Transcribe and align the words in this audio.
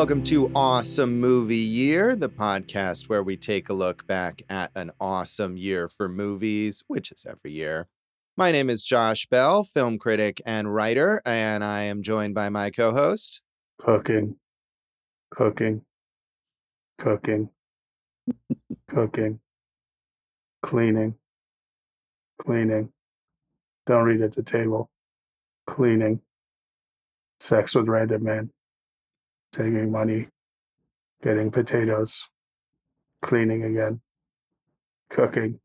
Welcome 0.00 0.22
to 0.24 0.50
Awesome 0.54 1.20
Movie 1.20 1.56
Year, 1.56 2.16
the 2.16 2.30
podcast 2.30 3.10
where 3.10 3.22
we 3.22 3.36
take 3.36 3.68
a 3.68 3.74
look 3.74 4.06
back 4.06 4.40
at 4.48 4.70
an 4.74 4.92
awesome 4.98 5.58
year 5.58 5.90
for 5.90 6.08
movies, 6.08 6.82
which 6.86 7.12
is 7.12 7.26
every 7.28 7.52
year. 7.52 7.86
My 8.34 8.50
name 8.50 8.70
is 8.70 8.82
Josh 8.82 9.26
Bell, 9.26 9.62
film 9.62 9.98
critic 9.98 10.40
and 10.46 10.74
writer, 10.74 11.20
and 11.26 11.62
I 11.62 11.82
am 11.82 12.02
joined 12.02 12.34
by 12.34 12.48
my 12.48 12.70
co 12.70 12.92
host. 12.92 13.42
Cooking, 13.78 14.36
cooking, 15.32 15.82
cooking, 16.98 17.50
cooking, 18.88 19.38
cleaning, 20.62 21.14
cleaning. 22.40 22.90
Don't 23.84 24.04
read 24.04 24.22
at 24.22 24.32
the 24.32 24.42
table. 24.42 24.90
Cleaning. 25.66 26.22
Sex 27.38 27.74
with 27.74 27.86
random 27.86 28.24
man. 28.24 28.50
Taking 29.52 29.90
money. 29.90 30.28
Getting 31.22 31.50
potatoes. 31.50 32.28
Cleaning 33.22 33.64
again. 33.64 34.00
Cooking. 35.10 35.60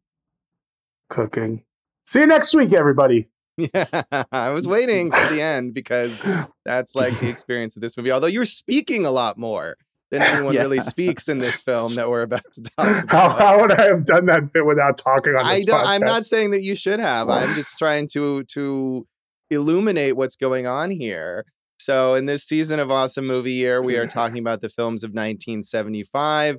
Cooking. 1.09 1.63
See 2.05 2.19
you 2.19 2.27
next 2.27 2.53
week, 2.55 2.73
everybody. 2.73 3.29
Yeah, 3.57 3.85
I 4.31 4.49
was 4.49 4.67
waiting 4.67 5.11
for 5.11 5.27
the 5.33 5.41
end 5.41 5.73
because 5.73 6.25
that's 6.65 6.93
like 6.95 7.17
the 7.19 7.29
experience 7.29 7.75
of 7.77 7.81
this 7.81 7.95
movie. 7.95 8.11
Although 8.11 8.27
you're 8.27 8.43
speaking 8.45 9.05
a 9.05 9.11
lot 9.11 9.37
more 9.37 9.77
than 10.11 10.21
anyone 10.23 10.53
Yeah. 10.55 10.61
really 10.61 10.81
speaks 10.81 11.29
in 11.29 11.37
this 11.39 11.61
film 11.61 11.95
that 11.95 12.09
we're 12.09 12.23
about 12.23 12.51
to 12.53 12.63
talk 12.63 12.75
How, 13.09 13.25
about. 13.27 13.37
how 13.39 13.61
would 13.61 13.71
I 13.71 13.83
have 13.87 14.03
done 14.05 14.25
that 14.25 14.51
bit 14.51 14.65
without 14.65 14.97
talking 14.97 15.35
on 15.35 15.45
i 15.45 15.63
don't 15.63 15.85
i'm 15.87 16.01
not 16.01 16.25
saying 16.25 16.51
that 16.51 16.63
you 16.63 16.75
should 16.75 16.99
have. 16.99 17.29
I'm 17.29 17.55
just 17.55 17.77
trying 17.77 18.07
to 18.09 18.43
to 18.43 19.07
illuminate 19.49 20.17
what's 20.17 20.35
going 20.35 20.67
on 20.67 20.91
here. 20.91 21.45
So 21.77 22.15
in 22.15 22.25
this 22.25 22.43
season 22.43 22.79
of 22.79 22.89
Awesome 22.89 23.27
Movie 23.27 23.53
Year, 23.53 23.81
we 23.81 23.97
are 23.97 24.07
talking 24.21 24.39
about 24.39 24.61
the 24.61 24.69
films 24.69 25.03
of 25.03 25.09
1975. 25.09 26.57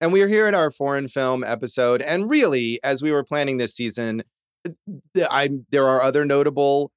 And 0.00 0.12
we 0.12 0.22
are 0.22 0.28
here 0.28 0.46
at 0.46 0.54
our 0.54 0.70
foreign 0.70 1.08
film 1.08 1.44
episode. 1.44 2.00
And 2.00 2.28
really, 2.28 2.80
as 2.82 3.02
we 3.02 3.12
were 3.12 3.24
planning 3.24 3.58
this 3.58 3.74
season, 3.74 4.22
I 5.16 5.50
there 5.70 5.88
are 5.88 6.02
other 6.02 6.24
notable 6.24 6.92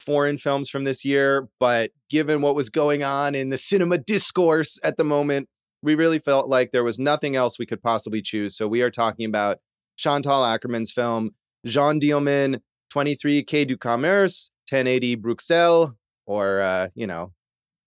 foreign 0.00 0.38
films 0.38 0.70
from 0.70 0.84
this 0.84 1.04
year, 1.04 1.48
but 1.60 1.90
given 2.08 2.40
what 2.40 2.54
was 2.54 2.70
going 2.70 3.02
on 3.02 3.34
in 3.34 3.50
the 3.50 3.58
cinema 3.58 3.98
discourse 3.98 4.78
at 4.82 4.96
the 4.96 5.04
moment, 5.04 5.48
we 5.82 5.94
really 5.94 6.18
felt 6.18 6.48
like 6.48 6.72
there 6.72 6.84
was 6.84 6.98
nothing 6.98 7.36
else 7.36 7.58
we 7.58 7.66
could 7.66 7.82
possibly 7.82 8.22
choose. 8.22 8.56
So 8.56 8.66
we 8.66 8.82
are 8.82 8.90
talking 8.90 9.26
about 9.26 9.58
Chantal 9.96 10.42
Akerman's 10.42 10.92
film 10.92 11.30
Jeanne 11.66 12.00
Dielman, 12.00 12.60
23 12.90 13.42
Quai 13.42 13.64
du 13.64 13.76
Commerce, 13.76 14.50
1080 14.70 15.16
Bruxelles, 15.16 15.90
or 16.28 16.60
uh, 16.60 16.88
you 16.94 17.06
know, 17.06 17.32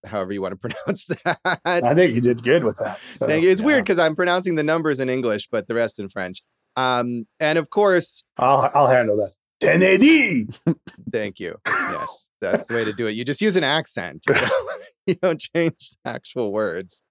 however 0.05 0.33
you 0.33 0.41
want 0.41 0.53
to 0.53 0.57
pronounce 0.69 1.05
that. 1.05 1.39
I 1.63 1.93
think 1.93 2.15
you 2.15 2.21
did 2.21 2.43
good 2.43 2.63
with 2.63 2.77
that. 2.79 2.99
So, 3.17 3.27
It's 3.27 3.61
yeah. 3.61 3.65
weird 3.65 3.83
because 3.85 3.99
I'm 3.99 4.15
pronouncing 4.15 4.55
the 4.55 4.63
numbers 4.63 4.99
in 4.99 5.09
English, 5.09 5.47
but 5.49 5.67
the 5.67 5.75
rest 5.75 5.99
in 5.99 6.09
French. 6.09 6.41
Um, 6.75 7.27
and 7.39 7.57
of 7.57 7.69
course, 7.69 8.23
I'll 8.37 8.69
I'll 8.73 8.87
handle 8.87 9.15
that. 9.17 9.33
1080. 9.63 10.47
thank 11.11 11.39
you. 11.39 11.55
Yes, 11.67 12.29
that's 12.41 12.65
the 12.65 12.73
way 12.73 12.83
to 12.83 12.93
do 12.93 13.05
it. 13.07 13.11
You 13.21 13.23
just 13.23 13.41
use 13.41 13.55
an 13.55 13.63
accent. 13.63 14.23
You 14.27 14.33
don't, 14.33 14.51
you 15.05 15.15
don't 15.21 15.39
change 15.39 15.91
the 16.03 16.09
actual 16.09 16.51
words. 16.51 17.03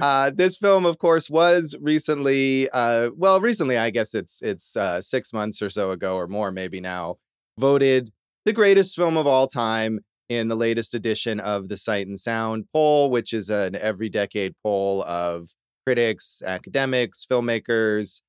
Uh, 0.00 0.30
this 0.34 0.56
film, 0.56 0.84
of 0.86 0.98
course, 0.98 1.30
was 1.30 1.76
recently, 1.80 2.68
uh, 2.70 3.10
well, 3.16 3.40
recently, 3.40 3.78
I 3.78 3.90
guess 3.90 4.14
it's 4.14 4.42
it's 4.42 4.76
uh, 4.76 5.00
six 5.00 5.32
months 5.32 5.62
or 5.62 5.70
so 5.70 5.92
ago, 5.92 6.16
or 6.16 6.26
more, 6.26 6.50
maybe 6.50 6.80
now, 6.80 7.18
voted 7.58 8.10
the 8.44 8.52
greatest 8.52 8.96
film 8.96 9.16
of 9.16 9.26
all 9.28 9.46
time 9.46 10.00
in 10.28 10.48
the 10.48 10.56
latest 10.56 10.94
edition 10.94 11.40
of 11.40 11.68
the 11.68 11.76
Sight 11.76 12.06
and 12.06 12.18
Sound 12.18 12.66
poll, 12.72 13.10
which 13.10 13.32
is 13.32 13.50
an 13.50 13.76
every 13.76 14.08
decade 14.08 14.54
poll 14.62 15.02
of 15.04 15.50
critics, 15.86 16.42
academics, 16.44 17.26
filmmakers 17.30 18.20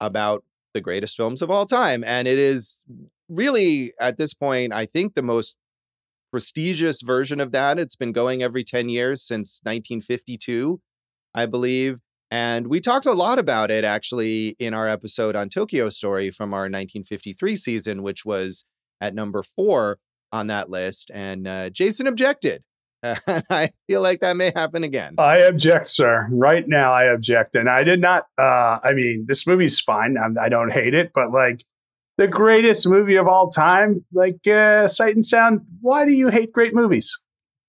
about 0.00 0.44
the 0.74 0.80
greatest 0.80 1.16
films 1.16 1.42
of 1.42 1.50
all 1.50 1.66
time. 1.66 2.04
And 2.04 2.28
it 2.28 2.38
is 2.38 2.84
really, 3.28 3.92
at 4.00 4.18
this 4.18 4.34
point, 4.34 4.72
I 4.72 4.86
think 4.86 5.14
the 5.14 5.22
most 5.22 5.58
prestigious 6.30 7.02
version 7.02 7.40
of 7.40 7.52
that. 7.52 7.78
It's 7.78 7.96
been 7.96 8.12
going 8.12 8.42
every 8.42 8.64
10 8.64 8.88
years 8.88 9.22
since 9.22 9.60
1952, 9.64 10.80
I 11.34 11.46
believe. 11.46 11.98
And 12.30 12.68
we 12.68 12.80
talked 12.80 13.06
a 13.06 13.12
lot 13.12 13.40
about 13.40 13.70
it 13.70 13.84
actually 13.84 14.54
in 14.60 14.72
our 14.72 14.86
episode 14.86 15.34
on 15.34 15.48
Tokyo 15.48 15.90
Story 15.90 16.30
from 16.30 16.54
our 16.54 16.62
1953 16.62 17.56
season, 17.56 18.02
which 18.02 18.24
was 18.24 18.64
at 19.00 19.14
number 19.14 19.42
four 19.42 19.98
on 20.32 20.48
that 20.48 20.70
list. 20.70 21.10
And 21.12 21.46
uh, 21.46 21.70
Jason 21.70 22.06
objected. 22.06 22.62
And 23.02 23.42
I 23.48 23.70
feel 23.86 24.02
like 24.02 24.20
that 24.20 24.36
may 24.36 24.52
happen 24.54 24.84
again. 24.84 25.14
I 25.16 25.38
object, 25.38 25.88
sir. 25.88 26.28
Right 26.30 26.68
now, 26.68 26.92
I 26.92 27.04
object, 27.04 27.56
and 27.56 27.66
I 27.66 27.82
did 27.82 27.98
not. 27.98 28.26
Uh, 28.36 28.78
I 28.84 28.92
mean, 28.92 29.24
this 29.26 29.46
movie's 29.46 29.80
fine. 29.80 30.16
I'm, 30.22 30.36
I 30.38 30.50
don't 30.50 30.70
hate 30.70 30.92
it, 30.92 31.12
but 31.14 31.32
like 31.32 31.64
the 32.18 32.28
greatest 32.28 32.86
movie 32.86 33.16
of 33.16 33.26
all 33.26 33.48
time, 33.48 34.04
like 34.12 34.46
uh, 34.46 34.86
Sight 34.86 35.14
and 35.14 35.24
Sound. 35.24 35.62
Why 35.80 36.04
do 36.04 36.12
you 36.12 36.28
hate 36.28 36.52
great 36.52 36.74
movies? 36.74 37.18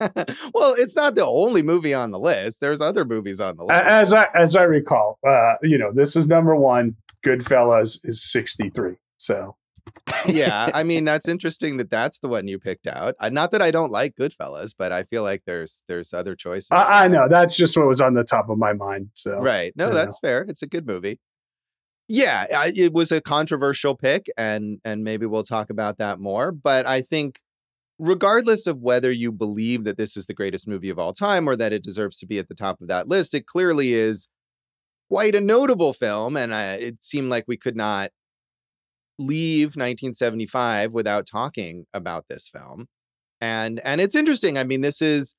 well, 0.54 0.74
it's 0.76 0.96
not 0.96 1.14
the 1.14 1.24
only 1.24 1.62
movie 1.62 1.94
on 1.94 2.10
the 2.10 2.18
list. 2.18 2.60
There's 2.60 2.82
other 2.82 3.04
movies 3.04 3.40
on 3.40 3.56
the 3.56 3.64
list. 3.64 3.82
As 3.84 4.12
I 4.12 4.26
as 4.34 4.54
I 4.54 4.64
recall, 4.64 5.18
uh, 5.26 5.54
you 5.62 5.78
know, 5.78 5.92
this 5.92 6.16
is 6.16 6.26
number 6.26 6.54
one. 6.54 6.94
Goodfellas 7.24 8.00
is 8.04 8.22
63. 8.30 8.96
So 9.16 9.56
yeah, 10.26 10.70
I 10.74 10.82
mean 10.82 11.04
that's 11.06 11.28
interesting 11.28 11.76
that 11.78 11.90
that's 11.90 12.20
the 12.20 12.28
one 12.28 12.46
you 12.48 12.58
picked 12.58 12.86
out. 12.86 13.14
Uh, 13.18 13.28
not 13.28 13.50
that 13.52 13.62
I 13.62 13.70
don't 13.70 13.92
like 13.92 14.14
Goodfellas, 14.14 14.74
but 14.76 14.92
I 14.92 15.04
feel 15.04 15.22
like 15.22 15.42
there's 15.46 15.82
there's 15.88 16.12
other 16.14 16.34
choices. 16.34 16.68
I, 16.70 17.04
I 17.04 17.08
know 17.08 17.28
that's 17.28 17.56
just 17.56 17.76
what 17.76 17.86
was 17.86 18.00
on 18.00 18.14
the 18.14 18.24
top 18.24 18.48
of 18.48 18.58
my 18.58 18.72
mind. 18.72 19.10
So 19.14 19.38
Right. 19.38 19.72
No, 19.76 19.92
that's 19.92 20.18
fair. 20.18 20.42
It's 20.48 20.62
a 20.62 20.66
good 20.66 20.86
movie. 20.86 21.20
Yeah, 22.08 22.46
I, 22.54 22.72
it 22.76 22.92
was 22.92 23.12
a 23.12 23.20
controversial 23.20 23.96
pick, 23.96 24.26
and 24.36 24.80
and 24.84 25.04
maybe 25.04 25.26
we'll 25.26 25.44
talk 25.44 25.70
about 25.70 25.98
that 25.98 26.20
more. 26.20 26.52
But 26.52 26.86
I 26.86 27.00
think, 27.00 27.40
regardless 27.98 28.66
of 28.66 28.78
whether 28.80 29.10
you 29.10 29.32
believe 29.32 29.84
that 29.84 29.96
this 29.96 30.16
is 30.16 30.26
the 30.26 30.34
greatest 30.34 30.68
movie 30.68 30.90
of 30.90 30.98
all 30.98 31.12
time 31.12 31.48
or 31.48 31.56
that 31.56 31.72
it 31.72 31.84
deserves 31.84 32.18
to 32.18 32.26
be 32.26 32.38
at 32.38 32.48
the 32.48 32.54
top 32.54 32.80
of 32.80 32.88
that 32.88 33.08
list, 33.08 33.34
it 33.34 33.46
clearly 33.46 33.94
is 33.94 34.28
quite 35.08 35.34
a 35.34 35.40
notable 35.40 35.92
film, 35.92 36.36
and 36.36 36.52
uh, 36.52 36.76
it 36.78 37.02
seemed 37.02 37.30
like 37.30 37.44
we 37.46 37.56
could 37.56 37.76
not 37.76 38.10
leave 39.26 39.76
1975 39.76 40.92
without 40.92 41.26
talking 41.26 41.86
about 41.92 42.26
this 42.28 42.48
film. 42.48 42.88
And 43.40 43.80
and 43.80 44.00
it's 44.00 44.14
interesting. 44.14 44.56
I 44.56 44.64
mean, 44.64 44.82
this 44.82 45.02
is 45.02 45.34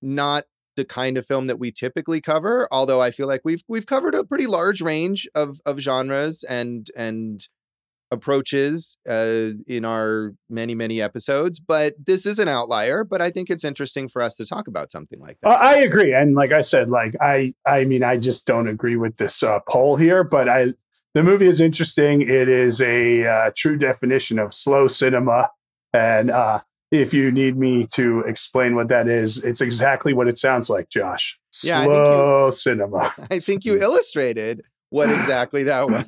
not 0.00 0.44
the 0.76 0.84
kind 0.84 1.18
of 1.18 1.26
film 1.26 1.48
that 1.48 1.58
we 1.58 1.72
typically 1.72 2.20
cover, 2.20 2.68
although 2.70 3.02
I 3.02 3.10
feel 3.10 3.26
like 3.26 3.40
we've 3.44 3.62
we've 3.68 3.86
covered 3.86 4.14
a 4.14 4.24
pretty 4.24 4.46
large 4.46 4.80
range 4.80 5.28
of 5.34 5.60
of 5.66 5.80
genres 5.80 6.44
and 6.44 6.88
and 6.96 7.46
approaches 8.10 8.96
uh, 9.08 9.50
in 9.66 9.84
our 9.84 10.34
many 10.48 10.74
many 10.74 11.02
episodes. 11.02 11.60
But 11.60 11.94
this 12.06 12.26
is 12.26 12.38
an 12.38 12.48
outlier. 12.48 13.04
But 13.04 13.20
I 13.20 13.30
think 13.30 13.50
it's 13.50 13.64
interesting 13.64 14.08
for 14.08 14.22
us 14.22 14.36
to 14.36 14.46
talk 14.46 14.68
about 14.68 14.90
something 14.90 15.20
like 15.20 15.38
that. 15.42 15.60
I 15.60 15.76
agree, 15.78 16.14
and 16.14 16.34
like 16.34 16.52
I 16.52 16.60
said, 16.60 16.90
like 16.90 17.14
I, 17.20 17.54
I 17.66 17.84
mean, 17.84 18.02
I 18.02 18.16
just 18.16 18.46
don't 18.46 18.68
agree 18.68 18.96
with 18.96 19.16
this 19.16 19.42
uh, 19.42 19.58
poll 19.68 19.96
here. 19.96 20.24
But 20.24 20.48
I, 20.48 20.74
the 21.18 21.24
movie 21.24 21.48
is 21.48 21.60
interesting. 21.60 22.22
It 22.22 22.48
is 22.48 22.80
a 22.80 23.26
uh, 23.26 23.50
true 23.56 23.76
definition 23.76 24.38
of 24.38 24.54
slow 24.54 24.86
cinema, 24.86 25.50
and 25.92 26.30
uh, 26.30 26.60
if 26.92 27.12
you 27.12 27.32
need 27.32 27.56
me 27.56 27.88
to 27.88 28.20
explain 28.20 28.76
what 28.76 28.86
that 28.90 29.08
is, 29.08 29.42
it's 29.42 29.60
exactly 29.60 30.12
what 30.12 30.28
it 30.28 30.38
sounds 30.38 30.70
like, 30.70 30.90
Josh. 30.90 31.36
Yeah, 31.64 31.80
I 31.80 31.86
you- 31.86 31.88
Slow 31.88 32.50
cinema. 32.52 33.12
I 33.32 33.40
think 33.40 33.64
you 33.64 33.82
illustrated 33.82 34.62
what 34.90 35.10
exactly 35.10 35.64
that 35.64 35.90
was 35.90 36.04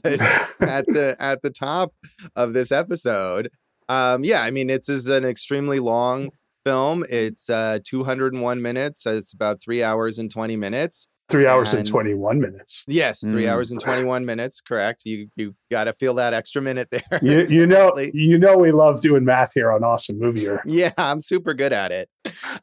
at 0.61 0.87
the 0.87 1.17
at 1.19 1.43
the 1.43 1.51
top 1.51 1.93
of 2.37 2.53
this 2.53 2.71
episode. 2.71 3.51
Um, 3.89 4.23
yeah, 4.23 4.43
I 4.45 4.53
mean, 4.53 4.71
it's 4.71 4.89
is 4.89 5.09
an 5.09 5.25
extremely 5.25 5.81
long 5.81 6.31
film. 6.65 7.05
It's 7.11 7.51
uh, 7.51 7.81
201 7.85 8.63
minutes. 8.63 9.03
so 9.03 9.17
It's 9.17 9.33
about 9.33 9.61
three 9.61 9.83
hours 9.83 10.21
and 10.21 10.31
20 10.31 10.55
minutes. 10.55 11.09
Three 11.31 11.47
hours 11.47 11.71
and 11.73 11.81
And- 11.81 11.89
twenty-one 11.89 12.41
minutes. 12.41 12.83
Yes, 12.89 13.21
three 13.21 13.45
Mm. 13.45 13.49
hours 13.51 13.71
and 13.71 13.81
21 13.81 14.27
minutes. 14.27 14.61
Correct. 14.61 15.03
You 15.07 15.29
you 15.37 15.55
got 15.71 15.85
to 15.85 15.93
feel 15.93 16.15
that 16.15 16.35
extra 16.35 16.61
minute 16.61 16.89
there. 16.91 17.03
You, 17.23 17.45
you 17.49 17.67
know, 17.67 17.97
you 18.13 18.39
know, 18.39 18.57
we 18.59 18.73
love 18.73 19.01
doing 19.01 19.25
math 19.25 19.53
here 19.55 19.71
on 19.71 19.85
Awesome 19.85 20.19
Movie. 20.19 20.41
Year. 20.41 20.63
yeah, 20.67 20.91
I'm 20.99 21.21
super 21.21 21.55
good 21.55 21.73
at 21.73 21.93
it. 21.93 22.09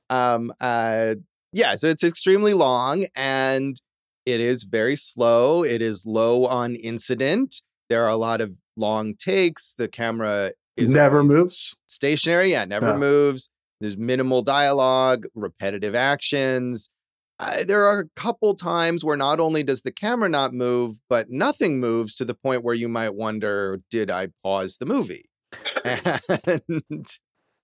Um, 0.10 0.52
uh, 0.60 1.16
yeah, 1.54 1.75
so 1.75 1.88
it's 1.88 2.04
extremely 2.04 2.54
long 2.54 3.06
and 3.16 3.80
it 4.25 4.42
is 4.42 4.64
very 4.64 4.96
slow. 4.98 5.63
It 5.63 5.81
is 5.81 6.06
low 6.06 6.46
on 6.46 6.75
incident. 6.75 7.62
There 7.90 8.04
are 8.04 8.10
a 8.10 8.18
lot 8.18 8.42
of 8.42 8.52
long 8.75 9.16
takes. 9.16 9.74
The 9.75 9.88
camera 9.88 10.52
is 10.75 10.94
Never 10.94 11.24
moves. 11.24 11.74
stationary. 11.88 12.52
Yeah, 12.52 12.66
never 12.66 12.90
Yeah. 12.90 12.98
moves. 12.98 13.50
There's 13.80 13.96
minimal 13.98 14.42
dialogue, 14.42 15.25
repetitive 15.36 15.96
actions. 15.96 16.90
Uh, 17.39 17.63
there 17.66 17.86
are 17.86 18.00
a 18.00 18.10
couple 18.19 18.56
times 18.56 19.06
where 19.06 19.18
not 19.18 19.39
only 19.39 19.62
does 19.62 19.84
the 19.84 19.92
camera 19.92 20.28
not 20.28 20.54
move, 20.54 20.98
but 21.07 21.30
nothing 21.30 21.80
moves 21.80 22.16
to 22.16 22.25
the 22.25 22.34
point 22.34 22.63
where 22.63 22.74
you 22.74 22.89
might 22.89 23.13
wonder, 23.13 23.80
did 23.92 24.10
I 24.10 24.30
pause 24.44 24.78
the 24.78 24.86
movie? 24.86 25.30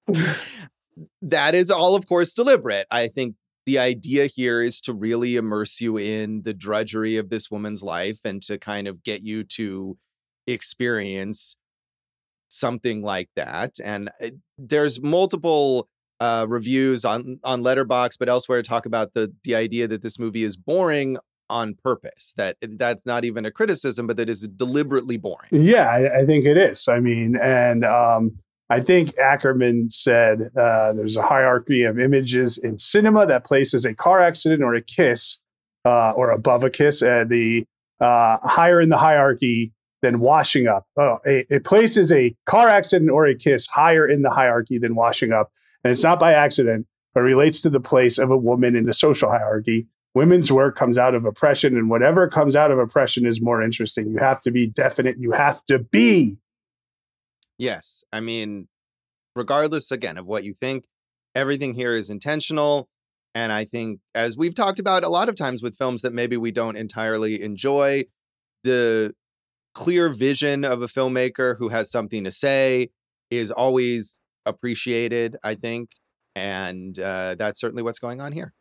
And 0.06 1.18
that 1.22 1.56
is 1.56 1.72
all, 1.72 1.96
of 1.96 2.08
course, 2.08 2.34
deliberate. 2.34 2.86
I 2.92 3.08
think 3.08 3.36
the 3.66 3.80
idea 3.80 4.28
here 4.28 4.62
is 4.62 4.82
to 4.82 4.94
really 4.94 5.38
immerse 5.38 5.80
you 5.80 5.98
in 5.98 6.44
the 6.44 6.54
drudgery 6.54 7.18
of 7.18 7.30
this 7.30 7.50
woman's 7.50 7.82
life 7.82 8.20
and 8.26 8.42
to 8.44 8.58
kind 8.58 8.88
of 8.88 9.04
get 9.04 9.24
you 9.24 9.44
to 9.44 9.98
experience 10.46 11.56
something 12.50 13.02
like 13.02 13.30
that. 13.36 13.80
And 13.84 14.10
uh, 14.22 14.32
there's 14.58 15.02
multiple 15.02 15.88
uh, 16.24 16.46
reviews 16.48 17.04
on 17.04 17.40
on 17.44 17.64
Letterboxd, 17.64 18.18
but 18.18 18.30
elsewhere 18.30 18.64
talk 18.64 18.86
about 18.86 19.14
the 19.14 19.34
the 19.44 19.56
idea 19.56 19.88
that 19.90 20.02
this 20.02 20.18
movie 20.18 20.46
is 20.46 20.56
boring 20.56 21.18
on 21.50 21.76
purpose. 21.84 22.34
That 22.38 22.56
that's 22.62 23.06
not 23.06 23.26
even 23.26 23.46
a 23.46 23.52
criticism, 23.52 24.08
but 24.08 24.16
that 24.18 24.30
is 24.30 24.48
deliberately 24.48 25.18
boring. 25.18 25.50
Yeah, 25.52 25.88
I, 25.90 26.22
I 26.22 26.26
think 26.26 26.46
it 26.46 26.58
is. 26.58 26.88
I 26.88 27.00
mean, 27.00 27.36
and 27.36 27.84
um, 27.84 28.38
I 28.70 28.80
think 28.80 29.14
Akerman 29.16 29.92
said 29.92 30.50
uh, 30.58 30.94
there's 30.94 31.18
a 31.18 31.22
hierarchy 31.22 31.84
of 31.84 32.00
images 32.00 32.58
in 32.58 32.78
cinema 32.78 33.26
that 33.28 33.44
places 33.44 33.84
a 33.84 33.94
car 33.94 34.22
accident 34.22 34.64
or 34.64 34.74
a 34.76 34.82
kiss 34.82 35.42
uh, 35.84 36.12
or 36.12 36.32
above 36.32 36.64
a 36.64 36.70
kiss, 36.70 37.02
at 37.02 37.28
the 37.28 37.66
uh, 38.00 38.38
higher 38.44 38.80
in 38.80 38.88
the 38.88 38.98
hierarchy 38.98 39.74
than 40.02 40.20
washing 40.20 40.68
up. 40.68 40.86
Oh, 40.98 41.20
it, 41.26 41.48
it 41.50 41.64
places 41.66 42.14
a 42.14 42.34
car 42.46 42.70
accident 42.70 43.12
or 43.12 43.26
a 43.26 43.36
kiss 43.36 43.68
higher 43.68 44.08
in 44.08 44.22
the 44.22 44.30
hierarchy 44.30 44.78
than 44.78 44.96
washing 44.96 45.34
up, 45.34 45.52
and 45.84 45.92
it's 45.92 46.04
not 46.04 46.20
by 46.20 46.34
accident, 46.34 46.88
but 47.14 47.22
relates 47.22 47.62
to 47.62 47.70
the 47.70 47.80
place 47.80 48.18
of 48.18 48.32
a 48.32 48.38
woman 48.38 48.76
in 48.76 48.86
the 48.86 48.94
social 48.94 49.30
hierarchy. 49.30 49.88
Women's 50.16 50.52
work 50.52 50.76
comes 50.76 50.98
out 50.98 51.16
of 51.16 51.26
oppression, 51.26 51.76
and 51.76 51.90
whatever 51.90 52.28
comes 52.28 52.56
out 52.56 52.72
of 52.72 52.78
oppression 52.78 53.26
is 53.26 53.42
more 53.42 53.64
interesting. 53.64 54.12
You 54.12 54.18
have 54.18 54.40
to 54.42 54.52
be 54.52 54.68
definite. 54.68 55.18
You 55.18 55.32
have 55.32 55.66
to 55.66 55.80
be 55.80 56.38
Yes. 57.58 58.04
I 58.12 58.20
mean, 58.20 58.68
regardless 59.36 59.92
again 59.92 60.18
of 60.18 60.26
what 60.26 60.44
you 60.44 60.54
think, 60.54 60.86
everything 61.36 61.74
here 61.74 61.96
is 61.96 62.10
intentional. 62.10 62.90
And 63.36 63.52
I 63.52 63.66
think, 63.66 64.00
as 64.14 64.38
we've 64.38 64.54
talked 64.54 64.80
about 64.80 65.04
a 65.04 65.10
lot 65.10 65.30
of 65.30 65.36
times 65.36 65.64
with 65.64 65.78
films 65.78 66.02
that 66.04 66.14
maybe 66.14 66.38
we 66.38 66.52
don't 66.52 66.76
entirely 66.76 67.42
enjoy, 67.42 68.04
the 68.64 69.14
clear 69.74 70.10
vision 70.10 70.64
of 70.64 70.82
a 70.82 70.88
filmmaker 70.88 71.58
who 71.58 71.70
has 71.70 71.90
something 71.90 72.24
to 72.24 72.32
say 72.32 72.90
is 73.32 73.50
always 73.50 74.20
appreciated, 74.46 75.38
I 75.44 75.56
think. 75.56 75.92
And 76.36 76.98
uh, 77.00 77.36
that's 77.38 77.60
certainly 77.60 77.84
what's 77.84 78.00
going 78.00 78.22
on 78.22 78.32
here. 78.32 78.54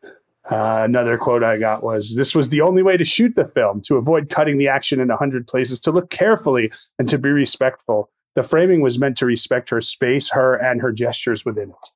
Uh, 0.51 0.81
another 0.83 1.17
quote 1.17 1.43
I 1.43 1.57
got 1.57 1.83
was 1.83 2.15
This 2.15 2.35
was 2.35 2.49
the 2.49 2.61
only 2.61 2.83
way 2.83 2.97
to 2.97 3.05
shoot 3.05 3.35
the 3.35 3.45
film, 3.45 3.81
to 3.81 3.95
avoid 3.95 4.29
cutting 4.29 4.57
the 4.57 4.67
action 4.67 4.99
in 4.99 5.09
a 5.09 5.15
hundred 5.15 5.47
places, 5.47 5.79
to 5.81 5.91
look 5.91 6.09
carefully 6.09 6.71
and 6.99 7.07
to 7.09 7.17
be 7.17 7.29
respectful 7.29 8.09
the 8.35 8.43
framing 8.43 8.81
was 8.81 8.99
meant 8.99 9.17
to 9.17 9.25
respect 9.25 9.69
her 9.69 9.81
space, 9.81 10.29
her 10.31 10.55
and 10.55 10.81
her 10.81 10.91
gestures 10.91 11.45
within 11.45 11.69
it. 11.69 11.89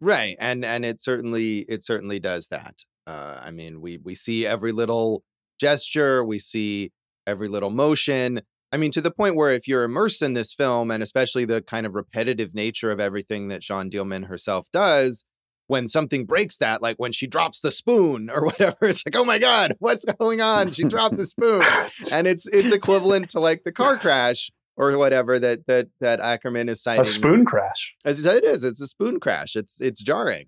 Right, 0.00 0.36
and 0.40 0.64
and 0.64 0.84
it 0.84 1.00
certainly 1.00 1.58
it 1.68 1.84
certainly 1.84 2.18
does 2.18 2.48
that. 2.48 2.84
Uh, 3.06 3.40
I 3.42 3.50
mean, 3.50 3.80
we 3.80 3.98
we 3.98 4.14
see 4.14 4.46
every 4.46 4.72
little 4.72 5.22
gesture, 5.60 6.24
we 6.24 6.38
see 6.38 6.92
every 7.26 7.48
little 7.48 7.70
motion. 7.70 8.42
I 8.72 8.78
mean, 8.78 8.90
to 8.92 9.02
the 9.02 9.10
point 9.10 9.36
where 9.36 9.52
if 9.52 9.68
you're 9.68 9.84
immersed 9.84 10.22
in 10.22 10.32
this 10.32 10.54
film, 10.54 10.90
and 10.90 11.02
especially 11.02 11.44
the 11.44 11.60
kind 11.60 11.84
of 11.84 11.94
repetitive 11.94 12.54
nature 12.54 12.90
of 12.90 13.00
everything 13.00 13.48
that 13.48 13.60
Jeanne 13.60 13.90
Dielman 13.90 14.26
herself 14.26 14.66
does, 14.72 15.24
when 15.66 15.88
something 15.88 16.24
breaks 16.24 16.58
that, 16.58 16.80
like 16.80 16.96
when 16.96 17.12
she 17.12 17.26
drops 17.26 17.60
the 17.60 17.70
spoon 17.70 18.30
or 18.30 18.44
whatever, 18.46 18.86
it's 18.86 19.04
like, 19.06 19.16
oh 19.16 19.24
my 19.24 19.38
god, 19.38 19.74
what's 19.78 20.04
going 20.04 20.40
on? 20.40 20.72
She 20.72 20.84
dropped 20.84 21.16
the 21.16 21.26
spoon, 21.26 21.62
and 22.12 22.26
it's 22.26 22.46
it's 22.48 22.72
equivalent 22.72 23.28
to 23.30 23.40
like 23.40 23.62
the 23.64 23.72
car 23.72 23.98
crash 23.98 24.50
or 24.76 24.96
whatever 24.96 25.38
that 25.38 25.66
that 25.66 25.88
that 26.00 26.20
Akerman 26.20 26.70
is 26.70 26.82
citing. 26.82 27.02
A 27.02 27.04
spoon 27.04 27.44
crash. 27.44 27.94
As 28.04 28.24
it 28.24 28.44
is, 28.44 28.64
it's 28.64 28.80
a 28.80 28.86
spoon 28.86 29.20
crash. 29.20 29.54
It's 29.54 29.80
it's 29.80 30.02
jarring. 30.02 30.46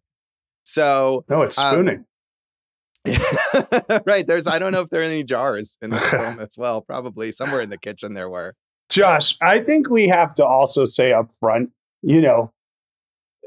So 0.64 1.24
no, 1.28 1.42
it's 1.42 1.58
um, 1.58 1.74
spooning. 1.74 1.98
Um, 1.98 2.06
right. 4.06 4.26
There's 4.26 4.46
I 4.46 4.58
don't 4.58 4.72
know 4.72 4.80
if 4.80 4.90
there 4.90 5.00
are 5.00 5.04
any 5.04 5.22
jars 5.22 5.76
in 5.82 5.90
the 5.90 5.98
film 5.98 6.40
as 6.40 6.56
well. 6.56 6.80
Probably 6.80 7.32
somewhere 7.32 7.60
in 7.60 7.70
the 7.70 7.78
kitchen 7.78 8.14
there 8.14 8.30
were. 8.30 8.54
Josh, 8.88 9.36
I 9.40 9.60
think 9.60 9.90
we 9.90 10.08
have 10.08 10.34
to 10.34 10.44
also 10.44 10.84
say 10.84 11.12
up 11.12 11.30
front, 11.40 11.70
you 12.02 12.20
know, 12.20 12.52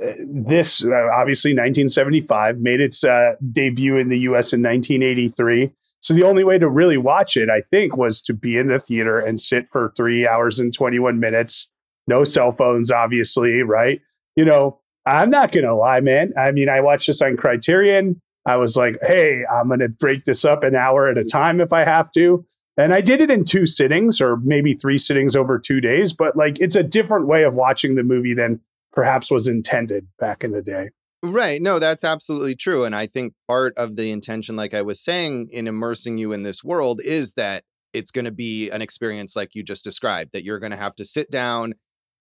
uh, 0.03 0.11
this 0.19 0.83
uh, 0.85 1.09
obviously 1.13 1.51
1975 1.51 2.59
made 2.59 2.81
its 2.81 3.03
uh, 3.03 3.33
debut 3.51 3.97
in 3.97 4.09
the 4.09 4.19
US 4.19 4.53
in 4.53 4.61
1983. 4.61 5.71
So 5.99 6.13
the 6.13 6.23
only 6.23 6.43
way 6.43 6.59
to 6.59 6.69
really 6.69 6.97
watch 6.97 7.35
it, 7.35 7.49
I 7.49 7.61
think, 7.71 7.97
was 7.97 8.21
to 8.23 8.33
be 8.33 8.57
in 8.57 8.67
the 8.67 8.79
theater 8.79 9.19
and 9.19 9.41
sit 9.41 9.67
for 9.69 9.91
three 9.97 10.27
hours 10.27 10.59
and 10.59 10.73
21 10.73 11.19
minutes. 11.19 11.69
No 12.07 12.23
cell 12.23 12.51
phones, 12.51 12.91
obviously, 12.91 13.63
right? 13.63 13.99
You 14.35 14.45
know, 14.45 14.79
I'm 15.05 15.29
not 15.29 15.51
going 15.51 15.65
to 15.65 15.73
lie, 15.73 16.01
man. 16.01 16.33
I 16.37 16.51
mean, 16.51 16.69
I 16.69 16.81
watched 16.81 17.07
this 17.07 17.21
on 17.21 17.35
Criterion. 17.35 18.21
I 18.47 18.55
was 18.55 18.77
like, 18.77 18.97
hey, 19.01 19.43
I'm 19.45 19.67
going 19.67 19.81
to 19.81 19.89
break 19.89 20.23
this 20.23 20.45
up 20.45 20.63
an 20.63 20.73
hour 20.73 21.09
at 21.09 21.17
a 21.17 21.25
time 21.25 21.59
if 21.59 21.73
I 21.73 21.83
have 21.83 22.11
to. 22.13 22.45
And 22.77 22.93
I 22.93 23.01
did 23.01 23.19
it 23.19 23.29
in 23.29 23.43
two 23.43 23.65
sittings 23.65 24.21
or 24.21 24.37
maybe 24.37 24.73
three 24.73 24.97
sittings 24.97 25.35
over 25.35 25.59
two 25.59 25.81
days. 25.81 26.13
But 26.13 26.37
like, 26.37 26.59
it's 26.59 26.75
a 26.75 26.83
different 26.83 27.27
way 27.27 27.43
of 27.43 27.55
watching 27.55 27.95
the 27.95 28.03
movie 28.03 28.33
than 28.33 28.61
perhaps 28.93 29.29
was 29.29 29.47
intended 29.47 30.07
back 30.17 30.45
in 30.45 30.51
the 30.51 30.61
day. 30.61 30.89
Right. 31.21 31.61
No, 31.61 31.77
that's 31.77 32.05
absolutely 32.05 32.55
true. 32.55 32.85
And 32.85 32.95
I 32.95 33.05
think 33.05 33.33
part 33.47 33.73
of 33.75 33.97
the 33.97 34.11
intention, 34.11 34.55
like 34.55 34.73
I 34.73 34.81
was 34.81 35.01
saying, 35.01 35.49
in 35.51 35.67
immersing 35.67 36.17
you 36.17 36.31
in 36.31 36.43
this 36.43 36.63
world 36.63 37.01
is 37.03 37.33
that 37.33 37.63
it's 37.91 38.11
going 38.11 38.25
to 38.25 38.31
be 38.31 38.69
an 38.69 38.81
experience 38.81 39.35
like 39.35 39.55
you 39.55 39.63
just 39.63 39.83
described, 39.83 40.31
that 40.31 40.45
you're 40.45 40.59
going 40.59 40.71
to 40.71 40.77
have 40.77 40.95
to 40.95 41.05
sit 41.05 41.29
down 41.29 41.73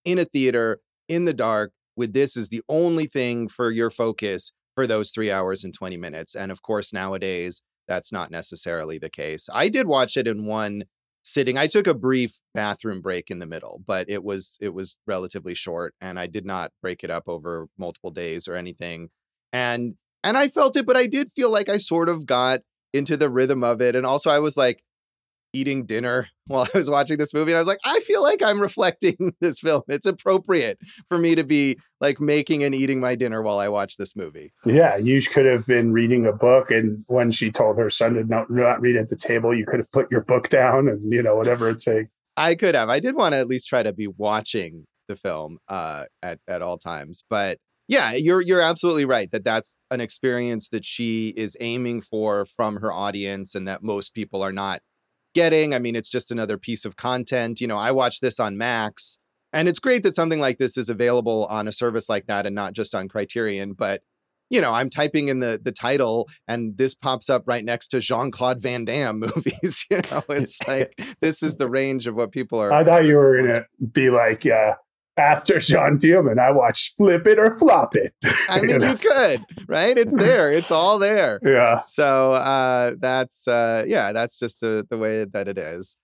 in 0.04 0.18
a 0.18 0.24
theater 0.24 0.80
in 1.08 1.24
the 1.24 1.34
dark 1.34 1.72
with 1.96 2.14
this 2.14 2.36
as 2.36 2.48
the 2.48 2.62
only 2.68 3.06
thing 3.06 3.46
for 3.46 3.70
your 3.70 3.90
focus 3.90 4.52
for 4.76 4.86
those 4.86 5.10
three 5.10 5.32
hours 5.32 5.64
and 5.64 5.74
20 5.74 5.96
minutes. 5.96 6.36
And 6.36 6.52
of 6.52 6.62
course, 6.62 6.92
nowadays, 6.92 7.62
that's 7.88 8.12
not 8.12 8.30
necessarily 8.30 8.98
the 8.98 9.10
case. 9.10 9.48
I 9.52 9.68
did 9.68 9.88
watch 9.88 10.16
it 10.16 10.28
in 10.28 10.46
one 10.46 10.84
sitting. 11.24 11.58
I 11.58 11.66
took 11.66 11.88
a 11.88 11.94
brief 11.94 12.40
bathroom 12.54 13.00
break 13.00 13.30
in 13.30 13.40
the 13.40 13.46
middle, 13.46 13.80
but 13.84 14.08
it 14.08 14.22
was 14.22 14.58
it 14.60 14.74
was 14.74 14.96
relatively 15.06 15.54
short 15.54 15.94
and 16.00 16.20
I 16.20 16.26
did 16.28 16.44
not 16.44 16.70
break 16.82 17.02
it 17.02 17.10
up 17.10 17.24
over 17.26 17.66
multiple 17.78 18.10
days 18.10 18.46
or 18.46 18.54
anything. 18.54 19.08
And 19.52 19.94
and 20.22 20.36
I 20.36 20.48
felt 20.48 20.76
it, 20.76 20.86
but 20.86 20.96
I 20.96 21.06
did 21.06 21.32
feel 21.32 21.50
like 21.50 21.68
I 21.68 21.78
sort 21.78 22.08
of 22.08 22.26
got 22.26 22.60
into 22.92 23.16
the 23.16 23.30
rhythm 23.30 23.64
of 23.64 23.80
it. 23.80 23.96
And 23.96 24.04
also 24.04 24.30
I 24.30 24.38
was 24.38 24.56
like, 24.56 24.82
eating 25.56 25.86
dinner 25.86 26.28
while 26.46 26.66
I 26.72 26.78
was 26.78 26.90
watching 26.90 27.18
this 27.18 27.34
movie. 27.34 27.52
And 27.52 27.56
I 27.56 27.60
was 27.60 27.68
like, 27.68 27.80
I 27.84 28.00
feel 28.00 28.22
like 28.22 28.42
I'm 28.42 28.60
reflecting 28.60 29.34
this 29.40 29.60
film. 29.60 29.82
It's 29.88 30.06
appropriate 30.06 30.78
for 31.08 31.18
me 31.18 31.34
to 31.34 31.44
be 31.44 31.78
like 32.00 32.20
making 32.20 32.62
and 32.62 32.74
eating 32.74 33.00
my 33.00 33.14
dinner 33.14 33.42
while 33.42 33.58
I 33.58 33.68
watch 33.68 33.96
this 33.96 34.14
movie. 34.14 34.52
Yeah, 34.64 34.96
you 34.96 35.20
could 35.22 35.46
have 35.46 35.66
been 35.66 35.92
reading 35.92 36.26
a 36.26 36.32
book. 36.32 36.70
And 36.70 37.04
when 37.06 37.30
she 37.30 37.50
told 37.50 37.78
her 37.78 37.90
son 37.90 38.14
to 38.14 38.24
not, 38.24 38.50
not 38.50 38.80
read 38.80 38.96
at 38.96 39.08
the 39.08 39.16
table, 39.16 39.54
you 39.54 39.66
could 39.66 39.78
have 39.78 39.90
put 39.90 40.10
your 40.10 40.22
book 40.22 40.48
down 40.48 40.88
and, 40.88 41.12
you 41.12 41.22
know, 41.22 41.36
whatever 41.36 41.70
it 41.70 41.80
takes. 41.80 42.10
I 42.36 42.54
could 42.54 42.74
have. 42.74 42.90
I 42.90 43.00
did 43.00 43.16
want 43.16 43.32
to 43.32 43.38
at 43.38 43.48
least 43.48 43.68
try 43.68 43.82
to 43.82 43.92
be 43.92 44.06
watching 44.06 44.84
the 45.08 45.16
film 45.16 45.58
uh, 45.68 46.04
at, 46.22 46.38
at 46.46 46.60
all 46.60 46.76
times. 46.76 47.24
But 47.30 47.58
yeah, 47.88 48.12
you're 48.12 48.40
you're 48.40 48.60
absolutely 48.60 49.04
right 49.04 49.30
that 49.30 49.44
that's 49.44 49.78
an 49.90 50.00
experience 50.00 50.70
that 50.70 50.84
she 50.84 51.28
is 51.36 51.56
aiming 51.60 52.00
for 52.00 52.44
from 52.44 52.76
her 52.76 52.92
audience 52.92 53.54
and 53.54 53.68
that 53.68 53.82
most 53.82 54.12
people 54.12 54.42
are 54.42 54.52
not 54.52 54.80
getting. 55.36 55.74
I 55.74 55.78
mean, 55.78 55.94
it's 55.94 56.08
just 56.08 56.32
another 56.32 56.56
piece 56.56 56.86
of 56.86 56.96
content. 56.96 57.60
You 57.60 57.66
know, 57.66 57.76
I 57.76 57.92
watch 57.92 58.20
this 58.20 58.40
on 58.40 58.56
Max, 58.56 59.18
and 59.52 59.68
it's 59.68 59.78
great 59.78 60.02
that 60.02 60.14
something 60.14 60.40
like 60.40 60.56
this 60.56 60.78
is 60.78 60.88
available 60.88 61.44
on 61.50 61.68
a 61.68 61.72
service 61.72 62.08
like 62.08 62.26
that 62.26 62.46
and 62.46 62.54
not 62.54 62.72
just 62.72 62.94
on 62.94 63.06
Criterion. 63.06 63.74
But 63.74 64.00
you 64.48 64.62
know, 64.62 64.72
I'm 64.72 64.88
typing 64.88 65.28
in 65.28 65.40
the 65.40 65.60
the 65.62 65.72
title, 65.72 66.28
and 66.48 66.78
this 66.78 66.94
pops 66.94 67.28
up 67.28 67.44
right 67.46 67.64
next 67.64 67.88
to 67.88 68.00
Jean 68.00 68.30
Claude 68.30 68.62
Van 68.62 68.86
Damme 68.86 69.20
movies. 69.36 69.84
You 69.90 70.00
know, 70.10 70.24
it's 70.30 70.58
like 70.66 70.98
this 71.20 71.42
is 71.42 71.56
the 71.56 71.68
range 71.68 72.06
of 72.06 72.14
what 72.14 72.32
people 72.32 72.58
are. 72.58 72.72
I 72.72 72.82
thought 72.82 73.04
you 73.04 73.16
were 73.16 73.36
gonna 73.36 73.66
be 73.92 74.08
like, 74.08 74.46
uh, 74.46 74.74
after 75.16 75.58
Jeanne 75.58 75.98
Dielman, 75.98 76.38
I 76.38 76.50
watched 76.50 76.96
Flip 76.96 77.26
It 77.26 77.38
or 77.38 77.56
Flop 77.58 77.96
It. 77.96 78.14
I 78.48 78.60
mean, 78.60 78.82
you, 78.82 78.94
could, 78.96 79.44
right? 79.66 79.96
It's 79.96 80.14
there. 80.16 80.52
It's 80.52 80.70
all 80.70 80.98
there. 80.98 81.40
Yeah. 81.42 81.82
So 81.86 82.32
uh, 82.32 82.94
that's 82.98 83.48
uh, 83.48 83.84
yeah, 83.86 84.12
that's 84.12 84.38
just 84.38 84.62
uh, 84.62 84.82
the 84.88 84.98
way 84.98 85.24
that 85.24 85.48
it 85.48 85.58
is. 85.58 85.96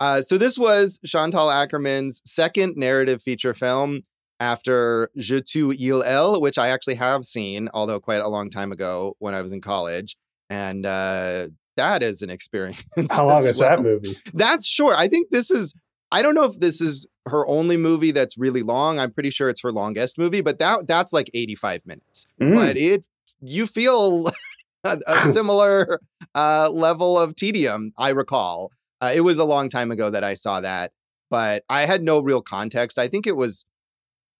Uh, 0.00 0.22
so 0.22 0.38
this 0.38 0.58
was 0.58 1.00
Chantal 1.04 1.48
Akerman's 1.48 2.22
second 2.24 2.76
narrative 2.76 3.20
feature 3.20 3.54
film 3.54 4.02
after 4.38 5.10
Je 5.16 5.40
tu 5.40 5.72
il 5.76 6.02
elle, 6.04 6.40
which 6.40 6.58
I 6.58 6.68
actually 6.68 6.94
have 6.96 7.24
seen, 7.24 7.68
although 7.74 7.98
quite 7.98 8.20
a 8.20 8.28
long 8.28 8.50
time 8.50 8.70
ago 8.70 9.16
when 9.18 9.34
I 9.34 9.42
was 9.42 9.50
in 9.50 9.60
college, 9.60 10.16
and 10.48 10.86
uh, 10.86 11.48
that 11.76 12.02
is 12.02 12.22
an 12.22 12.30
experience. 12.30 12.84
How 13.10 13.26
long 13.26 13.44
is 13.44 13.60
well. 13.60 13.70
that 13.70 13.82
movie? 13.82 14.16
That's 14.34 14.66
short. 14.66 14.96
I 14.96 15.08
think 15.08 15.30
this 15.30 15.50
is 15.50 15.74
I 16.10 16.22
don't 16.22 16.34
know 16.34 16.44
if 16.44 16.58
this 16.60 16.80
is 16.80 17.06
her 17.28 17.46
only 17.46 17.76
movie 17.76 18.10
that's 18.10 18.38
really 18.38 18.62
long. 18.62 18.98
I'm 18.98 19.12
pretty 19.12 19.30
sure 19.30 19.48
it's 19.48 19.62
her 19.62 19.72
longest 19.72 20.18
movie, 20.18 20.40
but 20.40 20.58
that 20.58 20.86
that's 20.86 21.12
like 21.12 21.30
85 21.34 21.86
minutes. 21.86 22.26
Mm. 22.40 22.54
But 22.54 22.76
it 22.76 23.04
you 23.40 23.66
feel 23.66 24.26
a, 24.84 24.98
a 25.06 25.20
similar 25.32 26.00
uh, 26.34 26.70
level 26.70 27.18
of 27.18 27.34
tedium. 27.36 27.92
I 27.96 28.10
recall 28.10 28.72
uh, 29.00 29.12
it 29.14 29.20
was 29.20 29.38
a 29.38 29.44
long 29.44 29.68
time 29.68 29.90
ago 29.90 30.10
that 30.10 30.24
I 30.24 30.34
saw 30.34 30.60
that, 30.60 30.92
but 31.30 31.64
I 31.68 31.86
had 31.86 32.02
no 32.02 32.20
real 32.20 32.42
context. 32.42 32.98
I 32.98 33.08
think 33.08 33.26
it 33.26 33.36
was 33.36 33.64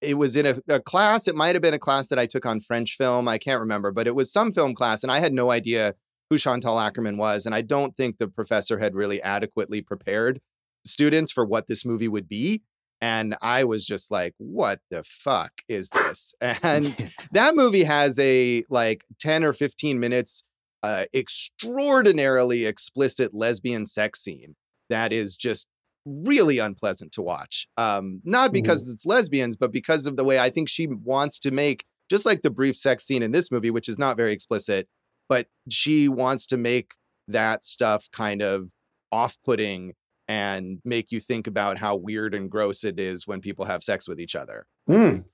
it 0.01 0.15
was 0.15 0.37
in 0.37 0.47
a, 0.47 0.57
a 0.69 0.81
class. 0.81 1.27
It 1.27 1.35
might 1.35 1.55
have 1.55 1.63
been 1.63 1.75
a 1.75 1.79
class 1.79 2.09
that 2.09 2.19
I 2.19 2.27
took 2.27 2.47
on 2.47 2.61
French 2.61 2.97
film. 2.97 3.27
I 3.27 3.39
can't 3.39 3.61
remember, 3.61 3.91
but 3.91 4.07
it 4.07 4.15
was 4.15 4.33
some 4.33 4.53
film 4.53 4.75
class, 4.75 5.03
and 5.03 5.11
I 5.11 5.19
had 5.19 5.33
no 5.33 5.51
idea 5.51 5.95
who 6.31 6.39
Chantal 6.39 6.77
Akerman 6.77 7.17
was. 7.17 7.47
And 7.47 7.55
I 7.55 7.63
don't 7.63 7.97
think 7.97 8.19
the 8.19 8.29
professor 8.29 8.79
had 8.79 8.95
really 8.95 9.21
adequately 9.23 9.81
prepared 9.81 10.41
students 10.85 11.33
for 11.33 11.45
what 11.45 11.69
this 11.69 11.85
movie 11.85 12.09
would 12.09 12.29
be. 12.29 12.63
And 13.01 13.37
I 13.43 13.65
was 13.65 13.85
just 13.87 14.11
like, 14.11 14.35
what 14.39 14.81
the 14.91 15.05
fuck 15.05 15.53
is 15.69 15.89
this? 15.91 16.35
And 16.41 17.11
that 17.33 17.55
movie 17.55 17.85
has 17.85 18.19
a 18.19 18.65
like 18.69 19.05
10 19.21 19.45
or 19.45 19.53
15 19.53 20.01
minutes 20.01 20.43
uh, 20.83 21.05
extraordinarily 21.15 22.67
explicit 22.67 23.35
lesbian 23.35 23.87
sex 23.87 24.21
scene 24.21 24.55
that 24.89 25.13
is 25.13 25.37
just 25.37 25.69
really 26.05 26.59
unpleasant 26.59 27.13
to 27.13 27.23
watch. 27.23 27.67
Um, 27.77 28.21
not 28.25 28.53
because 28.53 28.89
mm. 28.89 28.93
it's 28.93 29.07
lesbians, 29.07 29.57
but 29.57 29.73
because 29.73 30.07
of 30.07 30.17
the 30.17 30.25
way 30.25 30.39
I 30.39 30.51
think 30.51 30.69
she 30.69 30.87
wants 30.87 31.39
to 31.41 31.51
make, 31.51 31.85
just 32.11 32.25
like 32.25 32.43
the 32.43 32.51
brief 32.51 32.77
sex 32.77 33.05
scene 33.05 33.23
in 33.23 33.33
this 33.33 33.51
movie, 33.51 33.71
which 33.71 33.89
is 33.89 33.99
not 33.99 34.17
very 34.17 34.33
explicit, 34.33 34.89
but 35.29 35.47
she 35.69 36.09
wants 36.09 36.47
to 36.47 36.57
make 36.57 36.93
that 37.29 37.63
stuff 37.65 38.09
kind 38.13 38.41
of 38.41 38.71
off 39.13 39.37
putting 39.45 39.93
and 40.29 40.79
make 40.85 41.11
you 41.11 41.21
think 41.21 41.47
about 41.47 41.79
how 41.79 41.97
weird 41.97 42.35
and 42.35 42.51
gross 42.51 42.85
it 42.85 43.01
is 43.01 43.27
when 43.27 43.41
people 43.41 43.65
have 43.65 43.83
sex 43.83 44.07
with 44.07 44.21
each 44.21 44.37
other. 44.37 44.67
Mm. 44.89 45.25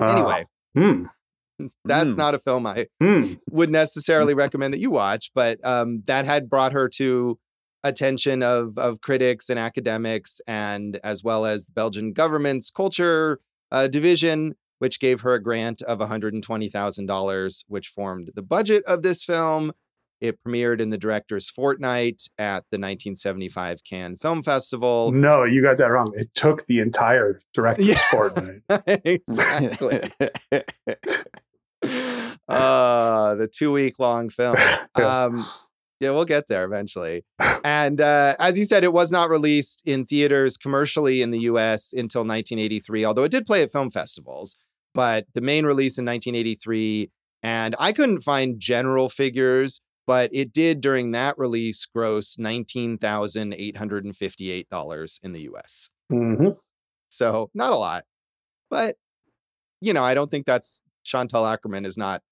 Uh, 0.00 0.04
anyway, 0.04 0.46
mm. 0.76 1.06
that's 1.84 2.16
not 2.16 2.34
a 2.34 2.38
film 2.38 2.66
I 2.66 2.86
hmm. 3.00 3.34
would 3.50 3.70
necessarily 3.70 4.34
recommend 4.44 4.72
that 4.74 4.80
you 4.80 4.90
watch, 4.90 5.30
but 5.34 5.64
um, 5.64 6.02
that 6.06 6.24
had 6.24 6.48
brought 6.48 6.72
her 6.72 6.88
to 6.96 7.38
attention 7.84 8.42
of 8.42 8.76
of 8.78 9.00
critics 9.00 9.50
and 9.50 9.58
academics, 9.58 10.40
and 10.46 10.98
as 11.04 11.22
well 11.22 11.44
as 11.44 11.66
the 11.66 11.72
Belgian 11.72 12.12
government's 12.12 12.70
culture 12.70 13.40
uh, 13.70 13.86
division, 13.86 14.54
which 14.78 15.00
gave 15.00 15.20
her 15.20 15.34
a 15.34 15.42
grant 15.42 15.82
of 15.82 15.98
$120,000, 15.98 17.64
which 17.68 17.88
formed 17.88 18.30
the 18.34 18.42
budget 18.42 18.82
of 18.86 19.02
this 19.02 19.22
film. 19.22 19.72
It 20.20 20.38
premiered 20.44 20.80
in 20.80 20.90
the 20.90 20.98
director's 20.98 21.48
fortnight 21.48 22.22
at 22.38 22.64
the 22.70 22.76
1975 22.76 23.84
Cannes 23.84 24.16
Film 24.16 24.42
Festival. 24.42 25.12
No, 25.12 25.44
you 25.44 25.62
got 25.62 25.78
that 25.78 25.86
wrong. 25.86 26.08
It 26.14 26.34
took 26.34 26.66
the 26.66 26.80
entire 26.80 27.40
director's 27.54 27.86
yeah. 27.86 28.02
fortnight. 28.10 28.62
exactly. 29.04 30.10
uh, 32.48 33.34
the 33.34 33.48
two 33.52 33.72
week 33.72 33.98
long 33.98 34.28
film. 34.28 34.56
Um, 34.96 35.46
yeah, 36.00 36.10
we'll 36.10 36.24
get 36.24 36.48
there 36.48 36.64
eventually. 36.64 37.24
And 37.64 38.00
uh, 38.00 38.34
as 38.38 38.58
you 38.58 38.64
said, 38.64 38.82
it 38.84 38.92
was 38.92 39.12
not 39.12 39.30
released 39.30 39.82
in 39.84 40.06
theaters 40.06 40.56
commercially 40.56 41.22
in 41.22 41.30
the 41.30 41.40
US 41.40 41.92
until 41.92 42.22
1983, 42.22 43.04
although 43.04 43.24
it 43.24 43.30
did 43.30 43.46
play 43.46 43.62
at 43.62 43.70
film 43.70 43.90
festivals. 43.90 44.56
But 44.94 45.26
the 45.34 45.40
main 45.40 45.66
release 45.66 45.98
in 45.98 46.04
1983, 46.04 47.10
and 47.42 47.76
I 47.78 47.92
couldn't 47.92 48.20
find 48.20 48.58
general 48.58 49.08
figures, 49.08 49.80
but 50.08 50.30
it 50.32 50.52
did 50.54 50.80
during 50.80 51.10
that 51.10 51.38
release 51.38 51.84
gross 51.84 52.36
$19,858 52.36 55.20
in 55.22 55.32
the 55.32 55.40
US. 55.52 55.90
Mm-hmm. 56.10 56.48
So 57.10 57.50
not 57.52 57.74
a 57.74 57.76
lot. 57.76 58.04
But, 58.70 58.96
you 59.82 59.92
know, 59.92 60.02
I 60.02 60.14
don't 60.14 60.30
think 60.30 60.46
that's 60.46 60.80
Chantal 61.04 61.44
Akerman 61.44 61.84
is 61.84 61.98
not 61.98 62.22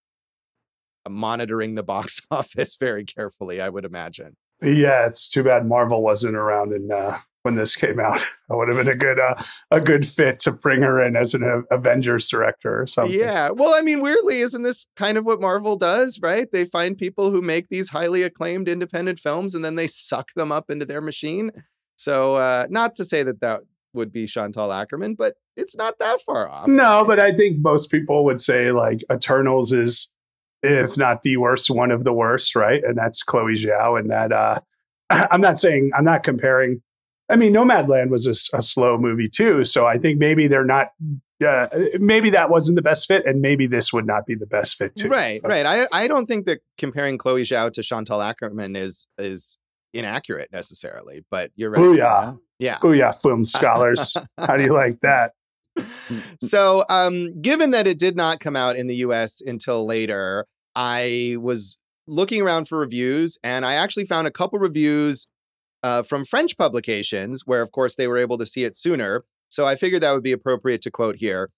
monitoring 1.06 1.74
the 1.74 1.82
box 1.82 2.22
office 2.30 2.76
very 2.76 3.04
carefully, 3.04 3.60
I 3.60 3.68
would 3.68 3.84
imagine. 3.84 4.38
Yeah, 4.62 5.06
it's 5.06 5.28
too 5.28 5.44
bad 5.44 5.66
Marvel 5.66 6.02
wasn't 6.02 6.34
around 6.34 6.72
in, 6.72 6.90
uh, 6.90 7.18
when 7.46 7.54
this 7.54 7.76
came 7.76 8.00
out. 8.00 8.20
That 8.48 8.56
would 8.58 8.68
have 8.68 8.76
been 8.76 8.88
a 8.88 8.96
good 8.96 9.18
uh, 9.18 9.42
a 9.72 9.80
good 9.80 10.06
fit 10.06 10.38
to 10.40 10.52
bring 10.52 10.82
her 10.82 11.02
in 11.02 11.16
as 11.16 11.34
an 11.34 11.64
Avengers 11.72 12.28
director 12.28 12.80
or 12.82 12.86
something. 12.86 13.18
Yeah, 13.18 13.50
well, 13.50 13.74
I 13.74 13.80
mean, 13.80 14.00
weirdly, 14.00 14.38
isn't 14.38 14.62
this 14.62 14.86
kind 14.94 15.18
of 15.18 15.24
what 15.24 15.40
Marvel 15.40 15.74
does? 15.76 16.20
Right? 16.22 16.46
They 16.52 16.64
find 16.66 16.96
people 16.96 17.32
who 17.32 17.42
make 17.42 17.68
these 17.68 17.88
highly 17.88 18.22
acclaimed 18.22 18.68
independent 18.68 19.18
films, 19.18 19.56
and 19.56 19.64
then 19.64 19.74
they 19.74 19.88
suck 19.88 20.32
them 20.34 20.52
up 20.52 20.70
into 20.70 20.86
their 20.86 21.00
machine. 21.00 21.50
So, 21.96 22.36
uh, 22.36 22.68
not 22.70 22.94
to 22.96 23.04
say 23.04 23.24
that 23.24 23.40
that 23.40 23.62
would 23.94 24.12
be 24.12 24.26
Chantal 24.26 24.68
Akerman, 24.68 25.16
but 25.16 25.34
it's 25.56 25.74
not 25.74 25.98
that 25.98 26.20
far 26.20 26.48
off. 26.48 26.68
No, 26.68 27.04
but 27.04 27.18
I 27.18 27.34
think 27.34 27.58
most 27.58 27.90
people 27.90 28.24
would 28.26 28.40
say 28.40 28.70
like 28.70 29.02
Eternals 29.10 29.72
is 29.72 30.08
if 30.62 30.96
not 30.96 31.22
the 31.22 31.36
worst, 31.36 31.70
one 31.70 31.90
of 31.90 32.04
the 32.04 32.12
worst, 32.12 32.54
right? 32.54 32.82
And 32.84 32.96
that's 32.96 33.22
Chloe 33.22 33.54
Zhao. 33.54 33.98
And 33.98 34.10
that 34.10 34.32
uh, 34.32 34.60
I'm 35.10 35.40
not 35.40 35.58
saying 35.58 35.90
I'm 35.96 36.04
not 36.04 36.22
comparing. 36.22 36.82
I 37.28 37.36
mean, 37.36 37.52
Nomadland 37.52 38.10
was 38.10 38.26
a, 38.26 38.56
a 38.56 38.62
slow 38.62 38.98
movie 38.98 39.28
too, 39.28 39.64
so 39.64 39.86
I 39.86 39.98
think 39.98 40.18
maybe 40.18 40.46
they're 40.46 40.64
not. 40.64 40.88
Uh, 41.44 41.68
maybe 41.98 42.30
that 42.30 42.48
wasn't 42.48 42.76
the 42.76 42.82
best 42.82 43.06
fit, 43.06 43.26
and 43.26 43.42
maybe 43.42 43.66
this 43.66 43.92
would 43.92 44.06
not 44.06 44.24
be 44.24 44.34
the 44.34 44.46
best 44.46 44.76
fit 44.76 44.96
too. 44.96 45.08
Right, 45.08 45.40
so. 45.42 45.48
right. 45.48 45.66
I 45.66 45.86
I 45.92 46.08
don't 46.08 46.26
think 46.26 46.46
that 46.46 46.60
comparing 46.78 47.18
Chloe 47.18 47.42
Zhao 47.42 47.72
to 47.72 47.82
Chantal 47.82 48.20
Akerman 48.20 48.76
is 48.76 49.06
is 49.18 49.58
inaccurate 49.92 50.50
necessarily, 50.52 51.24
but 51.30 51.50
you're 51.56 51.70
right. 51.70 51.80
Booyah! 51.80 52.38
Yeah, 52.58 52.78
booyah! 52.78 53.20
Film 53.20 53.44
scholars, 53.44 54.16
how 54.38 54.56
do 54.56 54.62
you 54.62 54.72
like 54.72 55.00
that? 55.00 55.32
so, 56.40 56.84
um, 56.88 57.40
given 57.42 57.70
that 57.72 57.86
it 57.86 57.98
did 57.98 58.16
not 58.16 58.40
come 58.40 58.56
out 58.56 58.76
in 58.76 58.86
the 58.86 58.96
US 58.96 59.40
until 59.40 59.86
later, 59.86 60.46
I 60.74 61.36
was 61.38 61.76
looking 62.06 62.40
around 62.40 62.68
for 62.68 62.78
reviews 62.78 63.36
and 63.42 63.66
I 63.66 63.74
actually 63.74 64.06
found 64.06 64.26
a 64.26 64.30
couple 64.30 64.58
reviews 64.58 65.26
uh, 65.86 66.02
from 66.02 66.24
French 66.24 66.58
publications 66.58 67.46
where, 67.46 67.62
of 67.62 67.70
course, 67.70 67.94
they 67.94 68.08
were 68.08 68.16
able 68.16 68.36
to 68.38 68.44
see 68.44 68.64
it 68.64 68.74
sooner. 68.74 69.24
So 69.48 69.66
I 69.66 69.76
figured 69.76 70.02
that 70.02 70.12
would 70.12 70.24
be 70.24 70.32
appropriate 70.32 70.82
to 70.82 70.90
quote 70.90 71.14
here. 71.14 71.50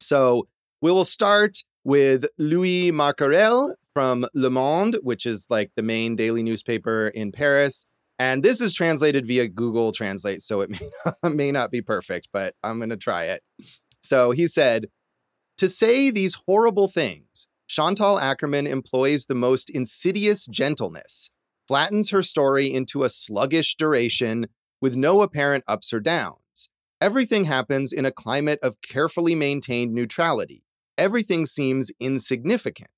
So 0.00 0.48
we 0.80 0.90
will 0.90 1.04
start 1.04 1.58
with 1.84 2.24
Louis 2.38 2.92
Marcorelles 2.92 3.74
from 3.92 4.24
Le 4.32 4.48
Monde, 4.48 4.96
which 5.02 5.26
is 5.26 5.48
like 5.50 5.70
the 5.76 5.82
main 5.82 6.16
daily 6.16 6.42
newspaper 6.42 7.08
in 7.08 7.30
Paris. 7.30 7.84
And 8.18 8.42
this 8.42 8.62
is 8.62 8.72
translated 8.72 9.26
via 9.26 9.48
Google 9.48 9.92
Translate, 9.92 10.40
so 10.40 10.62
it 10.62 10.70
may 10.80 10.90
not, 11.04 11.34
may 11.34 11.52
not 11.52 11.70
be 11.70 11.82
perfect, 11.82 12.28
but 12.32 12.54
I'm 12.64 12.78
going 12.78 12.88
to 12.88 12.96
try 12.96 13.24
it. 13.24 13.42
So 14.02 14.30
he 14.30 14.46
said, 14.46 14.86
To 15.58 15.68
say 15.68 16.10
these 16.10 16.38
horrible 16.46 16.88
things, 16.88 17.48
Chantal 17.66 18.16
Akerman 18.18 18.66
employs 18.66 19.26
the 19.26 19.34
most 19.34 19.68
insidious 19.68 20.46
gentleness, 20.46 21.28
flattens 21.72 22.10
her 22.10 22.20
story 22.20 22.66
into 22.66 23.02
a 23.02 23.08
sluggish 23.08 23.76
duration 23.76 24.46
with 24.82 24.94
no 24.94 25.22
apparent 25.22 25.64
ups 25.66 25.90
or 25.90 26.00
downs. 26.00 26.68
Everything 27.00 27.44
happens 27.44 27.94
in 27.94 28.04
a 28.04 28.10
climate 28.10 28.58
of 28.62 28.82
carefully 28.82 29.34
maintained 29.34 29.94
neutrality. 29.94 30.62
Everything 30.98 31.46
seems 31.46 31.90
insignificant. 31.98 32.90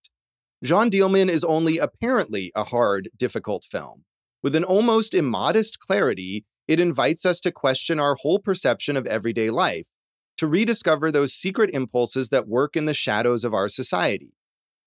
Jeanne 0.64 0.90
Dielman 0.90 1.28
is 1.28 1.45
only 1.45 1.78
apparently 1.78 2.50
a 2.57 2.64
hard, 2.64 3.11
difficult 3.16 3.64
film. 3.64 4.02
With 4.43 4.57
an 4.57 4.64
almost 4.64 5.14
immodest 5.14 5.78
clarity, 5.78 6.45
it 6.66 6.81
invites 6.81 7.25
us 7.25 7.40
to 7.43 7.52
question 7.52 8.00
our 8.00 8.16
whole 8.16 8.40
perception 8.40 8.97
of 8.97 9.07
everyday 9.07 9.50
life, 9.50 9.87
to 10.38 10.49
rediscover 10.49 11.12
those 11.12 11.33
secret 11.33 11.71
impulses 11.73 12.31
that 12.31 12.49
work 12.49 12.75
in 12.75 12.87
the 12.87 12.93
shadows 12.93 13.45
of 13.45 13.54
our 13.54 13.69
society. 13.69 14.35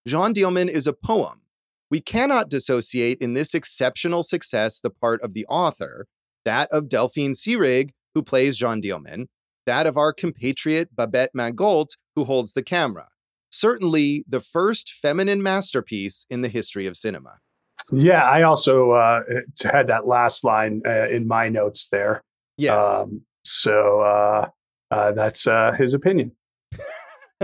Jeanne 0.05 0.33
Dielman 0.33 0.67
is 0.67 0.87
a 0.87 0.93
poem. 0.93 1.43
We 1.89 2.01
cannot 2.01 2.49
dissociate 2.49 3.17
in 3.21 3.33
this 3.33 3.53
exceptional 3.53 4.23
success 4.23 4.79
the 4.81 4.89
part 4.89 5.21
of 5.21 5.33
the 5.33 5.45
author, 5.47 6.07
that 6.45 6.69
of 6.71 6.89
Delphine 6.89 7.31
Seyrig, 7.31 7.91
who 8.13 8.21
plays 8.21 8.57
Jeanne 8.57 8.81
Dielman, 8.81 9.27
that 9.65 9.85
of 9.85 9.97
our 9.97 10.13
compatriot 10.13 10.95
Babette 10.95 11.31
Mangolte, 11.35 11.95
who 12.15 12.23
holds 12.23 12.53
the 12.53 12.63
camera. 12.63 13.07
Certainly 13.49 14.25
the 14.27 14.41
first 14.41 14.93
feminine 14.93 15.43
masterpiece 15.43 16.25
in 16.29 16.41
the 16.41 16.49
history 16.49 16.87
of 16.87 16.97
cinema. 16.97 17.39
Yeah, 17.91 18.23
I 18.23 18.41
also 18.41 18.91
uh, 18.91 19.21
had 19.61 19.87
that 19.87 20.07
last 20.07 20.43
line 20.43 20.81
uh, 20.85 21.07
in 21.09 21.27
my 21.27 21.47
notes 21.47 21.87
there. 21.89 22.23
Yes. 22.57 22.83
Um, 22.83 23.21
so 23.43 24.01
uh, 24.01 24.49
uh 24.91 25.11
that's 25.11 25.47
uh, 25.47 25.73
his 25.77 25.93
opinion. 25.93 26.31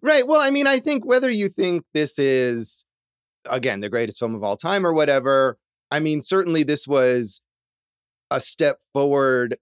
right. 0.00 0.26
Well, 0.26 0.40
I 0.40 0.50
mean, 0.50 0.66
I 0.66 0.80
think 0.80 1.04
whether 1.04 1.30
you 1.30 1.48
think 1.48 1.84
this 1.92 2.18
is, 2.18 2.85
again, 3.50 3.80
the 3.80 3.88
greatest 3.88 4.18
film 4.18 4.34
of 4.34 4.42
all 4.42 4.56
time 4.56 4.86
or 4.86 4.92
whatever, 4.92 5.58
I 5.90 6.00
mean, 6.00 6.20
certainly 6.20 6.62
this 6.62 6.86
was 6.86 7.40
a 8.30 8.40
step 8.40 8.78
forward 8.92 9.56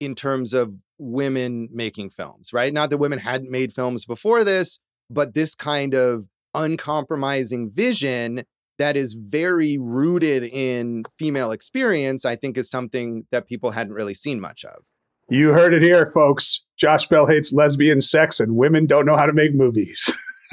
in 0.00 0.14
terms 0.14 0.54
of 0.54 0.74
women 0.98 1.68
making 1.72 2.10
films, 2.10 2.52
right? 2.52 2.72
Not 2.72 2.90
that 2.90 2.98
women 2.98 3.18
mm-hmm. 3.18 3.28
hadn't 3.28 3.50
made 3.50 3.72
films 3.72 4.04
before 4.04 4.44
this, 4.44 4.80
but 5.10 5.34
this 5.34 5.54
kind 5.54 5.94
of 5.94 6.26
uncompromising 6.54 7.70
vision 7.70 8.44
that 8.78 8.96
is 8.96 9.14
very 9.14 9.78
rooted 9.78 10.44
in 10.44 11.04
female 11.18 11.50
experience, 11.50 12.24
I 12.24 12.36
think 12.36 12.58
is 12.58 12.70
something 12.70 13.26
that 13.30 13.46
people 13.46 13.70
hadn't 13.70 13.94
really 13.94 14.14
seen 14.14 14.40
much 14.40 14.64
of. 14.64 14.82
You 15.28 15.48
heard 15.48 15.74
it 15.74 15.82
here, 15.82 16.06
folks. 16.06 16.64
Josh 16.76 17.08
Bell 17.08 17.26
hates 17.26 17.52
lesbian 17.52 18.00
sex 18.00 18.38
and 18.38 18.54
women 18.54 18.86
don't 18.86 19.06
know 19.06 19.16
how 19.16 19.26
to 19.26 19.32
make 19.32 19.54
movies. 19.54 20.12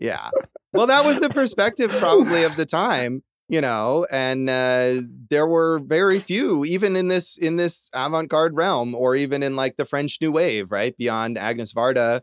yeah. 0.00 0.30
Well, 0.72 0.86
that 0.86 1.04
was 1.04 1.20
the 1.20 1.30
perspective 1.30 1.90
probably 1.98 2.44
of 2.44 2.56
the 2.56 2.66
time. 2.66 3.22
you 3.50 3.60
know, 3.60 4.06
and 4.12 4.48
uh, 4.48 5.02
there 5.28 5.46
were 5.46 5.80
very 5.80 6.20
few, 6.20 6.64
even 6.64 6.94
in 6.94 7.08
this 7.08 7.36
in 7.36 7.56
this 7.56 7.90
avant-garde 7.92 8.54
realm, 8.54 8.94
or 8.94 9.16
even 9.16 9.42
in 9.42 9.56
like 9.56 9.76
the 9.76 9.84
French 9.84 10.18
New 10.20 10.30
Wave, 10.30 10.70
right 10.70 10.96
beyond 10.96 11.36
Agnes 11.36 11.72
Varda. 11.72 12.20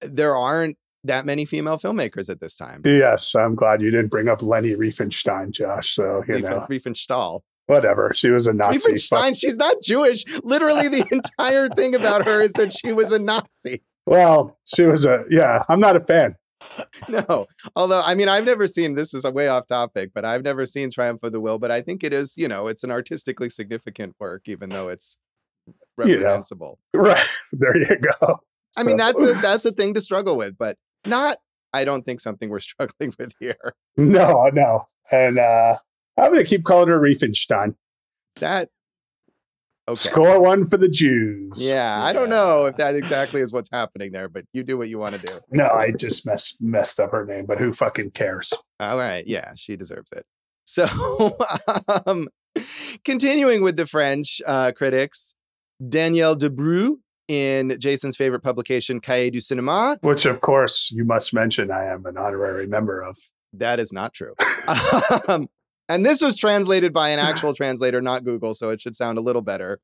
There 0.00 0.36
aren't 0.36 0.78
that 1.02 1.26
many 1.26 1.44
female 1.44 1.78
filmmakers 1.78 2.30
at 2.30 2.40
this 2.40 2.54
time. 2.56 2.82
Yes, 2.84 3.34
I'm 3.34 3.56
glad 3.56 3.82
you 3.82 3.90
didn't 3.90 4.08
bring 4.08 4.28
up 4.28 4.40
Leni 4.40 4.76
Riefenstahl, 4.76 5.50
Josh. 5.50 5.96
So 5.96 6.22
you 6.28 6.40
know, 6.40 6.64
Riefenstahl. 6.70 7.40
Whatever. 7.66 8.12
She 8.14 8.30
was 8.30 8.46
a 8.46 8.52
Nazi. 8.52 8.92
Riefenstein, 8.92 9.36
she's 9.38 9.56
not 9.56 9.76
Jewish. 9.82 10.24
Literally, 10.42 10.88
the 10.88 11.06
entire 11.12 11.68
thing 11.70 11.94
about 11.94 12.24
her 12.26 12.40
is 12.40 12.52
that 12.54 12.72
she 12.72 12.92
was 12.92 13.12
a 13.12 13.18
Nazi. 13.18 13.82
Well, 14.06 14.58
she 14.74 14.82
was 14.82 15.04
a 15.04 15.24
yeah. 15.30 15.62
I'm 15.68 15.80
not 15.80 15.96
a 15.96 16.00
fan. 16.00 16.36
No, 17.08 17.46
although 17.74 18.00
I 18.02 18.14
mean, 18.14 18.28
I've 18.28 18.44
never 18.44 18.66
seen 18.68 18.94
this 18.94 19.12
is 19.14 19.24
a 19.24 19.30
way 19.32 19.48
off 19.48 19.66
topic, 19.66 20.12
but 20.14 20.24
I've 20.24 20.44
never 20.44 20.64
seen 20.64 20.90
Triumph 20.90 21.22
of 21.24 21.32
the 21.32 21.40
Will. 21.40 21.58
But 21.58 21.72
I 21.72 21.82
think 21.82 22.04
it 22.04 22.12
is, 22.12 22.36
you 22.36 22.46
know, 22.46 22.68
it's 22.68 22.84
an 22.84 22.92
artistically 22.92 23.50
significant 23.50 24.14
work, 24.20 24.42
even 24.46 24.68
though 24.68 24.88
it's 24.88 25.16
You 25.66 25.72
know. 26.04 26.12
reprehensible. 26.14 26.78
Right 26.94 27.26
there, 27.52 27.76
you 27.76 27.96
go. 28.20 28.38
I 28.76 28.84
mean, 28.84 28.96
that's 28.96 29.20
a 29.20 29.32
that's 29.34 29.66
a 29.66 29.72
thing 29.72 29.94
to 29.94 30.00
struggle 30.00 30.36
with, 30.36 30.56
but 30.56 30.78
not. 31.04 31.38
I 31.74 31.84
don't 31.84 32.04
think 32.04 32.20
something 32.20 32.48
we're 32.48 32.60
struggling 32.60 33.12
with 33.18 33.32
here. 33.40 33.74
no, 33.96 34.48
no, 34.52 34.86
and 35.10 35.38
uh 35.40 35.78
I'm 36.16 36.32
gonna 36.32 36.44
keep 36.44 36.64
calling 36.64 36.88
her 36.88 37.00
Riefenstein. 37.00 37.74
That 38.36 38.68
okay. 39.88 39.96
Score 39.96 40.40
one 40.40 40.68
for 40.68 40.76
the 40.76 40.88
Jews. 40.88 41.52
Yeah, 41.56 42.02
I 42.02 42.12
don't 42.12 42.28
know 42.28 42.66
if 42.66 42.76
that 42.76 42.94
exactly 42.94 43.40
is 43.40 43.52
what's 43.52 43.70
happening 43.70 44.12
there, 44.12 44.28
but 44.28 44.44
you 44.52 44.62
do 44.62 44.78
what 44.78 44.88
you 44.88 44.98
want 44.98 45.20
to 45.20 45.20
do. 45.20 45.38
No, 45.50 45.68
I 45.68 45.90
just 45.92 46.26
messed 46.26 46.56
messed 46.60 47.00
up 47.00 47.12
her 47.12 47.24
name, 47.24 47.46
but 47.46 47.58
who 47.58 47.72
fucking 47.72 48.12
cares? 48.12 48.52
All 48.80 48.98
right. 48.98 49.26
Yeah, 49.26 49.52
she 49.54 49.76
deserves 49.76 50.10
it. 50.12 50.24
So, 50.64 51.36
um, 52.06 52.28
continuing 53.04 53.62
with 53.62 53.76
the 53.76 53.86
French 53.86 54.40
uh, 54.46 54.72
critics, 54.72 55.34
Danièle 55.82 56.38
Dubroux 56.38 56.96
in 57.28 57.76
Jason's 57.78 58.16
favorite 58.16 58.42
publication, 58.42 59.00
Cahiers 59.00 59.30
du 59.30 59.38
Cinéma. 59.38 59.98
Which, 60.02 60.26
of 60.26 60.40
course, 60.40 60.90
you 60.90 61.04
must 61.04 61.34
mention. 61.34 61.70
I 61.70 61.86
am 61.86 62.06
an 62.06 62.16
honorary 62.16 62.66
member 62.66 63.00
of. 63.00 63.18
That 63.54 63.80
is 63.80 63.92
not 63.92 64.14
true. 64.14 64.34
um, 65.28 65.48
and 65.88 66.04
this 66.06 66.22
was 66.22 66.36
translated 66.36 66.92
by 66.92 67.10
an 67.10 67.18
actual 67.30 67.54
translator, 67.54 68.00
not 68.00 68.24
Google, 68.24 68.54
so 68.54 68.70
it 68.70 68.80
should 68.80 68.96
sound 68.96 69.18
a 69.18 69.22
little 69.22 69.42
better. 69.42 69.80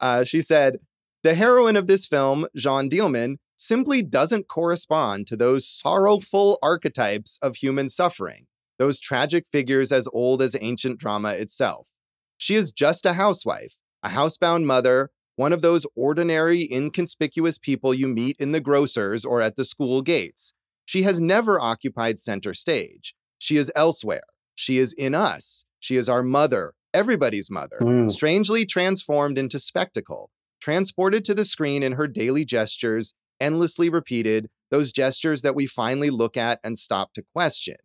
Uh, 0.00 0.24
she 0.24 0.40
said, 0.40 0.78
The 1.22 1.34
heroine 1.34 1.76
of 1.76 1.86
this 1.86 2.06
film, 2.06 2.46
Jeanne 2.56 2.88
Dielman, 2.90 3.36
simply 3.56 4.02
doesn't 4.02 4.48
correspond 4.48 5.26
to 5.26 5.36
those 5.36 5.66
sorrowful 5.66 6.58
archetypes 6.62 7.38
of 7.40 7.56
human 7.56 7.88
suffering, 7.88 8.46
those 8.78 9.00
tragic 9.00 9.46
figures 9.50 9.92
as 9.92 10.08
old 10.12 10.42
as 10.42 10.56
ancient 10.60 10.98
drama 10.98 11.30
itself. 11.30 11.88
She 12.36 12.54
is 12.54 12.70
just 12.70 13.06
a 13.06 13.14
housewife, 13.14 13.76
a 14.02 14.10
housebound 14.10 14.64
mother, 14.64 15.10
one 15.36 15.52
of 15.52 15.62
those 15.62 15.86
ordinary, 15.94 16.70
inconspicuous 16.70 17.58
people 17.58 17.94
you 17.94 18.08
meet 18.08 18.36
in 18.38 18.52
the 18.52 18.60
grocers 18.60 19.24
or 19.24 19.40
at 19.40 19.56
the 19.56 19.64
school 19.64 20.02
gates. 20.02 20.52
She 20.84 21.02
has 21.02 21.20
never 21.20 21.60
occupied 21.60 22.18
center 22.18 22.54
stage. 22.54 23.14
She 23.38 23.56
is 23.56 23.72
elsewhere. 23.74 24.22
She 24.56 24.78
is 24.78 24.92
in 24.94 25.14
us. 25.14 25.64
She 25.78 25.96
is 25.96 26.08
our 26.08 26.22
mother, 26.24 26.74
everybody's 26.92 27.50
mother, 27.50 27.78
Mm. 27.80 28.10
strangely 28.10 28.66
transformed 28.66 29.38
into 29.38 29.58
spectacle, 29.60 30.30
transported 30.60 31.24
to 31.26 31.34
the 31.34 31.44
screen 31.44 31.82
in 31.84 31.92
her 31.92 32.08
daily 32.08 32.44
gestures, 32.44 33.14
endlessly 33.38 33.88
repeated, 33.88 34.48
those 34.70 34.90
gestures 34.90 35.42
that 35.42 35.54
we 35.54 35.66
finally 35.66 36.10
look 36.10 36.36
at 36.36 36.58
and 36.64 36.76
stop 36.78 37.12
to 37.12 37.22
question. 37.22 37.76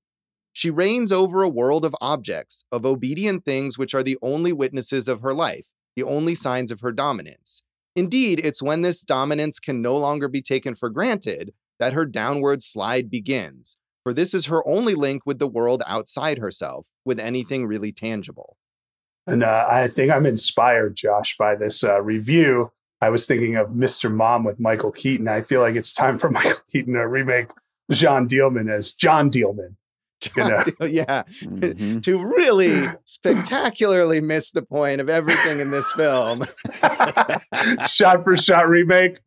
She 0.53 0.69
reigns 0.69 1.11
over 1.11 1.43
a 1.43 1.49
world 1.49 1.85
of 1.85 1.95
objects, 2.01 2.63
of 2.71 2.85
obedient 2.85 3.45
things 3.45 3.77
which 3.77 3.93
are 3.93 4.03
the 4.03 4.17
only 4.21 4.51
witnesses 4.51 5.07
of 5.07 5.21
her 5.21 5.33
life, 5.33 5.67
the 5.95 6.03
only 6.03 6.35
signs 6.35 6.71
of 6.71 6.79
her 6.79 6.91
dominance. 6.91 7.61
Indeed, 7.95 8.39
it's 8.43 8.61
when 8.63 8.81
this 8.81 9.01
dominance 9.03 9.59
can 9.59 9.81
no 9.81 9.95
longer 9.97 10.27
be 10.27 10.41
taken 10.41 10.73
for 10.75 10.89
granted 10.89 11.53
that 11.79 11.93
her 11.93 12.05
downward 12.05 12.63
slide 12.63 13.09
begins, 13.09 13.75
for 14.03 14.13
this 14.13 14.33
is 14.33 14.47
her 14.47 14.67
only 14.67 14.95
link 14.95 15.23
with 15.25 15.39
the 15.39 15.47
world 15.47 15.83
outside 15.87 16.37
herself, 16.39 16.85
with 17.05 17.19
anything 17.19 17.65
really 17.65 17.91
tangible. 17.91 18.57
And 19.27 19.43
uh, 19.43 19.67
I 19.69 19.87
think 19.87 20.11
I'm 20.11 20.25
inspired, 20.25 20.95
Josh, 20.95 21.37
by 21.37 21.55
this 21.55 21.83
uh, 21.83 22.01
review. 22.01 22.71
I 23.01 23.09
was 23.09 23.25
thinking 23.25 23.55
of 23.55 23.69
Mr. 23.69 24.11
Mom 24.13 24.43
with 24.43 24.59
Michael 24.59 24.91
Keaton. 24.91 25.27
I 25.27 25.41
feel 25.41 25.61
like 25.61 25.75
it's 25.75 25.93
time 25.93 26.17
for 26.19 26.29
Michael 26.31 26.59
Keaton 26.71 26.93
to 26.95 27.07
remake 27.07 27.47
John 27.91 28.27
Dielman 28.27 28.71
as 28.71 28.93
John 28.93 29.29
Dielman. 29.29 29.75
Gonna- 30.35 30.65
yeah, 30.87 31.23
Mhm. 31.41 32.03
to 32.03 32.23
really 32.23 32.85
spectacularly 33.05 34.21
miss 34.21 34.51
the 34.51 34.61
point 34.61 35.01
of 35.01 35.09
everything 35.09 35.59
in 35.59 35.71
this 35.71 35.91
film. 35.93 36.43
shot 37.87 38.23
for 38.23 38.37
shot 38.37 38.69
remake. 38.69 39.19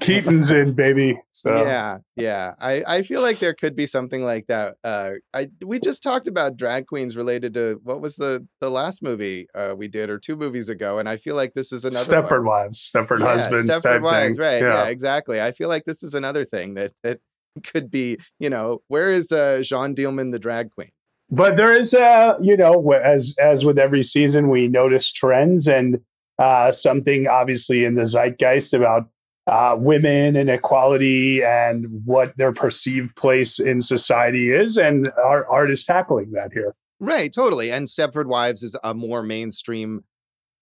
Keaton's 0.00 0.50
in, 0.50 0.72
baby. 0.74 1.18
So 1.32 1.64
Yeah, 1.64 1.98
yeah. 2.16 2.54
I, 2.58 2.82
I 2.86 3.02
feel 3.02 3.22
like 3.22 3.38
there 3.38 3.54
could 3.54 3.76
be 3.76 3.86
something 3.86 4.24
like 4.24 4.46
that. 4.48 4.74
Uh, 4.82 5.12
I 5.32 5.48
we 5.64 5.78
just 5.78 6.02
talked 6.02 6.26
about 6.26 6.56
drag 6.56 6.86
queens 6.86 7.16
related 7.16 7.54
to 7.54 7.80
what 7.84 8.00
was 8.00 8.16
the 8.16 8.46
the 8.60 8.70
last 8.70 9.02
movie 9.02 9.46
uh, 9.54 9.74
we 9.76 9.86
did 9.88 10.10
or 10.10 10.18
two 10.18 10.34
movies 10.36 10.68
ago, 10.68 10.98
and 10.98 11.08
I 11.08 11.16
feel 11.16 11.36
like 11.36 11.54
this 11.54 11.72
is 11.72 11.84
another 11.84 12.22
Stepford 12.22 12.44
one. 12.44 12.64
Wives, 12.64 12.90
Stepford 12.94 13.20
Yeah, 13.20 13.26
Husbands, 13.26 13.68
Stepford 13.70 14.02
Wives, 14.02 14.36
thing. 14.36 14.44
right? 14.44 14.62
Yeah. 14.62 14.84
Yeah. 14.84 14.88
exactly. 14.88 15.40
I 15.40 15.52
feel 15.52 15.68
like 15.68 15.84
this 15.84 16.02
is 16.02 16.14
another 16.14 16.44
thing 16.44 16.74
that 16.74 16.92
that 17.04 17.20
could 17.62 17.90
be. 17.90 18.18
You 18.40 18.50
know, 18.50 18.82
where 18.88 19.10
is 19.10 19.30
uh, 19.30 19.60
Jeanne 19.62 19.94
Dielman 19.94 20.32
the 20.32 20.38
drag 20.40 20.70
queen? 20.72 20.90
But 21.30 21.56
there 21.56 21.72
is, 21.72 21.94
uh, 21.94 22.34
you 22.40 22.56
know, 22.56 22.92
as 22.92 23.36
as 23.40 23.64
with 23.64 23.78
every 23.78 24.02
season, 24.02 24.48
we 24.48 24.66
notice 24.68 25.12
trends 25.12 25.68
and 25.68 26.00
uh, 26.38 26.70
something 26.72 27.26
obviously 27.28 27.84
in 27.84 27.94
the 27.94 28.04
zeitgeist 28.04 28.74
about 28.74 29.08
uh, 29.46 29.76
women 29.78 30.36
and 30.36 30.50
equality 30.50 31.42
and 31.42 31.86
what 32.04 32.36
their 32.36 32.52
perceived 32.52 33.14
place 33.16 33.58
in 33.60 33.80
society 33.80 34.52
is, 34.52 34.76
and 34.76 35.08
our 35.22 35.46
art 35.48 35.70
is 35.70 35.84
tackling 35.84 36.32
that 36.32 36.52
here. 36.52 36.74
Right, 36.98 37.32
totally. 37.32 37.70
And 37.70 37.88
Stepford 37.88 38.26
Wives 38.26 38.62
is 38.62 38.76
a 38.82 38.94
more 38.94 39.22
mainstream 39.22 40.04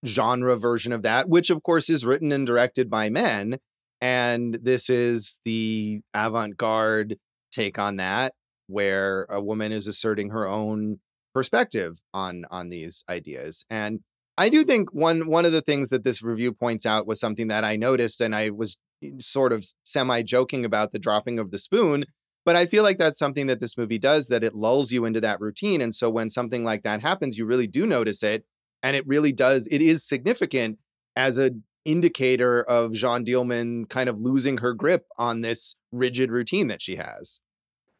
genre 0.04 0.56
version 0.56 0.92
of 0.92 1.02
that, 1.02 1.28
which 1.28 1.50
of 1.50 1.62
course 1.62 1.88
is 1.88 2.04
written 2.04 2.32
and 2.32 2.46
directed 2.46 2.90
by 2.90 3.08
men. 3.08 3.58
And 4.00 4.58
this 4.62 4.90
is 4.90 5.38
the 5.44 6.00
avant 6.12 6.56
garde 6.56 7.16
take 7.52 7.78
on 7.78 7.96
that, 7.96 8.34
where 8.66 9.26
a 9.30 9.40
woman 9.40 9.72
is 9.72 9.86
asserting 9.86 10.30
her 10.30 10.46
own 10.46 10.98
perspective 11.32 11.98
on 12.12 12.44
on 12.50 12.68
these 12.68 13.04
ideas. 13.08 13.64
And 13.70 14.00
I 14.36 14.48
do 14.48 14.64
think 14.64 14.92
one 14.92 15.28
one 15.28 15.46
of 15.46 15.52
the 15.52 15.62
things 15.62 15.90
that 15.90 16.04
this 16.04 16.22
review 16.22 16.52
points 16.52 16.86
out 16.86 17.06
was 17.06 17.20
something 17.20 17.48
that 17.48 17.64
I 17.64 17.76
noticed, 17.76 18.20
and 18.20 18.34
I 18.34 18.50
was 18.50 18.76
eh, 19.02 19.10
sort 19.18 19.52
of 19.52 19.64
semi 19.84 20.22
joking 20.22 20.64
about 20.64 20.92
the 20.92 20.98
dropping 20.98 21.38
of 21.38 21.50
the 21.50 21.58
spoon. 21.58 22.04
But 22.44 22.56
I 22.56 22.66
feel 22.66 22.82
like 22.82 22.98
that's 22.98 23.18
something 23.18 23.46
that 23.46 23.60
this 23.60 23.78
movie 23.78 23.98
does 23.98 24.28
that 24.28 24.44
it 24.44 24.54
lulls 24.54 24.92
you 24.92 25.06
into 25.06 25.20
that 25.22 25.40
routine. 25.40 25.80
And 25.80 25.94
so 25.94 26.10
when 26.10 26.28
something 26.28 26.62
like 26.62 26.82
that 26.82 27.00
happens, 27.00 27.38
you 27.38 27.46
really 27.46 27.66
do 27.66 27.86
notice 27.86 28.22
it. 28.22 28.44
And 28.82 28.94
it 28.94 29.06
really 29.06 29.32
does, 29.32 29.66
it 29.70 29.80
is 29.80 30.06
significant 30.06 30.78
as 31.16 31.38
an 31.38 31.64
indicator 31.86 32.62
of 32.64 32.92
Jeanne 32.92 33.24
Dielman 33.24 33.88
kind 33.88 34.10
of 34.10 34.18
losing 34.18 34.58
her 34.58 34.74
grip 34.74 35.06
on 35.16 35.40
this 35.40 35.76
rigid 35.90 36.30
routine 36.30 36.68
that 36.68 36.82
she 36.82 36.96
has. 36.96 37.40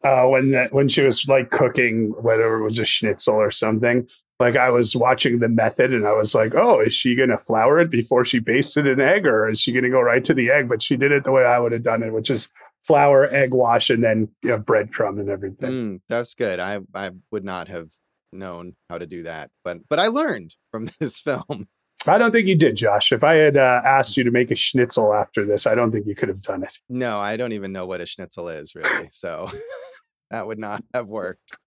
uh, 0.05 0.27
when 0.27 0.51
that 0.51 0.71
when 0.71 0.87
she 0.87 1.01
was 1.01 1.27
like 1.27 1.49
cooking, 1.49 2.13
whether 2.21 2.55
it 2.55 2.63
was 2.63 2.79
a 2.79 2.85
schnitzel 2.85 3.35
or 3.35 3.51
something. 3.51 4.07
Like 4.39 4.57
I 4.57 4.69
was 4.69 4.95
watching 4.95 5.39
the 5.39 5.47
method, 5.47 5.93
and 5.93 6.05
I 6.05 6.11
was 6.11 6.35
like, 6.35 6.53
"Oh, 6.55 6.81
is 6.81 6.93
she 6.93 7.15
gonna 7.15 7.37
flour 7.37 7.79
it 7.79 7.89
before 7.89 8.25
she 8.25 8.39
basted 8.39 8.85
an 8.85 8.99
egg, 8.99 9.25
or 9.25 9.47
is 9.47 9.61
she 9.61 9.71
gonna 9.71 9.89
go 9.89 10.01
right 10.01 10.23
to 10.25 10.33
the 10.33 10.51
egg?" 10.51 10.67
But 10.67 10.81
she 10.83 10.97
did 10.97 11.11
it 11.11 11.23
the 11.23 11.31
way 11.31 11.45
I 11.45 11.59
would 11.59 11.71
have 11.71 11.83
done 11.83 12.03
it, 12.03 12.11
which 12.11 12.29
is 12.29 12.51
flour, 12.83 13.27
egg 13.33 13.53
wash, 13.53 13.89
and 13.89 14.03
then 14.03 14.29
you 14.43 14.49
know, 14.49 14.59
breadcrumb 14.59 15.19
and 15.19 15.29
everything. 15.29 15.71
Mm, 15.71 16.01
that's 16.09 16.33
good. 16.33 16.59
I, 16.59 16.79
I 16.93 17.11
would 17.31 17.43
not 17.45 17.67
have 17.69 17.89
known 18.31 18.75
how 18.89 18.97
to 18.97 19.05
do 19.05 19.23
that, 19.23 19.51
but 19.63 19.77
but 19.89 19.99
I 19.99 20.07
learned 20.07 20.55
from 20.71 20.89
this 20.99 21.19
film. 21.19 21.67
I 22.07 22.17
don't 22.19 22.31
think 22.31 22.47
you 22.47 22.55
did, 22.57 22.75
Josh. 22.75 23.11
If 23.11 23.23
I 23.23 23.35
had 23.35 23.57
uh, 23.57 23.81
asked 23.83 24.15
you 24.15 24.23
to 24.25 24.31
make 24.31 24.51
a 24.51 24.55
schnitzel 24.55 25.13
after 25.13 25.45
this, 25.45 25.65
I 25.65 25.73
don't 25.73 25.91
think 25.91 26.05
you 26.05 26.13
could 26.13 26.29
have 26.29 26.41
done 26.41 26.63
it. 26.63 26.77
No, 26.87 27.19
I 27.19 27.35
don't 27.35 27.53
even 27.53 27.71
know 27.71 27.87
what 27.87 28.01
a 28.01 28.05
schnitzel 28.05 28.49
is 28.49 28.75
really. 28.75 29.09
So 29.11 29.49
that 30.29 30.45
would 30.45 30.59
not 30.59 30.83
have 30.93 31.07
worked. 31.07 31.57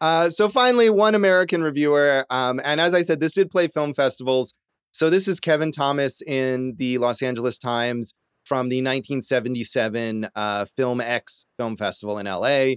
Uh, 0.00 0.28
so 0.28 0.48
finally, 0.48 0.90
one 0.90 1.14
American 1.14 1.62
reviewer, 1.62 2.26
um, 2.28 2.60
and 2.64 2.80
as 2.80 2.94
I 2.94 3.02
said, 3.02 3.20
this 3.20 3.32
did 3.32 3.50
play 3.50 3.68
film 3.68 3.94
festivals. 3.94 4.52
So 4.92 5.08
this 5.08 5.28
is 5.28 5.40
Kevin 5.40 5.72
Thomas 5.72 6.20
in 6.22 6.74
the 6.76 6.98
Los 6.98 7.22
Angeles 7.22 7.58
Times 7.58 8.14
from 8.44 8.68
the 8.68 8.78
1977 8.78 10.28
uh, 10.34 10.66
Filmex 10.78 11.46
Film 11.58 11.76
Festival 11.76 12.18
in 12.18 12.26
LA, 12.26 12.74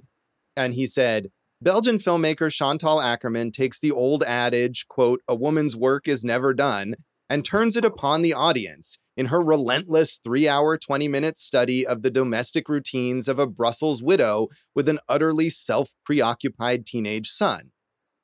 and 0.55 0.73
he 0.73 0.87
said. 0.87 1.27
Belgian 1.61 1.97
filmmaker 1.97 2.49
Chantal 2.49 2.99
Akerman 2.99 3.51
takes 3.51 3.81
the 3.81 3.91
old 3.91 4.23
adage, 4.23 4.85
quote, 4.87 5.21
a 5.27 5.35
woman's 5.35 5.75
work 5.75 6.07
is 6.07 6.23
never 6.23 6.53
done, 6.53 6.95
and 7.29 7.45
turns 7.45 7.77
it 7.77 7.85
upon 7.85 8.21
the 8.21 8.33
audience 8.33 8.97
in 9.15 9.27
her 9.27 9.41
relentless 9.41 10.19
three 10.23 10.47
hour, 10.47 10.77
20 10.77 11.07
minute 11.07 11.37
study 11.37 11.85
of 11.85 12.01
the 12.01 12.09
domestic 12.09 12.67
routines 12.67 13.27
of 13.27 13.37
a 13.37 13.47
Brussels 13.47 14.01
widow 14.01 14.47
with 14.73 14.89
an 14.89 14.99
utterly 15.07 15.49
self 15.49 15.91
preoccupied 16.05 16.85
teenage 16.85 17.29
son. 17.29 17.71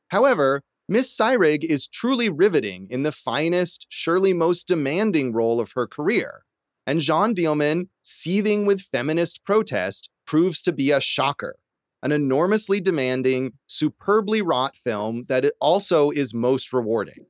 However, 0.09 0.61
Miss 0.87 1.15
Seyrig 1.15 1.63
is 1.63 1.87
truly 1.87 2.29
riveting 2.29 2.87
in 2.89 3.03
the 3.03 3.11
finest, 3.11 3.87
surely 3.89 4.33
most 4.33 4.67
demanding 4.67 5.33
role 5.33 5.59
of 5.59 5.71
her 5.73 5.87
career. 5.87 6.43
And 6.85 7.01
Jean 7.01 7.33
Dielman, 7.33 7.87
seething 8.03 8.65
with 8.65 8.87
feminist 8.91 9.43
protest, 9.43 10.09
proves 10.27 10.61
to 10.61 10.71
be 10.71 10.91
a 10.91 11.01
shocker. 11.01 11.55
An 12.03 12.11
enormously 12.11 12.79
demanding, 12.79 13.53
superbly 13.65 14.43
wrought 14.43 14.75
film 14.77 15.25
that 15.27 15.51
also 15.59 16.11
is 16.11 16.35
most 16.35 16.71
rewarding. 16.71 17.25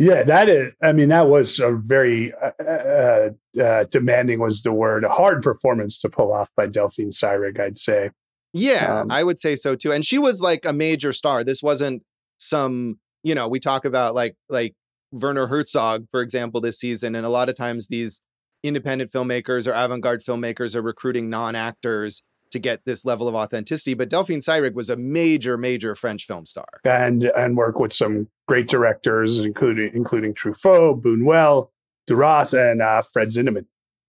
Yeah, 0.00 0.22
that 0.22 0.48
is. 0.48 0.72
I 0.82 0.92
mean, 0.92 1.10
that 1.10 1.28
was 1.28 1.60
a 1.60 1.72
very 1.72 2.32
uh, 2.32 2.64
uh, 2.64 3.60
uh, 3.60 3.84
demanding 3.90 4.40
was 4.40 4.62
the 4.62 4.72
word. 4.72 5.04
A 5.04 5.10
hard 5.10 5.42
performance 5.42 6.00
to 6.00 6.08
pull 6.08 6.32
off 6.32 6.48
by 6.56 6.68
Delphine 6.68 7.10
Seyrig, 7.10 7.60
I'd 7.60 7.76
say. 7.76 8.08
Yeah, 8.54 9.00
um, 9.00 9.10
I 9.10 9.22
would 9.22 9.38
say 9.38 9.56
so 9.56 9.76
too. 9.76 9.92
And 9.92 10.04
she 10.04 10.16
was 10.16 10.40
like 10.40 10.64
a 10.64 10.72
major 10.72 11.12
star. 11.12 11.44
This 11.44 11.62
wasn't 11.62 12.02
some, 12.38 12.98
you 13.22 13.34
know, 13.34 13.46
we 13.46 13.60
talk 13.60 13.84
about 13.84 14.14
like 14.14 14.36
like 14.48 14.74
Werner 15.12 15.46
Herzog, 15.46 16.06
for 16.10 16.22
example, 16.22 16.62
this 16.62 16.80
season, 16.80 17.14
and 17.14 17.26
a 17.26 17.30
lot 17.30 17.50
of 17.50 17.54
times 17.54 17.88
these 17.88 18.22
independent 18.62 19.12
filmmakers 19.12 19.66
or 19.66 19.72
avant-garde 19.72 20.22
filmmakers 20.26 20.74
are 20.74 20.82
recruiting 20.82 21.28
non-actors 21.28 22.22
to 22.50 22.58
get 22.58 22.84
this 22.84 23.04
level 23.04 23.28
of 23.28 23.34
authenticity. 23.34 23.94
But 23.94 24.10
Delphine 24.10 24.40
Seyrig 24.40 24.74
was 24.74 24.90
a 24.90 24.96
major, 24.96 25.56
major 25.56 25.94
French 25.94 26.26
film 26.26 26.46
star, 26.46 26.68
and 26.84 27.24
and 27.36 27.56
work 27.56 27.78
with 27.78 27.92
some 27.92 28.28
great 28.48 28.68
directors, 28.68 29.38
including 29.38 29.90
including 29.94 30.34
Truffaut, 30.34 31.02
Buñuel, 31.02 31.68
Duras, 32.06 32.54
and 32.54 32.82
uh, 32.82 33.02
Fred 33.02 33.28
Zinnemann. 33.28 33.66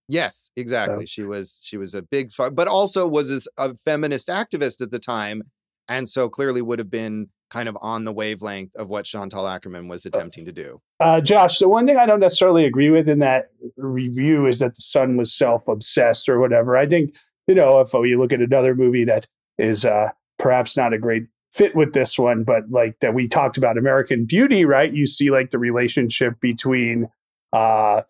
Yes, 0.08 0.50
exactly. 0.56 1.06
So. 1.06 1.10
She 1.10 1.22
was 1.22 1.60
she 1.62 1.76
was 1.76 1.94
a 1.94 2.02
big, 2.02 2.30
but 2.52 2.68
also 2.68 3.06
was 3.06 3.48
a 3.56 3.74
feminist 3.76 4.28
activist 4.28 4.80
at 4.80 4.90
the 4.90 4.98
time, 4.98 5.42
and 5.88 6.08
so 6.08 6.28
clearly 6.28 6.62
would 6.62 6.78
have 6.78 6.90
been 6.90 7.28
kind 7.52 7.68
of 7.68 7.76
on 7.82 8.04
the 8.04 8.12
wavelength 8.12 8.74
of 8.76 8.88
what 8.88 9.04
Chantal 9.04 9.44
Akerman 9.44 9.86
was 9.86 10.06
uh, 10.06 10.08
attempting 10.08 10.46
to 10.46 10.52
do. 10.52 10.80
Uh, 11.00 11.20
Josh, 11.20 11.58
the 11.58 11.68
one 11.68 11.86
thing 11.86 11.98
I 11.98 12.06
don't 12.06 12.20
necessarily 12.20 12.64
agree 12.64 12.88
with 12.88 13.08
in 13.08 13.18
that 13.18 13.50
review 13.76 14.46
is 14.46 14.58
that 14.60 14.74
the 14.74 14.80
son 14.80 15.18
was 15.18 15.32
self 15.32 15.68
obsessed 15.68 16.28
or 16.28 16.40
whatever. 16.40 16.76
I 16.76 16.86
think 16.86 17.14
you 17.46 17.54
know, 17.54 17.80
if 17.80 17.92
you 17.92 18.18
look 18.18 18.32
at 18.32 18.40
another 18.40 18.74
movie 18.74 19.04
that 19.04 19.26
is 19.58 19.84
uh, 19.84 20.10
perhaps 20.38 20.76
not 20.76 20.92
a 20.92 20.98
great 20.98 21.24
fit 21.50 21.74
with 21.76 21.92
this 21.92 22.18
one, 22.18 22.44
but 22.44 22.70
like 22.70 22.98
that 23.00 23.14
we 23.14 23.28
talked 23.28 23.56
about 23.56 23.76
American 23.76 24.24
Beauty, 24.24 24.64
right? 24.64 24.92
You 24.92 25.06
see 25.06 25.30
like 25.30 25.50
the 25.50 25.58
relationship 25.58 26.40
between 26.40 27.08
uh, 27.52 28.02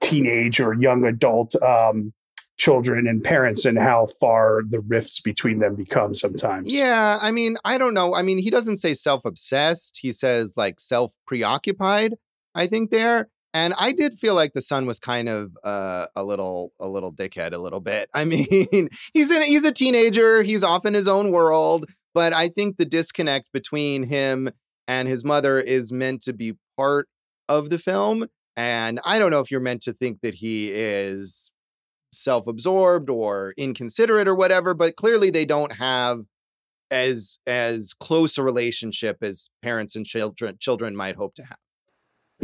teenage 0.00 0.60
or 0.60 0.74
young 0.74 1.04
adult 1.04 1.54
um, 1.62 2.12
children 2.56 3.06
and 3.06 3.22
parents 3.22 3.64
and 3.64 3.78
how 3.78 4.06
far 4.20 4.62
the 4.68 4.80
rifts 4.80 5.20
between 5.20 5.58
them 5.58 5.74
become 5.74 6.14
sometimes. 6.14 6.72
Yeah, 6.72 7.18
I 7.20 7.30
mean, 7.30 7.56
I 7.64 7.78
don't 7.78 7.94
know. 7.94 8.14
I 8.14 8.22
mean, 8.22 8.38
he 8.38 8.50
doesn't 8.50 8.76
say 8.76 8.94
self 8.94 9.24
obsessed, 9.24 9.98
he 10.00 10.12
says 10.12 10.56
like 10.56 10.80
self 10.80 11.12
preoccupied, 11.26 12.14
I 12.54 12.66
think 12.66 12.90
there. 12.90 13.28
And 13.54 13.72
I 13.78 13.92
did 13.92 14.18
feel 14.18 14.34
like 14.34 14.52
the 14.52 14.60
son 14.60 14.84
was 14.84 14.98
kind 14.98 15.28
of 15.28 15.56
uh, 15.62 16.06
a 16.16 16.24
little, 16.24 16.72
a 16.80 16.88
little 16.88 17.12
dickhead, 17.12 17.52
a 17.52 17.58
little 17.58 17.78
bit. 17.78 18.10
I 18.14 18.24
mean, 18.24 18.88
he's 19.14 19.30
in, 19.30 19.42
he's 19.42 19.64
a 19.64 19.72
teenager. 19.72 20.42
He's 20.42 20.64
off 20.64 20.84
in 20.84 20.92
his 20.92 21.06
own 21.06 21.30
world. 21.30 21.86
But 22.12 22.34
I 22.34 22.48
think 22.48 22.76
the 22.76 22.84
disconnect 22.84 23.52
between 23.52 24.02
him 24.02 24.50
and 24.88 25.08
his 25.08 25.24
mother 25.24 25.58
is 25.58 25.92
meant 25.92 26.22
to 26.22 26.32
be 26.32 26.54
part 26.76 27.08
of 27.48 27.70
the 27.70 27.78
film. 27.78 28.26
And 28.56 29.00
I 29.04 29.18
don't 29.18 29.30
know 29.30 29.40
if 29.40 29.50
you're 29.50 29.60
meant 29.60 29.82
to 29.82 29.92
think 29.92 30.20
that 30.22 30.34
he 30.34 30.70
is 30.72 31.50
self-absorbed 32.12 33.10
or 33.10 33.54
inconsiderate 33.56 34.28
or 34.28 34.34
whatever, 34.34 34.74
but 34.74 34.96
clearly 34.96 35.30
they 35.30 35.44
don't 35.44 35.72
have 35.74 36.20
as 36.90 37.38
as 37.46 37.92
close 37.94 38.38
a 38.38 38.42
relationship 38.42 39.18
as 39.22 39.48
parents 39.62 39.96
and 39.96 40.06
children 40.06 40.56
children 40.60 40.94
might 40.94 41.16
hope 41.16 41.34
to 41.34 41.42
have. 41.42 41.58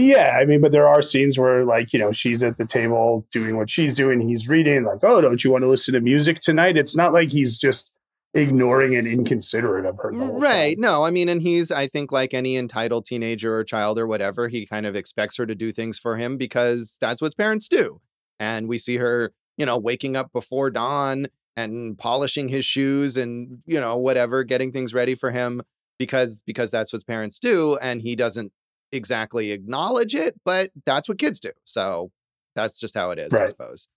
Yeah, 0.01 0.39
I 0.41 0.45
mean, 0.45 0.61
but 0.61 0.73
there 0.73 0.89
are 0.89 1.03
scenes 1.03 1.39
where, 1.39 1.65
like, 1.65 1.93
you 1.93 1.99
know, 1.99 2.13
she's 2.13 2.43
at 2.43 2.57
the 2.57 2.65
table 2.65 3.27
doing 3.31 3.57
what 3.57 3.69
she's 3.69 3.95
doing. 3.95 4.27
He's 4.27 4.49
reading, 4.49 4.85
like, 4.85 5.03
oh, 5.03 5.21
don't 5.21 5.43
you 5.45 5.51
want 5.51 5.63
to 5.63 5.69
listen 5.69 5.95
to 5.95 6.01
music 6.01 6.41
tonight? 6.41 6.77
It's 6.77 6.97
not 6.97 7.13
like 7.13 7.31
he's 7.31 7.59
just 7.59 7.93
ignoring 8.33 8.97
and 8.97 9.07
inconsiderate 9.07 9.85
of 9.85 9.97
her. 9.99 10.11
Right. 10.13 10.77
Time. 10.77 10.81
No, 10.81 11.05
I 11.05 11.11
mean, 11.11 11.29
and 11.29 11.43
he's, 11.43 11.71
I 11.71 11.87
think, 11.87 12.13
like 12.13 12.33
any 12.33 12.57
entitled 12.57 13.05
teenager 13.05 13.57
or 13.57 13.65
child 13.65 13.99
or 13.99 14.07
whatever, 14.07 14.49
he 14.49 14.67
kind 14.67 14.87
of 14.87 14.97
expects 14.97 15.37
her 15.37 15.47
to 15.47 15.55
do 15.55 15.73
things 15.73 15.99
for 15.99 16.17
him 16.17 16.37
because 16.37 16.97
that's 17.01 17.21
what 17.21 17.37
parents 17.37 17.69
do. 17.69 18.01
And 18.39 18.69
we 18.69 18.79
see 18.79 18.97
her, 18.97 19.33
you 19.57 19.67
know, 19.67 19.77
waking 19.77 20.17
up 20.17 20.33
before 20.33 20.71
dawn 20.71 21.27
and 21.57 21.99
polishing 21.99 22.49
his 22.49 22.65
shoes 22.65 23.17
and, 23.17 23.59
you 23.67 23.81
know, 23.81 23.97
whatever, 23.97 24.45
getting 24.45 24.73
things 24.73 24.95
ready 24.95 25.15
for 25.15 25.31
him 25.31 25.63
because 25.99 26.43
because 26.47 26.71
that's 26.71 26.93
what 26.93 27.07
parents 27.07 27.39
do 27.39 27.77
and 27.83 28.01
he 28.01 28.17
doesn't 28.17 28.51
exactly 28.93 29.53
acknowledge 29.53 30.15
it, 30.15 30.39
but 30.45 30.71
that's 30.87 31.09
what 31.09 31.19
kids 31.19 31.41
do. 31.41 31.51
So 31.65 32.11
that's 32.55 32.79
just 32.79 32.97
how 32.97 33.11
it 33.11 33.19
is, 33.19 33.33
right. 33.33 33.43
I 33.43 33.47
suppose. 33.47 33.89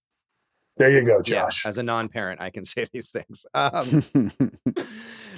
There 0.78 0.90
you 0.90 1.06
go, 1.06 1.22
Josh. 1.22 1.64
Yeah, 1.64 1.70
as 1.70 1.78
a 1.78 1.84
non-parent, 1.84 2.42
I 2.42 2.50
can 2.50 2.66
say 2.66 2.88
these 2.94 3.12
things. 3.12 3.46
Um, 3.56 4.04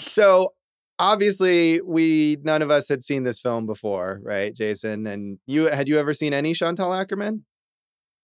so 0.05 0.53
obviously, 0.99 1.81
we 1.81 2.37
none 2.43 2.61
of 2.61 2.71
us 2.71 2.87
had 2.87 3.03
seen 3.03 3.23
this 3.23 3.39
film 3.39 3.65
before, 3.65 4.19
right, 4.23 4.53
Jason? 4.53 5.07
And 5.07 5.39
you 5.45 5.65
had 5.65 5.87
you 5.87 5.99
ever 5.99 6.13
seen 6.13 6.33
any 6.33 6.53
Chantal 6.53 6.91
akerman 6.91 7.41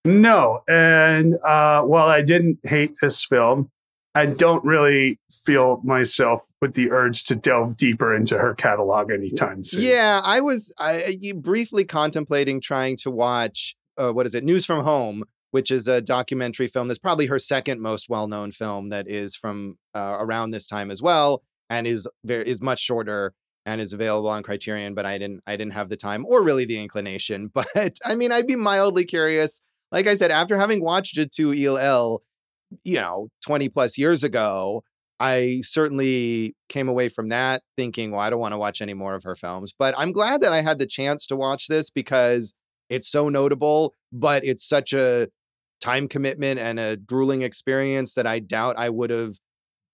No, 0.05 0.61
and 0.67 1.35
uh, 1.45 1.83
while 1.83 2.07
I 2.07 2.21
didn't 2.21 2.59
hate 2.63 2.93
this 3.01 3.25
film, 3.25 3.69
I 4.13 4.25
don't 4.25 4.63
really 4.65 5.19
feel 5.29 5.79
myself 5.83 6.41
with 6.61 6.73
the 6.73 6.91
urge 6.91 7.23
to 7.25 7.35
delve 7.35 7.77
deeper 7.77 8.13
into 8.13 8.37
her 8.37 8.53
catalog 8.53 9.09
anytime 9.11 9.63
soon. 9.63 9.83
Yeah, 9.83 10.21
I 10.23 10.41
was 10.41 10.73
I, 10.77 11.15
briefly 11.35 11.85
contemplating 11.85 12.59
trying 12.59 12.97
to 12.97 13.11
watch 13.11 13.75
uh, 13.97 14.11
what 14.11 14.25
is 14.25 14.35
it, 14.35 14.43
News 14.43 14.65
from 14.65 14.83
Home, 14.83 15.23
which 15.51 15.71
is 15.71 15.87
a 15.87 16.01
documentary 16.01 16.67
film 16.67 16.87
that's 16.87 16.99
probably 16.99 17.27
her 17.27 17.39
second 17.39 17.81
most 17.81 18.09
well-known 18.09 18.51
film 18.51 18.89
that 18.89 19.07
is 19.07 19.35
from 19.35 19.77
uh, 19.95 20.17
around 20.19 20.51
this 20.51 20.67
time 20.67 20.91
as 20.91 21.01
well, 21.01 21.43
and 21.69 21.87
is 21.87 22.07
very 22.25 22.47
is 22.47 22.61
much 22.61 22.79
shorter 22.79 23.33
and 23.65 23.79
is 23.79 23.93
available 23.93 24.29
on 24.29 24.43
Criterion. 24.43 24.93
But 24.93 25.05
I 25.05 25.17
didn't 25.17 25.41
I 25.47 25.55
didn't 25.55 25.73
have 25.73 25.89
the 25.89 25.97
time 25.97 26.25
or 26.25 26.41
really 26.43 26.65
the 26.65 26.79
inclination. 26.79 27.51
But 27.53 27.97
I 28.03 28.15
mean, 28.15 28.31
I'd 28.31 28.47
be 28.47 28.55
mildly 28.55 29.05
curious. 29.05 29.61
Like 29.91 30.07
I 30.07 30.15
said, 30.15 30.31
after 30.31 30.57
having 30.57 30.81
watched 30.81 31.17
it 31.17 31.33
to 31.33 31.53
Il 31.53 31.77
you 32.83 32.97
know, 32.97 33.29
20 33.45 33.69
plus 33.69 33.97
years 33.97 34.23
ago, 34.23 34.83
I 35.19 35.61
certainly 35.63 36.55
came 36.67 36.89
away 36.89 37.07
from 37.07 37.29
that 37.29 37.61
thinking, 37.77 38.11
well, 38.11 38.21
I 38.21 38.29
don't 38.29 38.39
want 38.39 38.53
to 38.53 38.57
watch 38.57 38.81
any 38.81 38.95
more 38.95 39.13
of 39.13 39.23
her 39.23 39.35
films. 39.35 39.71
But 39.77 39.93
I'm 39.97 40.11
glad 40.11 40.41
that 40.41 40.51
I 40.51 40.61
had 40.61 40.79
the 40.79 40.87
chance 40.87 41.27
to 41.27 41.35
watch 41.35 41.67
this 41.67 41.89
because 41.89 42.53
it's 42.89 43.09
so 43.09 43.29
notable, 43.29 43.93
but 44.11 44.43
it's 44.43 44.67
such 44.67 44.93
a 44.93 45.27
time 45.79 46.07
commitment 46.07 46.59
and 46.59 46.79
a 46.79 46.97
grueling 46.97 47.43
experience 47.43 48.15
that 48.15 48.25
I 48.25 48.39
doubt 48.39 48.79
I 48.79 48.89
would 48.89 49.09
have 49.11 49.35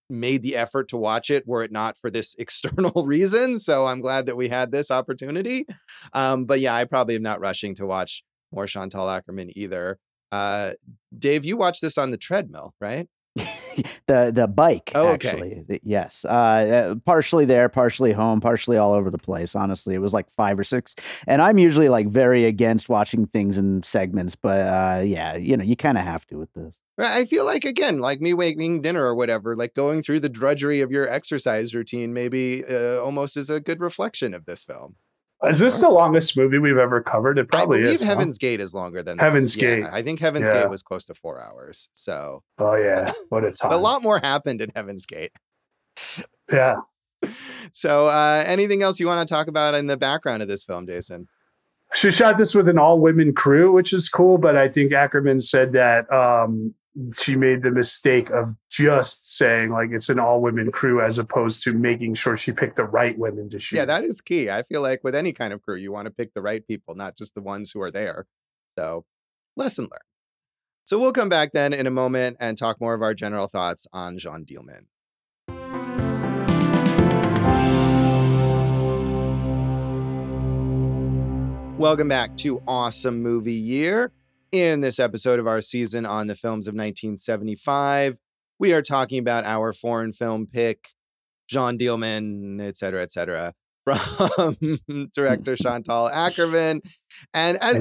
made 0.09 0.43
the 0.43 0.55
effort 0.55 0.87
to 0.89 0.97
watch 0.97 1.29
it 1.29 1.45
were 1.45 1.63
it 1.63 1.71
not 1.71 1.97
for 1.97 2.09
this 2.09 2.35
external 2.39 3.05
reason. 3.05 3.57
So 3.57 3.85
I'm 3.85 4.01
glad 4.01 4.27
that 4.27 4.37
we 4.37 4.47
had 4.47 4.71
this 4.71 4.91
opportunity. 4.91 5.65
Um, 6.13 6.45
but 6.45 6.59
yeah, 6.59 6.75
I 6.75 6.85
probably 6.85 7.15
am 7.15 7.23
not 7.23 7.41
rushing 7.41 7.75
to 7.75 7.85
watch 7.85 8.23
more 8.51 8.65
Chantal 8.65 9.07
Akerman 9.07 9.51
either. 9.55 9.99
Uh, 10.31 10.73
Dave, 11.17 11.45
you 11.45 11.57
watched 11.57 11.81
this 11.81 11.97
on 11.97 12.11
the 12.11 12.17
treadmill, 12.17 12.73
right? 12.79 13.07
the 14.07 14.31
the 14.33 14.47
bike 14.47 14.91
oh, 14.95 15.13
actually 15.13 15.63
okay. 15.69 15.79
yes 15.83 16.25
uh, 16.25 16.31
uh, 16.31 16.95
partially 17.05 17.45
there 17.45 17.69
partially 17.69 18.11
home 18.11 18.41
partially 18.41 18.77
all 18.77 18.93
over 18.93 19.11
the 19.11 19.17
place 19.19 19.55
honestly 19.55 19.93
it 19.93 19.99
was 19.99 20.11
like 20.11 20.27
five 20.31 20.57
or 20.57 20.63
six 20.63 20.95
and 21.27 21.39
i'm 21.39 21.59
usually 21.59 21.87
like 21.87 22.07
very 22.07 22.45
against 22.45 22.89
watching 22.89 23.27
things 23.27 23.59
in 23.59 23.83
segments 23.83 24.35
but 24.35 24.59
uh, 24.59 25.01
yeah 25.03 25.35
you 25.35 25.55
know 25.55 25.63
you 25.63 25.75
kind 25.75 25.99
of 25.99 26.03
have 26.03 26.25
to 26.25 26.35
with 26.35 26.51
this 26.55 26.73
I 26.99 27.25
feel 27.25 27.45
like 27.45 27.63
again, 27.63 27.99
like 27.99 28.21
me 28.21 28.33
making 28.33 28.81
dinner 28.81 29.05
or 29.05 29.13
whatever, 29.13 29.55
like 29.55 29.75
going 29.75 30.01
through 30.01 30.21
the 30.21 30.29
drudgery 30.29 30.81
of 30.81 30.91
your 30.91 31.07
exercise 31.07 31.75
routine, 31.75 32.11
maybe 32.11 32.63
uh, 32.65 32.99
almost 33.01 33.37
is 33.37 33.51
a 33.51 33.59
good 33.59 33.81
reflection 33.81 34.33
of 34.33 34.45
this 34.45 34.65
film. 34.65 34.95
Is 35.45 35.60
this 35.60 35.80
the 35.80 35.89
longest 35.89 36.36
movie 36.36 36.58
we've 36.58 36.78
ever 36.78 37.02
covered? 37.02 37.38
It 37.38 37.47
probably 37.47 37.80
I 37.80 37.82
believe 37.84 38.02
is. 38.02 38.02
Heaven's 38.02 38.38
huh? 38.38 38.39
Gate 38.41 38.60
is 38.60 38.73
longer 38.73 39.04
than 39.04 39.19
Heaven's 39.19 39.54
this. 39.54 39.62
Gate. 39.62 39.80
Yeah, 39.80 39.89
I 39.91 40.02
think 40.02 40.19
Heaven's 40.19 40.47
yeah. 40.47 40.62
Gate 40.62 40.69
was 40.69 40.82
close 40.82 41.06
to 41.06 41.13
four 41.13 41.39
hours. 41.41 41.89
So. 41.93 42.43
Oh 42.58 42.76
yeah, 42.76 43.12
what 43.30 43.43
a 43.43 43.52
time! 43.54 43.71
a 43.71 43.78
lot 43.78 44.02
more 44.02 44.19
happened 44.19 44.62
in 44.62 44.71
Heaven's 44.76 45.06
Gate. 45.06 45.32
Yeah. 46.52 46.78
So, 47.73 48.08
uh, 48.08 48.43
anything 48.45 48.82
else 48.82 49.00
you 49.00 49.08
want 49.08 49.28
to 49.28 49.34
talk 49.34 49.47
about 49.47 49.73
in 49.73 49.88
the 49.88 49.97
background 49.97 50.41
of 50.41 50.47
this 50.47 50.63
film, 50.63 50.88
Jason? 50.88 51.28
She 51.93 52.12
shot 52.12 52.38
this 52.38 52.56
with 52.56 52.69
an 52.69 52.78
all-women 52.78 53.34
crew, 53.34 53.73
which 53.73 53.91
is 53.91 54.08
cool. 54.08 54.38
But 54.38 54.56
I 54.56 54.69
think 54.69 54.91
Akerman 54.91 55.41
said 55.41 55.73
that 55.73 56.10
um, 56.12 56.73
she 57.13 57.36
made 57.36 57.62
the 57.62 57.69
mistake 57.69 58.29
of 58.31 58.55
just 58.69 59.38
saying 59.38 59.69
like 59.69 59.89
it's 59.91 60.10
an 60.10 60.19
all 60.19 60.41
women 60.41 60.71
crew 60.71 61.01
as 61.01 61.19
opposed 61.19 61.62
to 61.63 61.73
making 61.73 62.15
sure 62.15 62.36
she 62.36 62.51
picked 62.51 62.75
the 62.75 62.83
right 62.83 63.17
women 63.17 63.49
to 63.51 63.60
shoot. 63.60 63.75
Yeah, 63.75 63.86
that 63.86 64.03
is 64.03 64.19
key. 64.19 64.49
I 64.49 64.63
feel 64.63 64.81
like 64.81 65.03
with 65.03 65.13
any 65.13 65.31
kind 65.31 65.53
of 65.53 65.62
crew, 65.62 65.75
you 65.75 65.91
want 65.91 66.05
to 66.05 66.12
pick 66.12 66.33
the 66.33 66.41
right 66.41 66.65
people, 66.65 66.95
not 66.95 67.15
just 67.15 67.36
the 67.36 67.41
ones 67.41 67.71
who 67.71 67.81
are 67.81 67.91
there. 67.91 68.25
So, 68.77 69.05
lesson 69.55 69.86
learned. 69.86 70.01
So, 70.86 70.97
we'll 70.99 71.13
come 71.13 71.29
back 71.29 71.51
then 71.53 71.73
in 71.73 71.86
a 71.86 71.91
moment 71.91 72.38
and 72.39 72.57
talk 72.57 72.81
more 72.81 72.93
of 72.95 73.01
our 73.03 73.13
general 73.13 73.47
thoughts 73.47 73.86
on 73.93 74.17
Jeanne 74.17 74.45
Dielman. 74.45 74.86
Welcome 81.77 82.07
back 82.07 82.36
to 82.38 82.60
Awesome 82.67 83.21
Movie 83.21 83.53
Year. 83.53 84.12
In 84.53 84.79
this 84.79 84.97
episode 84.97 85.39
of 85.39 85.47
our 85.47 85.60
season 85.60 86.05
on 86.05 86.27
the 86.27 86.36
films 86.36 86.67
of 86.67 86.73
1975, 86.73 88.17
we 88.60 88.71
are 88.71 88.81
talking 88.81 89.19
about 89.19 89.43
our 89.43 89.73
foreign 89.73 90.13
film 90.13 90.47
pick, 90.47 90.89
John 91.49 91.77
Dielman, 91.77 92.62
et 92.62 92.77
cetera, 92.77 93.01
et 93.01 93.12
cetera, 93.12 93.53
from 93.86 94.57
director 95.13 95.55
Chantal 95.62 96.10
Akerman. 96.10 96.79
And 97.33 97.57
as 97.57 97.75
I 97.75 97.79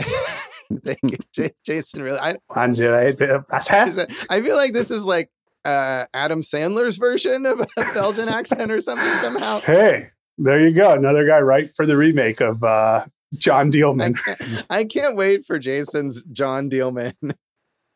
Thank 0.84 0.98
you, 1.02 1.18
J- 1.34 1.54
Jason. 1.66 2.02
Really, 2.02 2.18
I, 2.18 2.36
I 4.30 4.40
feel 4.40 4.56
like 4.56 4.72
this 4.72 4.90
is 4.90 5.04
like 5.04 5.28
uh, 5.66 6.06
Adam 6.14 6.40
Sandler's 6.40 6.96
version 6.96 7.44
of 7.44 7.60
a 7.60 7.66
Belgian 7.92 8.30
accent 8.30 8.72
or 8.72 8.80
something 8.80 9.12
somehow. 9.18 9.60
Hey, 9.60 10.06
there 10.38 10.66
you 10.66 10.74
go. 10.74 10.92
Another 10.92 11.26
guy 11.26 11.40
right 11.40 11.70
for 11.76 11.84
the 11.84 11.98
remake 11.98 12.40
of 12.40 12.64
uh, 12.64 13.04
John 13.34 13.70
Dealman. 13.70 14.18
I 14.26 14.34
can't, 14.34 14.66
I 14.70 14.84
can't 14.84 15.16
wait 15.16 15.44
for 15.44 15.58
Jason's 15.58 16.22
John 16.24 16.68
Dealman 16.68 17.14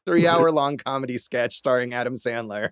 three 0.06 0.26
hour 0.26 0.50
long 0.50 0.76
comedy 0.76 1.18
sketch 1.18 1.56
starring 1.56 1.92
Adam 1.92 2.14
Sandler. 2.14 2.70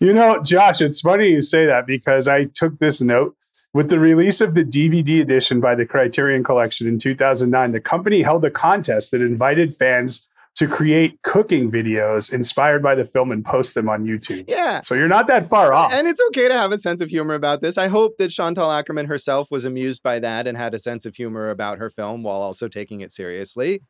You 0.00 0.12
know, 0.12 0.42
Josh, 0.42 0.80
it's 0.80 1.00
funny 1.00 1.28
you 1.28 1.40
say 1.40 1.66
that 1.66 1.86
because 1.86 2.28
I 2.28 2.44
took 2.44 2.78
this 2.78 3.00
note. 3.00 3.36
With 3.72 3.90
the 3.90 3.98
release 3.98 4.40
of 4.40 4.54
the 4.54 4.62
DVD 4.62 5.20
edition 5.20 5.60
by 5.60 5.74
the 5.74 5.84
Criterion 5.84 6.44
Collection 6.44 6.86
in 6.86 6.96
2009, 6.96 7.72
the 7.72 7.80
company 7.80 8.22
held 8.22 8.44
a 8.44 8.50
contest 8.50 9.10
that 9.10 9.20
invited 9.20 9.76
fans 9.76 10.28
to 10.54 10.68
create 10.68 11.20
cooking 11.22 11.70
videos 11.70 12.32
inspired 12.32 12.82
by 12.82 12.94
the 12.94 13.04
film 13.04 13.32
and 13.32 13.44
post 13.44 13.74
them 13.74 13.88
on 13.88 14.04
YouTube. 14.04 14.44
Yeah. 14.46 14.80
So 14.80 14.94
you're 14.94 15.08
not 15.08 15.26
that 15.26 15.48
far 15.48 15.72
off. 15.72 15.92
And 15.92 16.06
it's 16.06 16.20
okay 16.28 16.46
to 16.46 16.54
have 16.54 16.70
a 16.70 16.78
sense 16.78 17.00
of 17.00 17.08
humor 17.08 17.34
about 17.34 17.60
this. 17.60 17.76
I 17.76 17.88
hope 17.88 18.18
that 18.18 18.28
Chantal 18.28 18.68
Akerman 18.68 19.06
herself 19.06 19.50
was 19.50 19.64
amused 19.64 20.02
by 20.02 20.20
that 20.20 20.46
and 20.46 20.56
had 20.56 20.72
a 20.72 20.78
sense 20.78 21.04
of 21.06 21.16
humor 21.16 21.50
about 21.50 21.78
her 21.78 21.90
film 21.90 22.22
while 22.22 22.40
also 22.40 22.68
taking 22.68 23.00
it 23.00 23.12
seriously. 23.12 23.82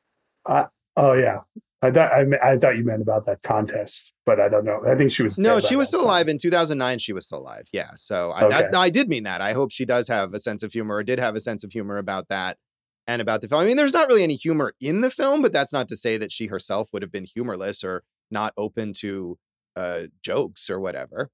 Uh, 0.47 0.65
oh 0.97 1.13
yeah. 1.13 1.41
I 1.83 1.91
thought 1.91 2.13
I, 2.13 2.53
I, 2.53 2.57
thought 2.57 2.79
you 2.79 2.85
meant 2.85 3.03
about 3.03 3.27
that 3.27 3.43
contest, 3.43 4.15
but 4.25 4.41
I 4.41 4.49
don't 4.49 4.65
know. 4.65 4.83
I 4.91 4.95
think 4.95 5.13
she 5.13 5.23
was 5.23 5.39
no, 5.39 5.61
she 5.61 5.77
was 5.77 5.89
still 5.89 6.01
time. 6.01 6.09
alive 6.09 6.29
in 6.29 6.39
2009. 6.39 6.99
She 6.99 7.13
was 7.13 7.27
still 7.27 7.41
alive. 7.41 7.65
Yeah, 7.75 7.91
so 7.97 8.31
I, 8.31 8.45
okay. 8.45 8.69
I, 8.73 8.81
I 8.81 8.89
did 8.89 9.07
mean 9.07 9.25
that. 9.25 9.43
I 9.43 9.53
hope 9.53 9.71
she 9.71 9.85
does 9.85 10.09
have 10.09 10.33
a 10.33 10.41
sense 10.41 10.63
of 10.63 10.73
humor, 10.73 10.95
or 10.95 11.03
did 11.03 11.19
have 11.19 11.35
a 11.35 11.41
sense 11.41 11.63
of 11.63 11.73
humor 11.73 11.99
about 11.99 12.29
that 12.29 12.57
and 13.07 13.21
about 13.21 13.41
the 13.41 13.49
film. 13.49 13.61
I 13.61 13.65
mean, 13.65 13.77
there's 13.77 13.93
not 13.93 14.09
really 14.09 14.23
any 14.23 14.37
humor 14.37 14.75
in 14.81 15.01
the 15.01 15.11
film, 15.11 15.43
but 15.43 15.53
that's 15.53 15.73
not 15.73 15.89
to 15.89 15.97
say 15.97 16.17
that 16.19 16.33
she 16.33 16.47
herself 16.47 16.89
would 16.93 17.03
have 17.03 17.13
been 17.13 17.25
humorless 17.25 17.85
or 17.85 18.03
not 18.31 18.53
open 18.57 18.93
to 18.95 19.39
uh, 19.77 20.03
jokes 20.23 20.71
or 20.71 20.81
whatever. 20.81 21.31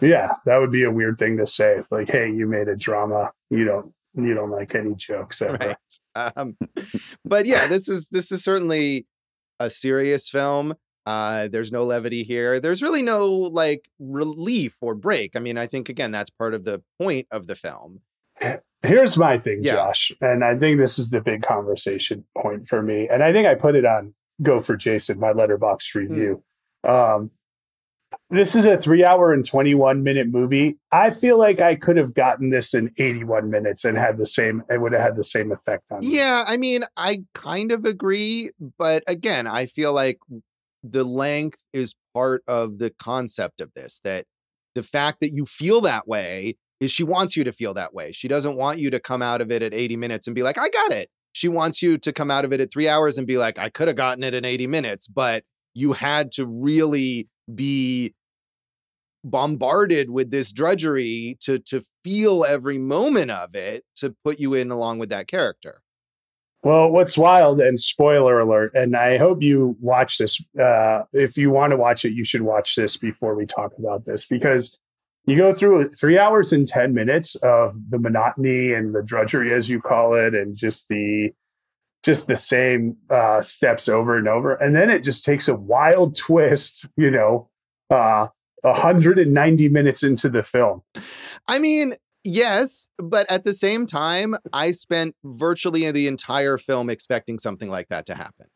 Yeah, 0.00 0.32
that 0.46 0.58
would 0.58 0.72
be 0.72 0.84
a 0.84 0.90
weird 0.90 1.18
thing 1.18 1.36
to 1.36 1.46
say. 1.46 1.82
Like, 1.90 2.10
hey, 2.10 2.30
you 2.32 2.46
made 2.46 2.68
a 2.68 2.76
drama. 2.76 3.30
You 3.50 3.64
don't 3.64 3.92
you 4.14 4.34
don't 4.34 4.50
like 4.50 4.74
any 4.74 4.94
jokes 4.94 5.42
ever. 5.42 5.58
Right. 6.16 6.32
Um, 6.36 6.56
but 7.24 7.46
yeah, 7.46 7.66
this 7.66 7.88
is 7.88 8.08
this 8.08 8.32
is 8.32 8.42
certainly 8.42 9.06
a 9.58 9.68
serious 9.68 10.28
film. 10.28 10.74
Uh, 11.06 11.48
there's 11.48 11.72
no 11.72 11.84
levity 11.84 12.22
here. 12.22 12.60
There's 12.60 12.82
really 12.82 13.02
no 13.02 13.28
like 13.28 13.88
relief 13.98 14.76
or 14.80 14.94
break. 14.94 15.36
I 15.36 15.40
mean, 15.40 15.58
I 15.58 15.66
think 15.66 15.88
again 15.88 16.12
that's 16.12 16.30
part 16.30 16.54
of 16.54 16.64
the 16.64 16.82
point 16.98 17.26
of 17.30 17.46
the 17.46 17.54
film 17.54 18.00
Here's 18.82 19.18
my 19.18 19.38
thing, 19.38 19.62
yeah. 19.62 19.72
Josh, 19.72 20.12
and 20.20 20.42
I 20.42 20.56
think 20.56 20.78
this 20.78 20.98
is 20.98 21.10
the 21.10 21.20
big 21.20 21.42
conversation 21.42 22.24
point 22.36 22.66
for 22.66 22.82
me. 22.82 23.08
And 23.08 23.22
I 23.22 23.32
think 23.32 23.46
I 23.46 23.54
put 23.54 23.74
it 23.74 23.84
on 23.84 24.14
Go 24.42 24.62
for 24.62 24.76
Jason, 24.76 25.20
my 25.20 25.32
Letterboxd 25.32 25.92
hmm. 25.92 25.98
review. 25.98 26.42
Mm. 26.86 27.16
Um, 27.18 27.30
this 28.30 28.54
is 28.54 28.64
a 28.64 28.78
three 28.78 29.04
hour 29.04 29.32
and 29.32 29.44
21 29.44 30.02
minute 30.02 30.28
movie. 30.28 30.78
I 30.92 31.10
feel 31.10 31.38
like 31.38 31.60
I 31.60 31.74
could 31.74 31.96
have 31.96 32.14
gotten 32.14 32.50
this 32.50 32.74
in 32.74 32.92
81 32.98 33.50
minutes 33.50 33.84
and 33.84 33.96
had 33.96 34.18
the 34.18 34.26
same, 34.26 34.62
it 34.70 34.80
would 34.80 34.92
have 34.92 35.02
had 35.02 35.16
the 35.16 35.24
same 35.24 35.52
effect 35.52 35.84
on 35.90 36.00
me. 36.00 36.16
Yeah. 36.16 36.44
I 36.46 36.56
mean, 36.56 36.82
I 36.96 37.24
kind 37.34 37.72
of 37.72 37.84
agree. 37.84 38.50
But 38.78 39.02
again, 39.06 39.46
I 39.46 39.66
feel 39.66 39.92
like 39.92 40.18
the 40.82 41.04
length 41.04 41.64
is 41.72 41.94
part 42.14 42.42
of 42.48 42.78
the 42.78 42.90
concept 42.90 43.60
of 43.60 43.72
this, 43.74 44.00
that 44.04 44.24
the 44.74 44.82
fact 44.82 45.20
that 45.20 45.34
you 45.34 45.44
feel 45.44 45.80
that 45.82 46.08
way 46.08 46.56
is 46.80 46.90
she 46.90 47.04
wants 47.04 47.36
you 47.36 47.44
to 47.44 47.52
feel 47.52 47.74
that 47.74 47.94
way. 47.94 48.10
She 48.12 48.26
doesn't 48.26 48.56
want 48.56 48.78
you 48.78 48.90
to 48.90 48.98
come 48.98 49.22
out 49.22 49.40
of 49.40 49.50
it 49.50 49.62
at 49.62 49.74
80 49.74 49.96
minutes 49.96 50.26
and 50.26 50.34
be 50.34 50.42
like, 50.42 50.58
I 50.58 50.68
got 50.70 50.92
it. 50.92 51.10
She 51.32 51.48
wants 51.48 51.82
you 51.82 51.98
to 51.98 52.12
come 52.12 52.30
out 52.30 52.44
of 52.44 52.52
it 52.52 52.60
at 52.60 52.72
three 52.72 52.88
hours 52.88 53.18
and 53.18 53.26
be 53.26 53.36
like, 53.36 53.58
I 53.58 53.68
could 53.68 53.88
have 53.88 53.96
gotten 53.96 54.24
it 54.24 54.34
in 54.34 54.44
80 54.44 54.66
minutes, 54.66 55.06
but 55.06 55.44
you 55.74 55.92
had 55.92 56.32
to 56.32 56.46
really 56.46 57.28
be 57.54 58.14
bombarded 59.22 60.10
with 60.10 60.30
this 60.30 60.50
drudgery 60.50 61.36
to 61.40 61.58
to 61.58 61.82
feel 62.02 62.44
every 62.44 62.78
moment 62.78 63.30
of 63.30 63.54
it 63.54 63.84
to 63.94 64.14
put 64.24 64.40
you 64.40 64.54
in 64.54 64.70
along 64.70 64.98
with 64.98 65.10
that 65.10 65.28
character. 65.28 65.80
Well, 66.62 66.90
what's 66.90 67.16
wild 67.16 67.60
and 67.60 67.78
spoiler 67.78 68.38
alert, 68.40 68.72
and 68.74 68.94
I 68.94 69.16
hope 69.16 69.42
you 69.42 69.76
watch 69.80 70.18
this. 70.18 70.42
Uh, 70.60 71.02
if 71.12 71.38
you 71.38 71.50
want 71.50 71.70
to 71.70 71.76
watch 71.78 72.04
it, 72.04 72.12
you 72.12 72.24
should 72.24 72.42
watch 72.42 72.76
this 72.76 72.96
before 72.98 73.34
we 73.34 73.46
talk 73.46 73.72
about 73.78 74.04
this 74.04 74.26
because 74.26 74.76
you 75.26 75.36
go 75.36 75.54
through 75.54 75.92
three 75.94 76.18
hours 76.18 76.52
and 76.52 76.66
10 76.66 76.94
minutes 76.94 77.36
of 77.36 77.74
the 77.90 77.98
monotony 77.98 78.72
and 78.72 78.94
the 78.94 79.02
drudgery 79.02 79.52
as 79.52 79.68
you 79.68 79.80
call 79.80 80.14
it 80.14 80.34
and 80.34 80.56
just 80.56 80.88
the 80.88 81.30
just 82.02 82.26
the 82.26 82.36
same 82.36 82.96
uh, 83.10 83.42
steps 83.42 83.86
over 83.86 84.16
and 84.16 84.26
over. 84.26 84.54
And 84.54 84.74
then 84.74 84.88
it 84.88 85.04
just 85.04 85.22
takes 85.22 85.48
a 85.48 85.54
wild 85.54 86.16
twist 86.16 86.86
you 86.96 87.10
know 87.10 87.48
uh 87.90 88.28
190 88.62 89.68
minutes 89.68 90.02
into 90.02 90.28
the 90.28 90.42
film. 90.42 90.82
I 91.48 91.58
mean 91.58 91.94
yes 92.22 92.88
but 92.98 93.30
at 93.30 93.44
the 93.44 93.52
same 93.54 93.86
time 93.86 94.36
i 94.52 94.70
spent 94.72 95.16
virtually 95.24 95.90
the 95.90 96.06
entire 96.06 96.58
film 96.58 96.90
expecting 96.90 97.38
something 97.38 97.70
like 97.70 97.88
that 97.88 98.04
to 98.06 98.14
happen. 98.14 98.46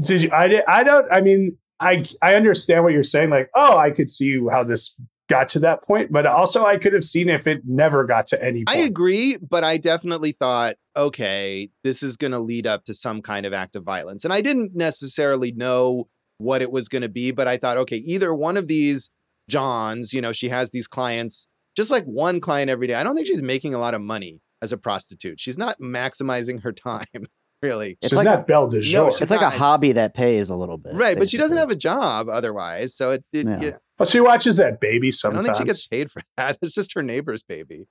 Did 0.00 0.22
you 0.22 0.30
i 0.32 0.48
did 0.48 0.64
i 0.68 0.82
don't 0.82 1.06
i 1.10 1.20
mean 1.20 1.56
I 1.80 2.04
I 2.22 2.34
understand 2.34 2.84
what 2.84 2.92
you're 2.92 3.04
saying. 3.04 3.30
Like, 3.30 3.50
oh, 3.54 3.76
I 3.76 3.90
could 3.90 4.10
see 4.10 4.40
how 4.50 4.64
this 4.64 4.94
got 5.28 5.48
to 5.50 5.58
that 5.60 5.82
point, 5.82 6.10
but 6.10 6.26
also 6.26 6.64
I 6.64 6.78
could 6.78 6.92
have 6.94 7.04
seen 7.04 7.28
if 7.28 7.46
it 7.46 7.60
never 7.66 8.04
got 8.04 8.26
to 8.28 8.42
any 8.42 8.64
point. 8.64 8.76
I 8.76 8.80
agree, 8.80 9.36
but 9.36 9.62
I 9.62 9.76
definitely 9.76 10.32
thought, 10.32 10.76
okay, 10.96 11.68
this 11.84 12.02
is 12.02 12.16
going 12.16 12.32
to 12.32 12.38
lead 12.38 12.66
up 12.66 12.84
to 12.86 12.94
some 12.94 13.20
kind 13.20 13.44
of 13.44 13.52
act 13.52 13.76
of 13.76 13.84
violence. 13.84 14.24
And 14.24 14.32
I 14.32 14.40
didn't 14.40 14.74
necessarily 14.74 15.52
know 15.52 16.08
what 16.38 16.62
it 16.62 16.72
was 16.72 16.88
going 16.88 17.02
to 17.02 17.08
be, 17.08 17.30
but 17.30 17.46
I 17.46 17.58
thought, 17.58 17.76
okay, 17.76 17.96
either 17.96 18.34
one 18.34 18.56
of 18.56 18.68
these 18.68 19.10
Johns, 19.50 20.12
you 20.12 20.20
know, 20.20 20.32
she 20.32 20.48
has 20.48 20.70
these 20.70 20.88
clients, 20.88 21.46
just 21.76 21.90
like 21.90 22.04
one 22.04 22.40
client 22.40 22.70
every 22.70 22.86
day. 22.86 22.94
I 22.94 23.02
don't 23.02 23.14
think 23.14 23.26
she's 23.26 23.42
making 23.42 23.74
a 23.74 23.78
lot 23.78 23.94
of 23.94 24.00
money 24.00 24.40
as 24.62 24.72
a 24.72 24.78
prostitute. 24.78 25.40
She's 25.40 25.58
not 25.58 25.78
maximizing 25.80 26.62
her 26.62 26.72
time 26.72 27.26
really. 27.62 27.98
It's 28.00 28.10
she's 28.10 28.16
like 28.16 28.24
not 28.24 28.40
a, 28.40 28.42
Belle 28.42 28.68
de 28.68 28.80
jour. 28.80 29.10
No, 29.10 29.16
it's 29.16 29.30
like 29.30 29.40
a 29.40 29.50
hobby 29.50 29.92
that 29.92 30.14
pays 30.14 30.50
a 30.50 30.56
little 30.56 30.78
bit. 30.78 30.94
Right, 30.94 30.98
basically. 30.98 31.20
but 31.20 31.30
she 31.30 31.36
doesn't 31.38 31.58
have 31.58 31.70
a 31.70 31.76
job 31.76 32.28
otherwise. 32.28 32.94
So 32.94 33.12
it, 33.12 33.24
it 33.32 33.46
yeah. 33.46 33.70
Well, 33.98 34.06
she 34.06 34.20
watches 34.20 34.58
that 34.58 34.80
baby 34.80 35.10
sometimes. 35.10 35.46
I 35.46 35.48
don't 35.48 35.56
think 35.56 35.64
she 35.64 35.68
gets 35.68 35.86
paid 35.86 36.10
for 36.10 36.22
that. 36.36 36.58
It's 36.62 36.74
just 36.74 36.94
her 36.94 37.02
neighbor's 37.02 37.42
baby. 37.42 37.86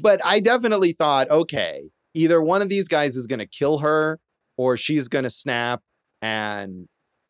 But 0.00 0.24
I 0.24 0.40
definitely 0.40 0.92
thought, 0.92 1.30
okay, 1.30 1.90
either 2.14 2.40
one 2.40 2.62
of 2.62 2.68
these 2.68 2.88
guys 2.88 3.16
is 3.16 3.26
going 3.26 3.40
to 3.40 3.46
kill 3.46 3.78
her 3.78 4.18
or 4.56 4.76
she's 4.76 5.08
going 5.08 5.24
to 5.24 5.30
snap 5.30 5.82
and 6.22 6.88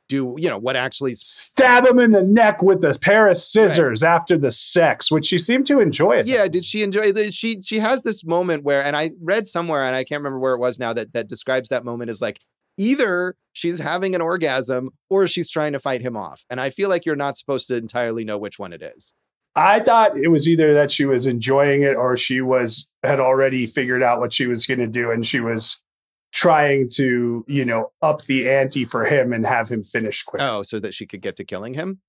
do 0.08 0.34
you 0.38 0.48
know 0.48 0.58
what 0.58 0.76
actually 0.76 1.14
stab 1.14 1.86
him 1.86 1.98
in 1.98 2.12
the 2.12 2.22
neck 2.22 2.62
with 2.62 2.82
a 2.84 2.98
pair 3.00 3.28
of 3.28 3.36
scissors 3.36 4.02
right. 4.02 4.14
after 4.14 4.38
the 4.38 4.50
sex 4.50 5.10
which 5.10 5.26
she 5.26 5.38
seemed 5.38 5.66
to 5.66 5.80
enjoy 5.80 6.12
it. 6.12 6.26
Yeah 6.26 6.48
did 6.48 6.64
she 6.64 6.82
enjoy 6.82 7.12
it 7.14 7.34
she 7.34 7.60
she 7.62 7.78
has 7.78 8.02
this 8.02 8.24
moment 8.24 8.64
where 8.64 8.82
and 8.82 8.96
i 8.96 9.10
read 9.22 9.46
somewhere 9.46 9.82
and 9.82 9.94
i 9.94 10.04
can't 10.04 10.20
remember 10.20 10.38
where 10.38 10.54
it 10.54 10.60
was 10.60 10.78
now 10.78 10.92
that 10.92 11.12
that 11.12 11.28
describes 11.28 11.68
that 11.68 11.84
moment 11.84 12.10
as 12.10 12.20
like 12.20 12.40
either 12.78 13.34
she's 13.52 13.78
having 13.78 14.14
an 14.14 14.22
orgasm 14.22 14.90
or 15.10 15.26
she's 15.26 15.50
trying 15.50 15.72
to 15.72 15.78
fight 15.78 16.00
him 16.00 16.16
off. 16.16 16.46
And 16.48 16.60
i 16.60 16.70
feel 16.70 16.88
like 16.88 17.04
you're 17.04 17.16
not 17.16 17.36
supposed 17.36 17.68
to 17.68 17.76
entirely 17.76 18.24
know 18.24 18.38
which 18.38 18.58
one 18.58 18.72
it 18.72 18.82
is. 18.82 19.12
I 19.54 19.80
thought 19.80 20.16
it 20.16 20.28
was 20.28 20.48
either 20.48 20.72
that 20.74 20.90
she 20.90 21.04
was 21.04 21.26
enjoying 21.26 21.82
it 21.82 21.96
or 21.96 22.16
she 22.16 22.40
was 22.40 22.88
had 23.02 23.18
already 23.18 23.66
figured 23.66 24.02
out 24.02 24.20
what 24.20 24.32
she 24.32 24.46
was 24.46 24.64
going 24.64 24.78
to 24.78 24.86
do 24.86 25.10
and 25.10 25.26
she 25.26 25.40
was 25.40 25.82
trying 26.32 26.88
to, 26.90 27.44
you 27.48 27.64
know, 27.64 27.90
up 28.02 28.22
the 28.24 28.48
ante 28.50 28.84
for 28.84 29.04
him 29.04 29.32
and 29.32 29.46
have 29.46 29.68
him 29.68 29.82
finish 29.82 30.22
quick. 30.22 30.42
Oh, 30.42 30.62
so 30.62 30.78
that 30.80 30.94
she 30.94 31.06
could 31.06 31.22
get 31.22 31.36
to 31.36 31.44
killing 31.44 31.74
him? 31.74 32.00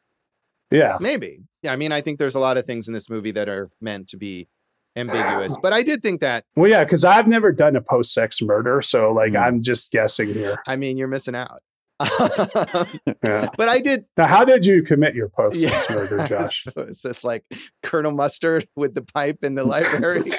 Yeah. 0.72 0.98
Maybe. 1.00 1.40
Yeah, 1.64 1.74
I 1.74 1.76
mean, 1.76 1.92
I 1.92 2.02
think 2.02 2.20
there's 2.20 2.36
a 2.36 2.40
lot 2.40 2.58
of 2.58 2.66
things 2.66 2.88
in 2.88 2.94
this 2.94 3.10
movie 3.10 3.32
that 3.32 3.50
are 3.50 3.70
meant 3.82 4.10
to 4.10 4.18
be 4.18 4.48
ambiguous, 4.96 5.58
but 5.62 5.72
I 5.72 5.84
did 5.84 6.02
think 6.02 6.20
that 6.22 6.46
Well, 6.56 6.70
yeah, 6.70 6.84
cuz 6.84 7.06
I've 7.06 7.28
never 7.28 7.52
done 7.52 7.76
a 7.76 7.82
post-sex 7.82 8.42
murder, 8.42 8.82
so 8.82 9.12
like 9.12 9.34
mm. 9.34 9.42
I'm 9.42 9.62
just 9.62 9.92
guessing 9.92 10.34
here. 10.34 10.62
I 10.68 10.76
mean, 10.76 10.98
you're 10.98 11.08
missing 11.08 11.36
out. 11.36 11.62
yeah. 13.24 13.50
But 13.58 13.70
I 13.70 13.80
did. 13.80 14.06
Now, 14.18 14.28
how 14.28 14.46
did 14.46 14.66
you 14.66 14.84
commit 14.84 15.16
your 15.16 15.30
post-sex 15.30 15.86
yeah. 15.90 15.96
murder, 15.96 16.28
Josh? 16.28 16.66
so 16.92 17.06
it's 17.10 17.24
like 17.24 17.44
Colonel 17.84 18.12
Mustard 18.12 18.68
with 18.76 18.96
the 18.96 19.02
pipe 19.02 19.44
in 19.44 19.56
the 19.56 19.64
library. 19.64 20.32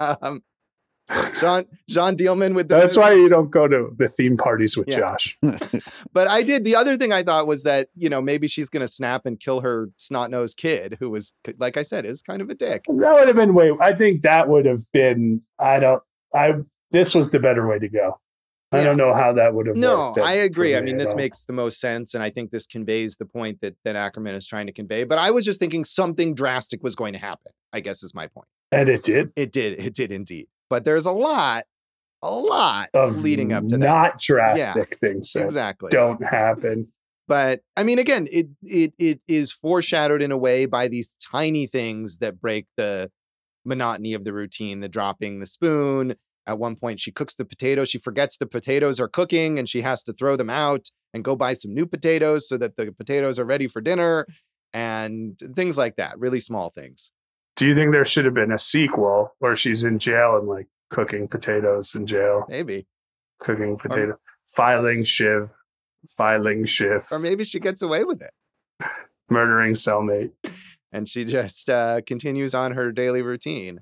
um, 0.00 0.42
Jean 1.38 1.64
Jeanne 1.88 2.16
Dielman 2.16 2.54
with 2.54 2.68
the 2.68 2.76
That's 2.76 2.96
why 2.96 3.12
you 3.12 3.28
don't 3.28 3.50
go 3.50 3.68
to 3.68 3.94
the 3.98 4.08
theme 4.08 4.36
parties 4.36 4.76
with 4.76 4.88
yeah. 4.88 4.98
Josh. 4.98 5.36
but 6.12 6.28
I 6.28 6.42
did 6.42 6.64
the 6.64 6.76
other 6.76 6.96
thing 6.96 7.12
I 7.12 7.22
thought 7.22 7.46
was 7.46 7.64
that, 7.64 7.88
you 7.94 8.08
know, 8.08 8.22
maybe 8.22 8.48
she's 8.48 8.70
gonna 8.70 8.88
snap 8.88 9.26
and 9.26 9.38
kill 9.38 9.60
her 9.60 9.90
snot-nosed 9.96 10.56
kid 10.56 10.96
who 10.98 11.10
was 11.10 11.32
like 11.58 11.76
I 11.76 11.82
said, 11.82 12.06
is 12.06 12.22
kind 12.22 12.40
of 12.40 12.48
a 12.48 12.54
dick. 12.54 12.84
That 12.88 13.14
would 13.14 13.26
have 13.26 13.36
been 13.36 13.54
way 13.54 13.72
I 13.80 13.94
think 13.94 14.22
that 14.22 14.48
would 14.48 14.64
have 14.64 14.90
been 14.92 15.42
I 15.58 15.78
don't 15.78 16.02
I 16.34 16.54
this 16.90 17.14
was 17.14 17.30
the 17.30 17.38
better 17.38 17.66
way 17.66 17.78
to 17.78 17.88
go. 17.88 18.18
Yeah. 18.72 18.80
I 18.80 18.84
don't 18.84 18.96
know 18.96 19.14
how 19.14 19.32
that 19.34 19.54
would 19.54 19.66
have. 19.66 19.76
No, 19.76 20.14
I 20.22 20.34
agree. 20.34 20.74
I 20.74 20.80
mean, 20.80 20.96
this 20.96 21.14
makes 21.14 21.44
the 21.44 21.52
most 21.52 21.80
sense, 21.80 22.14
and 22.14 22.24
I 22.24 22.30
think 22.30 22.50
this 22.50 22.66
conveys 22.66 23.16
the 23.16 23.24
point 23.24 23.60
that 23.60 23.76
that 23.84 23.94
Akerman 23.94 24.34
is 24.34 24.46
trying 24.46 24.66
to 24.66 24.72
convey. 24.72 25.04
But 25.04 25.18
I 25.18 25.30
was 25.30 25.44
just 25.44 25.60
thinking 25.60 25.84
something 25.84 26.34
drastic 26.34 26.82
was 26.82 26.96
going 26.96 27.12
to 27.12 27.18
happen. 27.18 27.52
I 27.72 27.80
guess 27.80 28.02
is 28.02 28.14
my 28.14 28.26
point. 28.26 28.48
And 28.72 28.88
it 28.88 29.04
did. 29.04 29.32
It 29.36 29.52
did. 29.52 29.80
It 29.80 29.94
did 29.94 30.10
indeed. 30.10 30.48
But 30.70 30.84
there's 30.84 31.06
a 31.06 31.12
lot, 31.12 31.64
a 32.22 32.32
lot 32.34 32.90
of 32.94 33.18
leading 33.20 33.52
up 33.52 33.66
to 33.68 33.78
not 33.78 33.80
that. 33.80 33.86
Not 33.86 34.20
drastic 34.20 34.98
yeah, 35.02 35.08
things. 35.08 35.36
exactly. 35.36 35.90
Don't 35.90 36.24
happen. 36.24 36.88
But 37.26 37.60
I 37.76 37.84
mean, 37.84 37.98
again, 37.98 38.28
it 38.30 38.48
it 38.62 38.92
it 38.98 39.20
is 39.28 39.52
foreshadowed 39.52 40.22
in 40.22 40.32
a 40.32 40.38
way 40.38 40.66
by 40.66 40.88
these 40.88 41.16
tiny 41.20 41.66
things 41.66 42.18
that 42.18 42.40
break 42.40 42.66
the 42.76 43.10
monotony 43.64 44.14
of 44.14 44.24
the 44.24 44.32
routine. 44.34 44.80
The 44.80 44.88
dropping 44.88 45.40
the 45.40 45.46
spoon, 45.46 46.16
at 46.46 46.58
one 46.58 46.76
point, 46.76 47.00
she 47.00 47.12
cooks 47.12 47.34
the 47.34 47.44
potatoes. 47.44 47.88
She 47.88 47.98
forgets 47.98 48.36
the 48.36 48.46
potatoes 48.46 49.00
are 49.00 49.08
cooking 49.08 49.58
and 49.58 49.68
she 49.68 49.80
has 49.82 50.02
to 50.04 50.12
throw 50.12 50.36
them 50.36 50.50
out 50.50 50.90
and 51.14 51.24
go 51.24 51.36
buy 51.36 51.54
some 51.54 51.72
new 51.72 51.86
potatoes 51.86 52.48
so 52.48 52.58
that 52.58 52.76
the 52.76 52.92
potatoes 52.92 53.38
are 53.38 53.44
ready 53.44 53.68
for 53.68 53.80
dinner 53.80 54.26
and 54.72 55.38
things 55.54 55.78
like 55.78 55.96
that. 55.96 56.18
Really 56.18 56.40
small 56.40 56.70
things. 56.70 57.10
Do 57.56 57.66
you 57.66 57.74
think 57.74 57.92
there 57.92 58.04
should 58.04 58.24
have 58.24 58.34
been 58.34 58.52
a 58.52 58.58
sequel 58.58 59.32
where 59.38 59.54
she's 59.54 59.84
in 59.84 59.98
jail 59.98 60.36
and 60.36 60.48
like 60.48 60.66
cooking 60.90 61.28
potatoes 61.28 61.94
in 61.94 62.06
jail? 62.06 62.46
Maybe. 62.48 62.86
Cooking 63.40 63.76
potato, 63.76 64.12
or, 64.12 64.20
filing 64.46 65.04
Shiv, 65.04 65.52
filing 66.08 66.64
Shiv. 66.64 67.06
Or 67.10 67.18
maybe 67.18 67.44
she 67.44 67.60
gets 67.60 67.82
away 67.82 68.04
with 68.04 68.22
it. 68.22 68.32
Murdering 69.30 69.74
cellmate. 69.74 70.32
And 70.92 71.08
she 71.08 71.24
just 71.24 71.68
uh, 71.68 72.00
continues 72.06 72.54
on 72.54 72.72
her 72.72 72.92
daily 72.92 73.22
routine. 73.22 73.80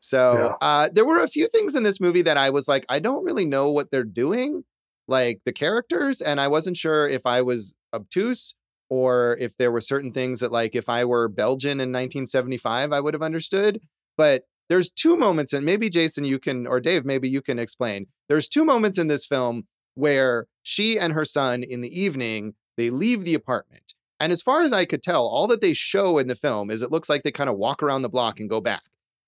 So 0.00 0.56
yeah. 0.60 0.66
uh, 0.66 0.88
there 0.92 1.06
were 1.06 1.22
a 1.22 1.28
few 1.28 1.46
things 1.46 1.76
in 1.76 1.84
this 1.84 2.00
movie 2.00 2.22
that 2.22 2.36
I 2.36 2.50
was 2.50 2.66
like, 2.66 2.84
I 2.88 2.98
don't 2.98 3.22
really 3.24 3.44
know 3.44 3.70
what 3.70 3.92
they're 3.92 4.02
doing, 4.02 4.64
like 5.06 5.40
the 5.44 5.52
characters, 5.52 6.20
and 6.20 6.40
I 6.40 6.48
wasn't 6.48 6.76
sure 6.76 7.08
if 7.08 7.24
I 7.24 7.42
was 7.42 7.74
obtuse 7.94 8.54
or 8.92 9.38
if 9.40 9.56
there 9.56 9.72
were 9.72 9.80
certain 9.80 10.12
things 10.12 10.40
that, 10.40 10.52
like, 10.52 10.74
if 10.74 10.88
I 10.88 11.04
were 11.04 11.28
Belgian 11.28 11.80
in 11.80 11.88
1975, 11.88 12.92
I 12.92 13.00
would 13.00 13.14
have 13.14 13.22
understood. 13.22 13.80
But 14.18 14.44
there's 14.68 14.90
two 14.90 15.16
moments, 15.16 15.54
and 15.54 15.64
maybe 15.64 15.88
Jason, 15.88 16.24
you 16.24 16.38
can, 16.38 16.66
or 16.66 16.78
Dave, 16.78 17.04
maybe 17.04 17.28
you 17.28 17.40
can 17.40 17.58
explain. 17.58 18.06
There's 18.28 18.48
two 18.48 18.64
moments 18.64 18.98
in 18.98 19.08
this 19.08 19.24
film 19.24 19.64
where 19.94 20.46
she 20.62 20.98
and 20.98 21.14
her 21.14 21.24
son 21.24 21.62
in 21.62 21.80
the 21.80 22.00
evening 22.00 22.54
they 22.76 22.90
leave 22.90 23.24
the 23.24 23.34
apartment. 23.34 23.94
And 24.20 24.32
as 24.32 24.42
far 24.42 24.62
as 24.62 24.72
I 24.72 24.84
could 24.84 25.02
tell, 25.02 25.26
all 25.26 25.46
that 25.48 25.60
they 25.60 25.72
show 25.72 26.18
in 26.18 26.28
the 26.28 26.34
film 26.34 26.70
is 26.70 26.82
it 26.82 26.92
looks 26.92 27.08
like 27.08 27.22
they 27.22 27.32
kind 27.32 27.50
of 27.50 27.56
walk 27.56 27.82
around 27.82 28.02
the 28.02 28.08
block 28.08 28.40
and 28.40 28.48
go 28.48 28.60
back 28.60 28.82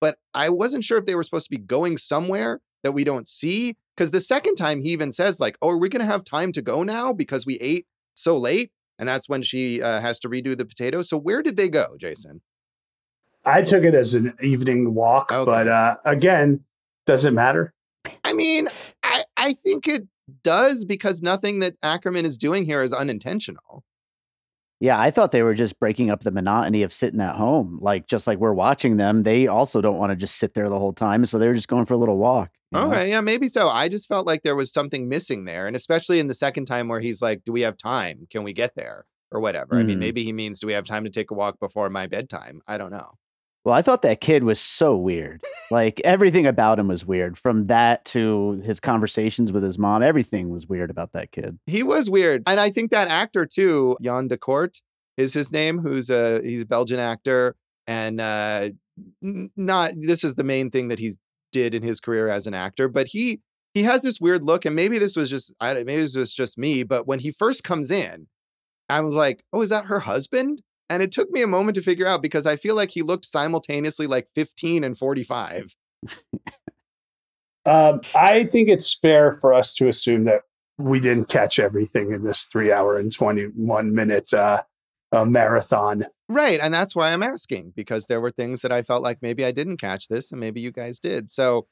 but 0.05 0.17
I 0.35 0.49
wasn't 0.49 0.83
sure 0.83 0.99
if 0.99 1.07
they 1.07 1.15
were 1.15 1.23
supposed 1.23 1.45
to 1.45 1.57
be 1.57 1.57
going 1.57 1.97
somewhere 1.97 2.61
that 2.83 2.91
we 2.91 3.03
don't 3.03 3.27
see. 3.27 3.75
Because 3.95 4.11
the 4.11 4.19
second 4.19 4.55
time 4.55 4.81
he 4.81 4.89
even 4.89 5.11
says, 5.11 5.39
like, 5.39 5.57
oh, 5.63 5.69
are 5.69 5.77
we 5.77 5.89
going 5.89 6.01
to 6.01 6.05
have 6.05 6.23
time 6.23 6.51
to 6.51 6.61
go 6.61 6.83
now 6.83 7.11
because 7.11 7.45
we 7.45 7.55
ate 7.55 7.87
so 8.13 8.37
late? 8.37 8.71
And 8.97 9.07
that's 9.09 9.27
when 9.27 9.43
she 9.43 9.81
uh, 9.81 9.99
has 10.01 10.19
to 10.21 10.29
redo 10.29 10.57
the 10.57 10.65
potatoes. 10.65 11.09
So 11.09 11.17
where 11.17 11.41
did 11.41 11.57
they 11.57 11.69
go, 11.69 11.95
Jason? 11.99 12.41
I 13.43 13.61
took 13.61 13.83
it 13.83 13.93
as 13.93 14.13
an 14.13 14.33
evening 14.41 14.93
walk, 14.93 15.31
okay. 15.31 15.45
but 15.45 15.67
uh, 15.67 15.97
again, 16.05 16.63
does 17.05 17.25
it 17.25 17.31
matter? 17.31 17.73
I 18.23 18.33
mean, 18.33 18.69
I, 19.03 19.23
I 19.37 19.53
think 19.53 19.87
it 19.87 20.03
does 20.43 20.85
because 20.85 21.21
nothing 21.21 21.59
that 21.59 21.79
Akerman 21.81 22.23
is 22.23 22.37
doing 22.37 22.65
here 22.65 22.81
is 22.81 22.93
unintentional. 22.93 23.83
Yeah, 24.79 24.99
I 24.99 25.09
thought 25.09 25.31
they 25.31 25.41
were 25.41 25.53
just 25.53 25.79
breaking 25.79 26.09
up 26.09 26.21
the 26.21 26.31
monotony 26.31 26.83
of 26.83 26.91
sitting 26.91 27.21
at 27.21 27.35
home. 27.35 27.79
Like 27.81 28.07
just 28.07 28.27
like 28.27 28.39
we're 28.39 28.53
watching 28.53 28.97
them, 28.97 29.23
they 29.23 29.47
also 29.47 29.81
don't 29.81 29.97
want 29.97 30.11
to 30.11 30.15
just 30.15 30.35
sit 30.35 30.53
there 30.53 30.69
the 30.69 30.79
whole 30.79 30.93
time. 30.93 31.25
So 31.25 31.39
they're 31.39 31.53
just 31.53 31.69
going 31.69 31.85
for 31.85 31.93
a 31.93 31.97
little 31.97 32.17
walk. 32.17 32.51
Okay, 32.73 32.89
know? 32.89 33.03
yeah, 33.03 33.21
maybe 33.21 33.47
so. 33.47 33.69
I 33.69 33.87
just 33.87 34.07
felt 34.07 34.27
like 34.27 34.43
there 34.43 34.55
was 34.55 34.73
something 34.73 35.07
missing 35.07 35.45
there. 35.45 35.65
And 35.67 35.75
especially 35.75 36.19
in 36.19 36.27
the 36.27 36.33
second 36.33 36.65
time 36.65 36.89
where 36.89 36.99
he's 36.99 37.21
like, 37.21 37.43
Do 37.45 37.53
we 37.53 37.61
have 37.61 37.77
time? 37.77 38.27
Can 38.29 38.43
we 38.43 38.53
get 38.53 38.75
there? 38.75 39.05
Or 39.31 39.39
whatever. 39.39 39.75
Mm. 39.75 39.79
I 39.79 39.83
mean, 39.83 39.97
mm. 39.97 40.01
maybe 40.01 40.23
he 40.23 40.33
means, 40.33 40.59
Do 40.59 40.67
we 40.67 40.73
have 40.73 40.85
time 40.85 41.05
to 41.05 41.09
take 41.09 41.31
a 41.31 41.33
walk 41.33 41.59
before 41.59 41.89
my 41.89 42.07
bedtime? 42.07 42.61
I 42.67 42.77
don't 42.77 42.91
know. 42.91 43.13
Well, 43.65 43.73
I 43.73 43.81
thought 43.81 44.03
that 44.03 44.21
kid 44.21 44.43
was 44.43 44.59
so 44.59 44.95
weird. 44.95 45.43
like 45.71 45.99
everything 46.05 46.45
about 46.45 46.77
him 46.77 46.87
was 46.87 47.03
weird. 47.03 47.35
From 47.37 47.65
that 47.65 48.05
to 48.05 48.61
his 48.63 48.79
conversations 48.79 49.51
with 49.51 49.63
his 49.63 49.79
mom, 49.79 50.03
everything 50.03 50.49
was 50.49 50.67
weird 50.67 50.91
about 50.91 51.13
that 51.13 51.31
kid. 51.31 51.57
He 51.65 51.81
was 51.81 52.07
weird. 52.07 52.43
And 52.45 52.59
I 52.59 52.69
think 52.69 52.91
that 52.91 53.07
actor 53.07 53.45
too, 53.45 53.97
Jan 54.03 54.29
Decorte 54.29 54.81
is 55.17 55.33
his 55.33 55.51
name, 55.51 55.79
who's 55.79 56.11
a 56.11 56.41
he's 56.43 56.61
a 56.61 56.65
Belgian 56.65 56.99
actor 56.99 57.55
and 57.87 58.21
uh 58.21 58.69
not 59.21 59.91
this 59.99 60.23
is 60.23 60.35
the 60.35 60.43
main 60.43 60.69
thing 60.69 60.87
that 60.89 60.99
he's 60.99 61.17
did 61.51 61.73
in 61.73 61.81
his 61.81 61.99
career 61.99 62.29
as 62.29 62.45
an 62.45 62.53
actor, 62.53 62.87
but 62.87 63.07
he 63.07 63.41
he 63.73 63.81
has 63.83 64.03
this 64.03 64.21
weird 64.21 64.43
look 64.43 64.65
and 64.65 64.75
maybe 64.75 64.99
this 64.99 65.15
was 65.15 65.29
just 65.29 65.53
I 65.59 65.73
don't. 65.73 65.87
maybe 65.87 66.03
this 66.03 66.15
was 66.15 66.33
just 66.33 66.59
me, 66.59 66.83
but 66.83 67.07
when 67.07 67.19
he 67.19 67.31
first 67.31 67.63
comes 67.63 67.89
in, 67.89 68.27
I 68.89 69.01
was 69.01 69.15
like, 69.15 69.43
"Oh, 69.51 69.61
is 69.61 69.71
that 69.71 69.85
her 69.85 70.01
husband?" 70.01 70.61
And 70.89 71.01
it 71.01 71.11
took 71.11 71.29
me 71.31 71.41
a 71.41 71.47
moment 71.47 71.75
to 71.75 71.81
figure 71.81 72.05
out 72.05 72.21
because 72.21 72.45
I 72.45 72.55
feel 72.55 72.75
like 72.75 72.91
he 72.91 73.01
looked 73.01 73.25
simultaneously 73.25 74.07
like 74.07 74.27
15 74.35 74.83
and 74.83 74.97
45. 74.97 75.75
um, 77.65 78.01
I 78.13 78.45
think 78.45 78.69
it's 78.69 78.93
fair 78.93 79.37
for 79.39 79.53
us 79.53 79.73
to 79.75 79.87
assume 79.87 80.25
that 80.25 80.41
we 80.77 80.99
didn't 80.99 81.29
catch 81.29 81.57
everything 81.57 82.11
in 82.11 82.23
this 82.23 82.43
three 82.43 82.71
hour 82.71 82.97
and 82.97 83.11
21 83.11 83.95
minute 83.95 84.33
uh, 84.33 84.61
uh, 85.11 85.25
marathon. 85.25 86.05
Right. 86.27 86.59
And 86.61 86.73
that's 86.73 86.95
why 86.95 87.11
I'm 87.11 87.23
asking 87.23 87.73
because 87.75 88.07
there 88.07 88.21
were 88.21 88.31
things 88.31 88.61
that 88.61 88.71
I 88.71 88.83
felt 88.83 89.03
like 89.03 89.21
maybe 89.21 89.45
I 89.45 89.51
didn't 89.51 89.77
catch 89.77 90.07
this 90.07 90.31
and 90.31 90.39
maybe 90.39 90.59
you 90.59 90.71
guys 90.71 90.99
did. 90.99 91.29
So 91.29 91.67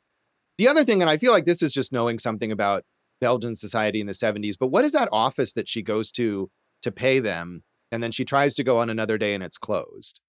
the 0.58 0.68
other 0.68 0.84
thing, 0.84 1.02
and 1.02 1.10
I 1.10 1.18
feel 1.18 1.32
like 1.32 1.46
this 1.46 1.62
is 1.62 1.74
just 1.74 1.92
knowing 1.92 2.20
something 2.20 2.52
about 2.52 2.84
Belgian 3.20 3.56
society 3.56 4.00
in 4.00 4.08
the 4.08 4.14
70s, 4.14 4.56
but 4.60 4.68
what 4.68 4.86
is 4.86 4.92
that 4.94 5.10
office 5.12 5.54
that 5.54 5.68
she 5.68 5.82
goes 5.82 6.12
to 6.14 6.50
to 6.82 6.92
pay 6.92 7.20
them? 7.20 7.64
And 7.94 8.04
then 8.04 8.12
she 8.12 8.26
tries 8.26 8.56
to 8.56 8.64
go 8.64 8.80
on 8.80 8.90
another 8.90 9.18
day 9.18 9.34
and 9.36 9.44
it's 9.44 9.58
closed. 9.58 10.20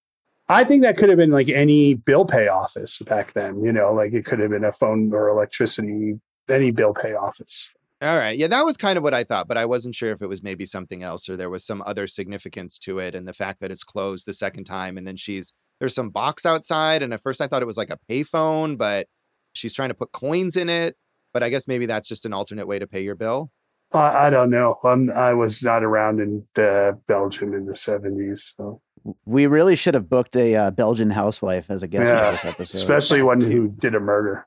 I 0.48 0.64
think 0.64 0.82
that 0.82 0.98
could 0.98 1.08
have 1.08 1.16
been 1.16 1.30
like 1.30 1.48
any 1.48 1.94
bill 1.94 2.26
pay 2.26 2.48
office 2.48 2.98
back 2.98 3.32
then, 3.32 3.64
you 3.64 3.72
know, 3.72 3.92
like 3.94 4.12
it 4.12 4.26
could 4.26 4.38
have 4.40 4.50
been 4.50 4.64
a 4.64 4.72
phone 4.72 5.10
or 5.14 5.28
electricity, 5.28 6.20
any 6.50 6.70
bill 6.70 6.92
pay 6.92 7.14
office. 7.14 7.70
All 8.02 8.18
right. 8.18 8.36
Yeah, 8.36 8.48
that 8.48 8.66
was 8.66 8.76
kind 8.76 8.98
of 8.98 9.02
what 9.02 9.14
I 9.14 9.24
thought, 9.24 9.48
but 9.48 9.56
I 9.56 9.64
wasn't 9.64 9.94
sure 9.94 10.10
if 10.10 10.20
it 10.20 10.26
was 10.26 10.42
maybe 10.42 10.66
something 10.66 11.02
else 11.02 11.26
or 11.30 11.36
there 11.36 11.48
was 11.48 11.64
some 11.64 11.82
other 11.86 12.06
significance 12.06 12.78
to 12.80 12.98
it. 12.98 13.14
And 13.14 13.26
the 13.26 13.32
fact 13.32 13.60
that 13.60 13.70
it's 13.70 13.84
closed 13.84 14.26
the 14.26 14.34
second 14.34 14.64
time 14.64 14.98
and 14.98 15.06
then 15.06 15.16
she's 15.16 15.54
there's 15.80 15.94
some 15.94 16.10
box 16.10 16.44
outside. 16.44 17.02
And 17.02 17.14
at 17.14 17.22
first 17.22 17.40
I 17.40 17.46
thought 17.46 17.62
it 17.62 17.66
was 17.66 17.78
like 17.78 17.90
a 17.90 17.98
payphone, 18.10 18.76
but 18.76 19.06
she's 19.54 19.72
trying 19.72 19.88
to 19.88 19.94
put 19.94 20.12
coins 20.12 20.58
in 20.58 20.68
it. 20.68 20.96
But 21.32 21.42
I 21.42 21.48
guess 21.48 21.66
maybe 21.66 21.86
that's 21.86 22.06
just 22.06 22.26
an 22.26 22.34
alternate 22.34 22.68
way 22.68 22.78
to 22.78 22.86
pay 22.86 23.02
your 23.02 23.14
bill. 23.14 23.50
I, 23.94 24.26
I 24.26 24.30
don't 24.30 24.50
know. 24.50 24.78
I'm, 24.84 25.10
I 25.10 25.32
was 25.32 25.62
not 25.62 25.84
around 25.84 26.20
in 26.20 26.44
uh, 26.62 26.92
Belgium 27.06 27.54
in 27.54 27.66
the 27.66 27.72
70s. 27.72 28.54
So. 28.56 28.80
We 29.24 29.46
really 29.46 29.76
should 29.76 29.94
have 29.94 30.08
booked 30.08 30.36
a 30.36 30.54
uh, 30.54 30.70
Belgian 30.72 31.10
housewife 31.10 31.70
as 31.70 31.82
a 31.82 31.86
guest 31.86 32.08
yeah, 32.08 32.30
this 32.32 32.44
episode. 32.44 32.78
Especially 32.78 33.22
one 33.22 33.40
who 33.40 33.68
did 33.78 33.94
a 33.94 34.00
murder. 34.00 34.46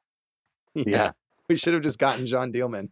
Yeah. 0.73 0.83
yeah. 0.85 1.11
We 1.49 1.55
should 1.55 1.73
have 1.73 1.83
just 1.83 1.97
gotten 1.97 2.25
Jeanne 2.25 2.51
Dielman. 2.51 2.89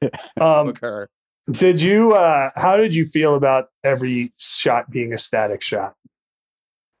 um, 0.40 0.66
Book 0.66 0.78
her. 0.80 1.10
Did 1.50 1.80
you, 1.80 2.12
uh, 2.12 2.50
how 2.56 2.76
did 2.76 2.94
you 2.94 3.04
feel 3.04 3.34
about 3.34 3.68
every 3.82 4.32
shot 4.36 4.90
being 4.90 5.12
a 5.12 5.18
static 5.18 5.62
shot? 5.62 5.94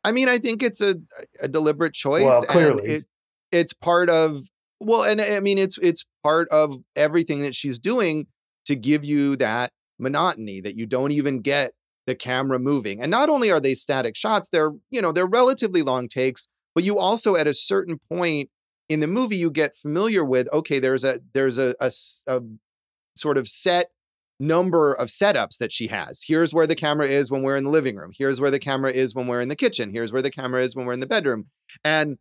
I 0.04 0.10
mean, 0.10 0.28
I 0.28 0.38
think 0.38 0.62
it's 0.62 0.80
a, 0.80 0.96
a 1.40 1.48
deliberate 1.48 1.92
choice. 1.92 2.24
Well, 2.24 2.42
clearly. 2.44 2.90
it, 2.90 3.04
it's 3.52 3.74
part 3.74 4.08
of, 4.08 4.40
well, 4.80 5.02
and 5.02 5.20
I 5.20 5.40
mean, 5.40 5.58
it's, 5.58 5.78
it's 5.82 6.06
part 6.22 6.48
of 6.48 6.80
everything 6.96 7.42
that 7.42 7.54
she's 7.54 7.78
doing 7.78 8.26
to 8.68 8.76
give 8.76 9.04
you 9.04 9.34
that 9.36 9.72
monotony 9.98 10.60
that 10.60 10.78
you 10.78 10.86
don't 10.86 11.10
even 11.10 11.40
get 11.40 11.72
the 12.06 12.14
camera 12.14 12.58
moving. 12.58 13.02
And 13.02 13.10
not 13.10 13.30
only 13.30 13.50
are 13.50 13.60
they 13.60 13.74
static 13.74 14.14
shots, 14.14 14.50
they're, 14.50 14.72
you 14.90 15.02
know, 15.02 15.10
they're 15.10 15.26
relatively 15.26 15.82
long 15.82 16.06
takes, 16.06 16.46
but 16.74 16.84
you 16.84 16.98
also 16.98 17.34
at 17.34 17.46
a 17.46 17.54
certain 17.54 17.98
point 18.10 18.50
in 18.90 19.00
the 19.00 19.06
movie 19.06 19.36
you 19.36 19.50
get 19.50 19.74
familiar 19.74 20.22
with 20.22 20.48
okay, 20.52 20.78
there's 20.78 21.02
a 21.02 21.20
there's 21.32 21.58
a, 21.58 21.74
a, 21.80 21.90
a 22.26 22.40
sort 23.16 23.38
of 23.38 23.48
set 23.48 23.86
number 24.38 24.92
of 24.92 25.08
setups 25.08 25.58
that 25.58 25.72
she 25.72 25.88
has. 25.88 26.22
Here's 26.26 26.54
where 26.54 26.66
the 26.66 26.76
camera 26.76 27.06
is 27.06 27.30
when 27.30 27.42
we're 27.42 27.56
in 27.56 27.64
the 27.64 27.70
living 27.70 27.96
room. 27.96 28.12
Here's 28.16 28.40
where 28.40 28.50
the 28.50 28.58
camera 28.58 28.92
is 28.92 29.14
when 29.14 29.26
we're 29.26 29.40
in 29.40 29.48
the 29.48 29.56
kitchen. 29.56 29.90
Here's 29.90 30.12
where 30.12 30.22
the 30.22 30.30
camera 30.30 30.62
is 30.62 30.76
when 30.76 30.86
we're 30.86 30.92
in 30.92 31.00
the 31.00 31.06
bedroom. 31.06 31.46
And 31.82 32.18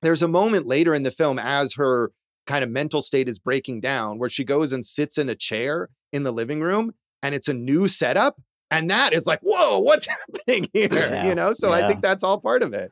there's 0.00 0.22
a 0.22 0.28
moment 0.28 0.66
later 0.66 0.94
in 0.94 1.02
the 1.02 1.10
film 1.10 1.38
as 1.38 1.74
her 1.74 2.10
kind 2.48 2.64
of 2.64 2.70
mental 2.70 3.00
state 3.02 3.28
is 3.28 3.38
breaking 3.38 3.80
down 3.80 4.18
where 4.18 4.30
she 4.30 4.42
goes 4.42 4.72
and 4.72 4.84
sits 4.84 5.18
in 5.18 5.28
a 5.28 5.36
chair 5.36 5.90
in 6.12 6.24
the 6.24 6.32
living 6.32 6.60
room 6.60 6.92
and 7.22 7.34
it's 7.34 7.46
a 7.46 7.54
new 7.54 7.86
setup 7.86 8.40
and 8.70 8.90
that 8.90 9.12
is 9.12 9.26
like 9.26 9.38
whoa 9.42 9.78
what's 9.78 10.06
happening 10.46 10.68
here 10.72 10.88
yeah, 10.90 11.26
you 11.26 11.34
know 11.34 11.52
so 11.52 11.68
yeah. 11.68 11.84
i 11.84 11.88
think 11.88 12.02
that's 12.02 12.24
all 12.24 12.40
part 12.40 12.62
of 12.62 12.72
it 12.72 12.90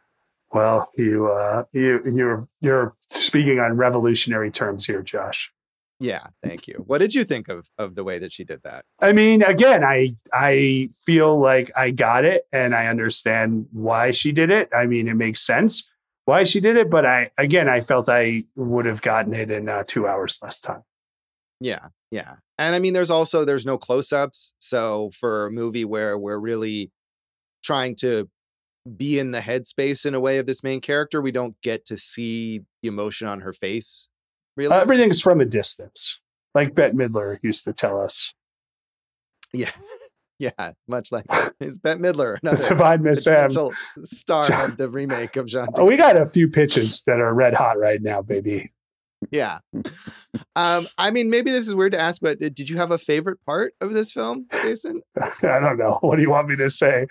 Well, 0.52 0.90
you 0.96 1.26
uh, 1.26 1.64
you 1.72 2.00
you're 2.14 2.48
you're 2.60 2.94
speaking 3.10 3.58
on 3.58 3.76
revolutionary 3.76 4.50
terms 4.50 4.86
here, 4.86 5.02
Josh. 5.02 5.50
Yeah, 5.98 6.26
thank 6.42 6.68
you. 6.68 6.84
What 6.86 6.98
did 6.98 7.14
you 7.14 7.24
think 7.24 7.48
of 7.48 7.68
of 7.78 7.94
the 7.94 8.04
way 8.04 8.18
that 8.20 8.32
she 8.32 8.44
did 8.44 8.62
that? 8.62 8.84
I 9.00 9.12
mean, 9.12 9.42
again, 9.42 9.82
I 9.82 10.10
I 10.32 10.90
feel 11.04 11.38
like 11.38 11.70
I 11.76 11.90
got 11.90 12.24
it 12.24 12.44
and 12.52 12.74
I 12.74 12.86
understand 12.86 13.66
why 13.72 14.12
she 14.12 14.30
did 14.30 14.50
it. 14.50 14.68
I 14.74 14.86
mean, 14.86 15.08
it 15.08 15.14
makes 15.14 15.40
sense 15.40 15.84
why 16.26 16.42
she 16.42 16.60
did 16.60 16.76
it, 16.76 16.90
but 16.90 17.06
I 17.06 17.30
again, 17.38 17.68
I 17.68 17.80
felt 17.80 18.08
I 18.08 18.44
would 18.54 18.84
have 18.84 19.00
gotten 19.00 19.32
it 19.32 19.50
in 19.50 19.68
uh, 19.68 19.84
two 19.86 20.06
hours 20.06 20.38
less 20.42 20.60
time. 20.60 20.82
Yeah, 21.60 21.86
yeah, 22.10 22.34
and 22.58 22.74
I 22.74 22.78
mean, 22.78 22.92
there's 22.92 23.10
also 23.10 23.44
there's 23.44 23.64
no 23.64 23.78
close 23.78 24.12
ups, 24.12 24.52
so 24.58 25.10
for 25.18 25.46
a 25.46 25.50
movie 25.50 25.86
where 25.86 26.18
we're 26.18 26.38
really 26.38 26.90
trying 27.62 27.96
to 27.96 28.28
be 28.96 29.18
in 29.18 29.30
the 29.30 29.40
headspace 29.40 30.04
in 30.04 30.14
a 30.14 30.20
way 30.20 30.38
of 30.38 30.46
this 30.46 30.62
main 30.62 30.80
character, 30.80 31.22
we 31.22 31.32
don't 31.32 31.60
get 31.62 31.86
to 31.86 31.96
see 31.96 32.60
the 32.82 32.88
emotion 32.88 33.26
on 33.26 33.40
her 33.40 33.52
face. 33.52 34.08
Really, 34.56 34.74
uh, 34.74 34.80
everything's 34.80 35.20
from 35.20 35.40
a 35.40 35.46
distance, 35.46 36.20
like 36.54 36.74
Bette 36.74 36.94
Midler 36.94 37.38
used 37.42 37.64
to 37.64 37.72
tell 37.72 38.00
us. 38.00 38.34
Yeah. 39.52 39.70
Yeah, 40.38 40.72
much 40.86 41.12
like 41.12 41.24
it's 41.60 41.78
Bette 41.78 42.00
Midler, 42.00 42.38
another 42.42 42.68
Divine 42.68 43.02
Miss 43.02 43.26
M, 43.26 43.50
star 44.04 44.48
John, 44.48 44.70
of 44.70 44.76
the 44.76 44.88
remake 44.88 45.36
of 45.36 45.46
Jean. 45.46 45.66
Oh, 45.76 45.84
we 45.84 45.96
got 45.96 46.16
a 46.16 46.28
few 46.28 46.48
pitches 46.48 47.02
that 47.06 47.20
are 47.20 47.32
red 47.32 47.54
hot 47.54 47.78
right 47.78 48.02
now, 48.02 48.22
baby. 48.22 48.72
Yeah. 49.30 49.58
Um, 50.54 50.86
I 50.98 51.10
mean, 51.10 51.30
maybe 51.30 51.50
this 51.50 51.66
is 51.66 51.74
weird 51.74 51.92
to 51.92 52.00
ask, 52.00 52.20
but 52.20 52.38
did 52.38 52.68
you 52.68 52.76
have 52.76 52.90
a 52.90 52.98
favorite 52.98 53.38
part 53.46 53.72
of 53.80 53.94
this 53.94 54.12
film, 54.12 54.46
Jason? 54.62 55.00
I 55.18 55.60
don't 55.60 55.78
know. 55.78 55.96
What 56.02 56.16
do 56.16 56.22
you 56.22 56.28
want 56.28 56.48
me 56.48 56.56
to 56.56 56.68
say? 56.68 57.06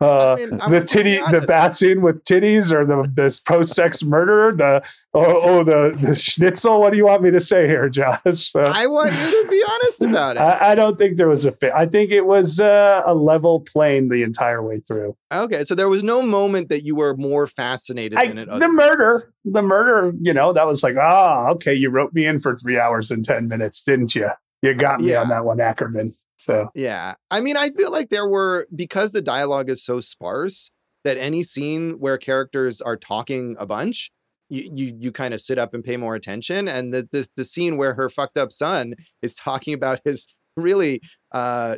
Uh, 0.00 0.34
I 0.34 0.36
mean, 0.36 0.50
the 0.58 0.84
titty, 0.86 1.18
the 1.32 1.44
bat 1.44 1.74
scene 1.74 2.02
with 2.02 2.22
titties, 2.22 2.70
or 2.70 2.84
the 2.84 3.10
this 3.16 3.40
post 3.40 3.74
sex 3.74 4.04
murder, 4.04 4.54
the 4.56 4.80
oh, 5.18 5.40
oh, 5.42 5.64
the 5.64 5.96
the 6.00 6.14
schnitzel. 6.14 6.80
What 6.80 6.90
do 6.90 6.96
you 6.96 7.06
want 7.06 7.22
me 7.22 7.30
to 7.30 7.40
say 7.40 7.66
here, 7.66 7.88
Josh? 7.88 8.52
Uh, 8.54 8.60
I 8.60 8.86
want 8.86 9.12
you 9.12 9.42
to 9.42 9.48
be 9.48 9.62
honest 9.70 10.02
about 10.02 10.36
it. 10.36 10.40
I, 10.42 10.72
I 10.72 10.74
don't 10.74 10.98
think 10.98 11.16
there 11.16 11.28
was 11.28 11.44
a 11.44 11.52
fit. 11.52 11.72
I 11.74 11.86
think 11.86 12.10
it 12.10 12.26
was 12.26 12.60
uh, 12.60 13.02
a 13.06 13.14
level 13.14 13.60
plane 13.60 14.08
the 14.08 14.22
entire 14.22 14.62
way 14.62 14.80
through. 14.80 15.16
Okay, 15.32 15.64
so 15.64 15.74
there 15.74 15.88
was 15.88 16.02
no 16.02 16.22
moment 16.22 16.68
that 16.68 16.82
you 16.82 16.94
were 16.94 17.16
more 17.16 17.46
fascinated 17.46 18.18
I, 18.18 18.28
than 18.28 18.38
it. 18.38 18.48
The 18.48 18.68
murder, 18.68 19.32
the 19.44 19.62
murder. 19.62 20.12
You 20.20 20.32
know, 20.32 20.52
that 20.52 20.66
was 20.66 20.82
like, 20.82 20.96
ah, 21.00 21.46
oh, 21.46 21.52
okay, 21.54 21.74
you 21.74 21.90
wrote 21.90 22.12
me 22.12 22.26
in 22.26 22.40
for 22.40 22.56
three 22.56 22.78
hours 22.78 23.10
and 23.10 23.24
ten 23.24 23.48
minutes, 23.48 23.82
didn't 23.82 24.14
you? 24.14 24.28
You 24.62 24.74
got 24.74 25.00
me 25.00 25.10
yeah. 25.10 25.22
on 25.22 25.28
that 25.28 25.44
one, 25.44 25.58
Akerman. 25.58 26.14
So 26.38 26.70
yeah, 26.74 27.14
I 27.30 27.40
mean, 27.40 27.56
I 27.56 27.70
feel 27.70 27.90
like 27.90 28.10
there 28.10 28.28
were 28.28 28.66
because 28.74 29.12
the 29.12 29.20
dialogue 29.20 29.70
is 29.70 29.84
so 29.84 30.00
sparse 30.00 30.70
that 31.04 31.16
any 31.16 31.42
scene 31.42 31.98
where 31.98 32.18
characters 32.18 32.80
are 32.80 32.96
talking 32.96 33.56
a 33.58 33.66
bunch, 33.66 34.10
you 34.48 34.70
you, 34.72 34.96
you 34.98 35.12
kind 35.12 35.34
of 35.34 35.40
sit 35.40 35.58
up 35.58 35.74
and 35.74 35.84
pay 35.84 35.96
more 35.96 36.14
attention. 36.14 36.68
And 36.68 36.92
the, 36.92 37.08
the 37.10 37.26
the 37.36 37.44
scene 37.44 37.76
where 37.76 37.94
her 37.94 38.08
fucked 38.08 38.38
up 38.38 38.52
son 38.52 38.94
is 39.22 39.34
talking 39.34 39.74
about 39.74 40.00
his 40.04 40.26
really 40.56 41.00
uh 41.32 41.76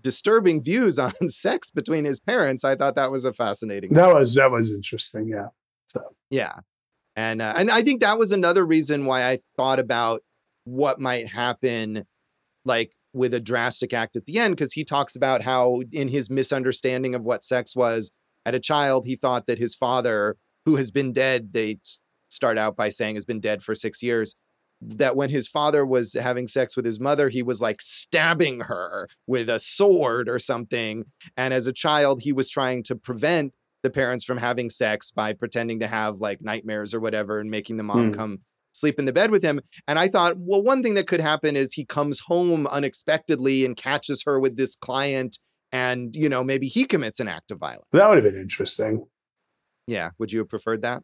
disturbing 0.00 0.62
views 0.62 0.98
on 0.98 1.12
sex 1.28 1.70
between 1.70 2.04
his 2.04 2.20
parents. 2.20 2.64
I 2.64 2.76
thought 2.76 2.96
that 2.96 3.10
was 3.10 3.24
a 3.24 3.32
fascinating. 3.32 3.92
That 3.92 4.06
scene. 4.06 4.14
was 4.14 4.34
that 4.34 4.50
was 4.50 4.70
interesting. 4.70 5.28
Yeah. 5.28 5.48
So 5.88 6.02
yeah, 6.30 6.54
and 7.16 7.40
uh, 7.40 7.54
and 7.56 7.70
I 7.70 7.82
think 7.82 8.00
that 8.00 8.18
was 8.18 8.32
another 8.32 8.64
reason 8.64 9.06
why 9.06 9.28
I 9.28 9.38
thought 9.56 9.78
about 9.78 10.22
what 10.64 11.00
might 11.00 11.28
happen, 11.28 12.04
like 12.64 12.92
with 13.12 13.32
a 13.34 13.40
drastic 13.40 13.92
act 13.92 14.16
at 14.16 14.26
the 14.26 14.38
end, 14.38 14.56
because 14.56 14.72
he 14.72 14.84
talks 14.84 15.14
about 15.14 15.42
how 15.42 15.82
in 15.92 16.08
his 16.08 16.28
misunderstanding 16.30 17.14
of 17.14 17.22
what 17.22 17.44
sex 17.44 17.76
was 17.76 18.10
at 18.44 18.54
a 18.54 18.60
child, 18.60 19.06
he 19.06 19.16
thought 19.16 19.46
that 19.46 19.58
his 19.58 19.74
father, 19.74 20.36
who 20.64 20.76
has 20.76 20.90
been 20.90 21.12
dead, 21.12 21.52
they 21.52 21.78
start 22.34 22.58
out 22.58 22.76
by 22.76 22.90
saying 22.90 23.14
has 23.14 23.24
been 23.24 23.40
dead 23.40 23.62
for 23.62 23.74
six 23.74 24.02
years, 24.02 24.36
that 24.80 25.16
when 25.16 25.30
his 25.30 25.48
father 25.48 25.86
was 25.86 26.12
having 26.14 26.46
sex 26.46 26.76
with 26.76 26.84
his 26.84 27.00
mother, 27.00 27.28
he 27.28 27.42
was 27.42 27.62
like 27.62 27.80
stabbing 27.80 28.60
her 28.60 29.08
with 29.26 29.48
a 29.48 29.58
sword 29.58 30.28
or 30.28 30.38
something. 30.38 31.04
And 31.36 31.54
as 31.54 31.66
a 31.66 31.72
child, 31.72 32.22
he 32.22 32.32
was 32.32 32.50
trying 32.50 32.82
to 32.84 32.96
prevent 32.96 33.54
the 33.82 33.90
parents 33.90 34.24
from 34.24 34.38
having 34.38 34.70
sex 34.70 35.10
by 35.10 35.32
pretending 35.32 35.80
to 35.80 35.86
have 35.86 36.18
like 36.18 36.42
nightmares 36.42 36.92
or 36.94 37.00
whatever 37.00 37.38
and 37.38 37.50
making 37.50 37.76
the 37.76 37.82
mom 37.82 38.12
mm. 38.12 38.16
come 38.16 38.38
sleep 38.72 38.98
in 38.98 39.04
the 39.04 39.12
bed 39.12 39.30
with 39.30 39.42
him. 39.42 39.60
And 39.86 39.98
I 39.98 40.08
thought, 40.08 40.34
well, 40.38 40.62
one 40.62 40.82
thing 40.82 40.94
that 40.94 41.06
could 41.06 41.20
happen 41.20 41.54
is 41.54 41.72
he 41.72 41.84
comes 41.84 42.18
home 42.20 42.66
unexpectedly 42.66 43.64
and 43.64 43.76
catches 43.76 44.22
her 44.26 44.40
with 44.40 44.56
this 44.56 44.74
client. 44.74 45.38
And, 45.70 46.14
you 46.14 46.28
know, 46.28 46.42
maybe 46.42 46.66
he 46.66 46.84
commits 46.84 47.20
an 47.20 47.28
act 47.28 47.50
of 47.50 47.58
violence. 47.58 47.86
That 47.92 48.08
would 48.08 48.22
have 48.22 48.24
been 48.24 48.40
interesting. 48.40 49.06
Yeah. 49.86 50.10
Would 50.18 50.32
you 50.32 50.40
have 50.40 50.48
preferred 50.48 50.82
that? 50.82 51.02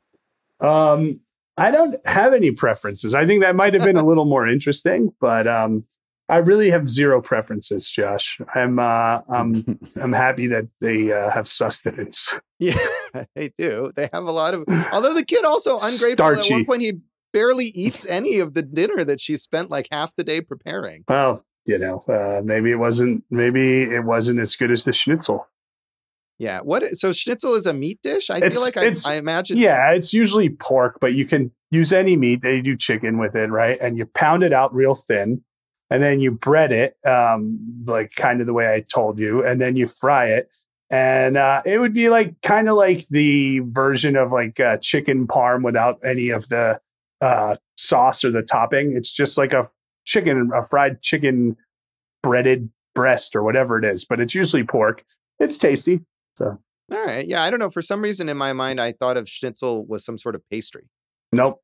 Um, 0.60 1.20
I 1.56 1.70
don't 1.70 1.96
have 2.06 2.32
any 2.32 2.52
preferences. 2.52 3.14
I 3.14 3.26
think 3.26 3.42
that 3.42 3.54
might 3.54 3.74
have 3.74 3.84
been 3.84 3.96
a 3.96 4.04
little 4.04 4.24
more 4.24 4.46
interesting, 4.46 5.12
but 5.20 5.46
um, 5.46 5.84
I 6.30 6.38
really 6.38 6.70
have 6.70 6.88
zero 6.88 7.20
preferences, 7.20 7.90
Josh. 7.90 8.40
I'm 8.54 8.78
uh, 8.78 9.20
I'm 9.28 9.78
I'm 10.00 10.12
happy 10.12 10.46
that 10.46 10.68
they 10.80 11.12
uh, 11.12 11.30
have 11.30 11.48
sustenance. 11.48 12.32
Yeah, 12.58 12.78
they 13.34 13.52
do. 13.58 13.92
They 13.94 14.08
have 14.12 14.24
a 14.24 14.30
lot 14.30 14.54
of. 14.54 14.64
Although 14.92 15.14
the 15.14 15.24
kid 15.24 15.44
also 15.44 15.74
ungrateful. 15.74 16.14
Starchy. 16.14 16.54
At 16.54 16.56
one 16.56 16.64
point, 16.64 16.82
he 16.82 16.92
barely 17.32 17.66
eats 17.66 18.06
any 18.06 18.38
of 18.38 18.54
the 18.54 18.62
dinner 18.62 19.04
that 19.04 19.20
she 19.20 19.36
spent 19.36 19.70
like 19.70 19.88
half 19.90 20.14
the 20.16 20.24
day 20.24 20.40
preparing. 20.40 21.04
Well, 21.08 21.44
you 21.66 21.78
know, 21.78 21.98
uh, 22.08 22.42
maybe 22.44 22.70
it 22.70 22.76
wasn't. 22.76 23.24
Maybe 23.30 23.82
it 23.82 24.04
wasn't 24.04 24.40
as 24.40 24.54
good 24.56 24.70
as 24.70 24.84
the 24.84 24.92
schnitzel. 24.92 25.48
Yeah. 26.40 26.60
What? 26.62 26.82
So 26.96 27.12
schnitzel 27.12 27.54
is 27.54 27.66
a 27.66 27.74
meat 27.74 28.00
dish. 28.02 28.30
I 28.30 28.38
it's, 28.38 28.56
feel 28.56 28.62
like 28.62 28.76
I, 28.78 29.12
I, 29.12 29.16
imagine. 29.18 29.58
Yeah, 29.58 29.90
it's 29.90 30.14
usually 30.14 30.48
pork, 30.48 30.96
but 30.98 31.12
you 31.12 31.26
can 31.26 31.52
use 31.70 31.92
any 31.92 32.16
meat. 32.16 32.40
They 32.40 32.62
do 32.62 32.78
chicken 32.78 33.18
with 33.18 33.36
it, 33.36 33.50
right? 33.50 33.78
And 33.78 33.98
you 33.98 34.06
pound 34.06 34.42
it 34.42 34.54
out 34.54 34.74
real 34.74 34.94
thin, 34.94 35.44
and 35.90 36.02
then 36.02 36.18
you 36.20 36.30
bread 36.30 36.72
it, 36.72 36.96
um, 37.06 37.58
like 37.84 38.12
kind 38.16 38.40
of 38.40 38.46
the 38.46 38.54
way 38.54 38.72
I 38.72 38.80
told 38.80 39.18
you, 39.18 39.44
and 39.44 39.60
then 39.60 39.76
you 39.76 39.86
fry 39.86 40.28
it. 40.28 40.50
And 40.88 41.36
uh, 41.36 41.60
it 41.66 41.78
would 41.78 41.92
be 41.92 42.08
like 42.08 42.40
kind 42.40 42.70
of 42.70 42.76
like 42.76 43.06
the 43.10 43.60
version 43.66 44.16
of 44.16 44.32
like 44.32 44.58
uh, 44.58 44.78
chicken 44.78 45.26
parm 45.26 45.62
without 45.62 46.00
any 46.02 46.30
of 46.30 46.48
the 46.48 46.80
uh, 47.20 47.56
sauce 47.76 48.24
or 48.24 48.30
the 48.30 48.40
topping. 48.40 48.96
It's 48.96 49.12
just 49.12 49.36
like 49.36 49.52
a 49.52 49.68
chicken, 50.06 50.50
a 50.54 50.64
fried 50.64 51.02
chicken 51.02 51.58
breaded 52.22 52.70
breast 52.94 53.36
or 53.36 53.42
whatever 53.42 53.76
it 53.76 53.84
is, 53.84 54.06
but 54.06 54.20
it's 54.20 54.34
usually 54.34 54.64
pork. 54.64 55.04
It's 55.38 55.58
tasty. 55.58 56.00
So, 56.40 56.58
all 56.92 57.04
right. 57.04 57.26
Yeah. 57.26 57.42
I 57.42 57.50
don't 57.50 57.60
know. 57.60 57.70
For 57.70 57.82
some 57.82 58.02
reason 58.02 58.28
in 58.28 58.36
my 58.36 58.52
mind, 58.52 58.80
I 58.80 58.92
thought 58.92 59.16
of 59.16 59.28
schnitzel 59.28 59.84
was 59.86 60.04
some 60.04 60.18
sort 60.18 60.34
of 60.34 60.42
pastry. 60.50 60.88
Nope. 61.32 61.62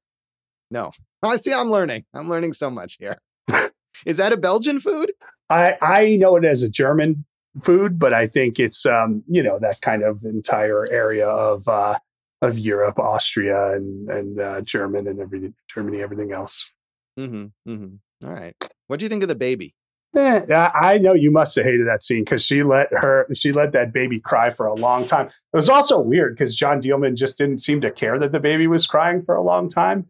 No. 0.70 0.92
I 1.22 1.36
see. 1.36 1.52
I'm 1.52 1.70
learning. 1.70 2.04
I'm 2.14 2.28
learning 2.28 2.52
so 2.52 2.70
much 2.70 2.96
here. 2.98 3.16
Is 4.06 4.18
that 4.18 4.32
a 4.32 4.36
Belgian 4.36 4.80
food? 4.80 5.12
I, 5.48 5.76
I 5.80 6.16
know 6.16 6.36
it 6.36 6.44
as 6.44 6.62
a 6.62 6.70
German 6.70 7.24
food, 7.62 7.98
but 7.98 8.12
I 8.12 8.26
think 8.26 8.58
it's, 8.58 8.84
um, 8.84 9.22
you 9.26 9.42
know, 9.42 9.58
that 9.60 9.80
kind 9.80 10.02
of 10.02 10.22
entire 10.24 10.86
area 10.90 11.28
of, 11.28 11.66
uh, 11.68 11.98
of 12.42 12.58
Europe, 12.58 12.98
Austria 12.98 13.72
and, 13.72 14.10
and, 14.10 14.40
uh, 14.40 14.60
German 14.60 15.06
and 15.06 15.20
everything, 15.20 15.54
Germany, 15.72 16.02
everything 16.02 16.32
else. 16.32 16.70
Mm-hmm, 17.18 17.70
mm-hmm. 17.70 18.26
All 18.26 18.34
right. 18.34 18.54
What 18.88 18.98
do 18.98 19.04
you 19.04 19.08
think 19.08 19.22
of 19.22 19.28
the 19.28 19.34
baby? 19.34 19.74
Eh, 20.16 20.70
I 20.74 20.98
know 20.98 21.12
you 21.12 21.30
must 21.30 21.54
have 21.56 21.64
hated 21.66 21.86
that 21.86 22.02
scene 22.02 22.24
because 22.24 22.42
she 22.42 22.62
let 22.62 22.88
her 22.92 23.26
she 23.34 23.52
let 23.52 23.72
that 23.72 23.92
baby 23.92 24.18
cry 24.18 24.48
for 24.50 24.66
a 24.66 24.74
long 24.74 25.04
time. 25.04 25.26
It 25.26 25.56
was 25.56 25.68
also 25.68 26.00
weird 26.00 26.36
because 26.36 26.56
Jeanne 26.56 26.80
Dielman 26.80 27.16
just 27.16 27.36
didn't 27.36 27.58
seem 27.58 27.82
to 27.82 27.90
care 27.90 28.18
that 28.18 28.32
the 28.32 28.40
baby 28.40 28.66
was 28.66 28.86
crying 28.86 29.20
for 29.22 29.34
a 29.34 29.42
long 29.42 29.68
time. 29.68 30.06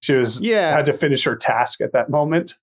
She 0.00 0.14
was 0.14 0.40
yeah 0.40 0.74
had 0.74 0.86
to 0.86 0.94
finish 0.94 1.24
her 1.24 1.36
task 1.36 1.80
at 1.82 1.92
that 1.92 2.08
moment. 2.08 2.54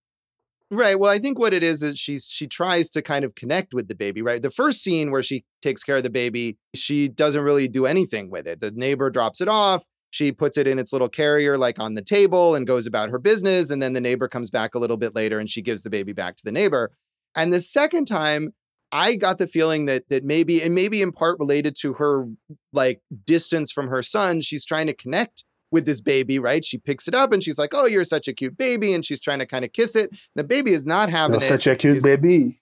Right. 0.69 0.99
Well, 0.99 1.11
I 1.11 1.19
think 1.19 1.39
what 1.39 1.53
it 1.53 1.63
is 1.63 1.81
is 1.81 1.97
she's 1.97 2.25
she 2.25 2.47
tries 2.47 2.89
to 2.89 3.01
kind 3.01 3.23
of 3.23 3.35
connect 3.35 3.73
with 3.73 3.87
the 3.87 3.95
baby, 3.95 4.21
right? 4.21 4.41
The 4.41 4.49
first 4.49 4.81
scene 4.81 5.11
where 5.11 5.23
she 5.23 5.45
takes 5.61 5.83
care 5.83 5.97
of 5.97 6.03
the 6.03 6.09
baby, 6.09 6.57
she 6.75 7.07
doesn't 7.07 7.41
really 7.41 7.67
do 7.67 7.85
anything 7.85 8.29
with 8.29 8.47
it. 8.47 8.59
The 8.59 8.71
neighbor 8.71 9.09
drops 9.09 9.39
it 9.39 9.47
off. 9.47 9.85
She 10.09 10.31
puts 10.31 10.57
it 10.57 10.67
in 10.67 10.79
its 10.79 10.93
little 10.93 11.09
carrier, 11.09 11.57
like 11.57 11.79
on 11.79 11.95
the 11.95 12.01
table, 12.01 12.55
and 12.55 12.65
goes 12.65 12.87
about 12.87 13.09
her 13.09 13.19
business. 13.19 13.69
And 13.69 13.81
then 13.81 13.93
the 13.93 14.01
neighbor 14.01 14.27
comes 14.27 14.49
back 14.49 14.75
a 14.75 14.79
little 14.79 14.97
bit 14.97 15.15
later 15.15 15.39
and 15.39 15.49
she 15.49 15.61
gives 15.61 15.83
the 15.83 15.89
baby 15.89 16.13
back 16.13 16.37
to 16.37 16.43
the 16.43 16.51
neighbor. 16.51 16.91
And 17.35 17.51
the 17.51 17.59
second 17.59 18.05
time, 18.05 18.53
I 18.91 19.15
got 19.15 19.37
the 19.37 19.47
feeling 19.47 19.85
that 19.85 20.07
that 20.09 20.23
maybe, 20.23 20.63
and 20.63 20.73
maybe 20.73 21.01
in 21.01 21.11
part 21.11 21.39
related 21.39 21.75
to 21.81 21.93
her 21.93 22.25
like 22.71 23.01
distance 23.25 23.71
from 23.71 23.87
her 23.87 24.01
son, 24.01 24.41
she's 24.41 24.65
trying 24.65 24.87
to 24.87 24.93
connect 24.93 25.43
with 25.71 25.85
this 25.85 25.99
baby, 25.99 26.39
right? 26.39 26.63
She 26.63 26.77
picks 26.77 27.07
it 27.07 27.13
up 27.13 27.33
and 27.33 27.43
she's 27.43 27.59
like, 27.59 27.71
"Oh, 27.73 27.85
you're 27.85 28.05
such 28.05 28.29
a 28.29 28.33
cute 28.33 28.57
baby," 28.57 28.93
and 28.93 29.05
she's 29.05 29.19
trying 29.19 29.39
to 29.39 29.45
kind 29.45 29.65
of 29.65 29.73
kiss 29.73 29.95
it. 29.95 30.11
The 30.35 30.45
baby 30.45 30.71
is 30.71 30.85
not 30.85 31.09
having 31.09 31.35
it. 31.35 31.41
Such 31.41 31.67
a 31.67 31.75
cute 31.75 31.95
He's, 31.95 32.03
baby. 32.03 32.61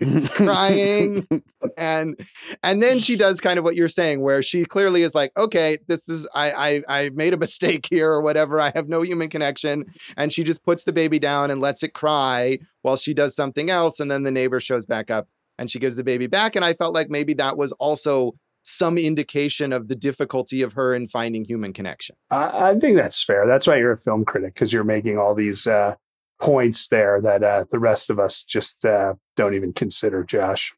Is 0.00 0.28
crying 0.30 1.26
and 1.76 2.18
and 2.62 2.82
then 2.82 2.98
she 2.98 3.16
does 3.16 3.40
kind 3.40 3.58
of 3.58 3.64
what 3.64 3.74
you're 3.74 3.88
saying 3.88 4.20
where 4.20 4.42
she 4.42 4.64
clearly 4.64 5.02
is 5.02 5.14
like 5.14 5.30
okay 5.36 5.76
this 5.86 6.08
is 6.08 6.26
I, 6.34 6.52
I 6.52 6.82
i 6.88 7.10
made 7.10 7.34
a 7.34 7.36
mistake 7.36 7.86
here 7.90 8.10
or 8.10 8.22
whatever 8.22 8.60
i 8.60 8.72
have 8.74 8.88
no 8.88 9.02
human 9.02 9.28
connection 9.28 9.84
and 10.16 10.32
she 10.32 10.44
just 10.44 10.64
puts 10.64 10.84
the 10.84 10.92
baby 10.92 11.18
down 11.18 11.50
and 11.50 11.60
lets 11.60 11.82
it 11.82 11.92
cry 11.92 12.58
while 12.82 12.96
she 12.96 13.12
does 13.12 13.36
something 13.36 13.70
else 13.70 14.00
and 14.00 14.10
then 14.10 14.22
the 14.22 14.30
neighbor 14.30 14.60
shows 14.60 14.86
back 14.86 15.10
up 15.10 15.28
and 15.58 15.70
she 15.70 15.78
gives 15.78 15.96
the 15.96 16.04
baby 16.04 16.26
back 16.26 16.56
and 16.56 16.64
i 16.64 16.72
felt 16.72 16.94
like 16.94 17.10
maybe 17.10 17.34
that 17.34 17.58
was 17.58 17.72
also 17.72 18.34
some 18.64 18.96
indication 18.96 19.72
of 19.74 19.88
the 19.88 19.94
difficulty 19.94 20.62
of 20.62 20.72
her 20.72 20.94
in 20.94 21.06
finding 21.06 21.44
human 21.44 21.72
connection. 21.72 22.16
I, 22.30 22.70
I 22.70 22.78
think 22.78 22.96
that's 22.96 23.22
fair. 23.22 23.46
That's 23.46 23.66
why 23.66 23.76
you're 23.76 23.92
a 23.92 23.98
film 23.98 24.24
critic 24.24 24.54
because 24.54 24.72
you're 24.72 24.84
making 24.84 25.18
all 25.18 25.34
these 25.34 25.66
uh, 25.66 25.96
points 26.44 26.88
there 26.88 27.22
that 27.22 27.42
uh, 27.42 27.64
the 27.72 27.78
rest 27.78 28.10
of 28.10 28.18
us 28.18 28.42
just 28.42 28.84
uh, 28.84 29.14
don't 29.34 29.54
even 29.54 29.72
consider, 29.72 30.22
Josh. 30.22 30.74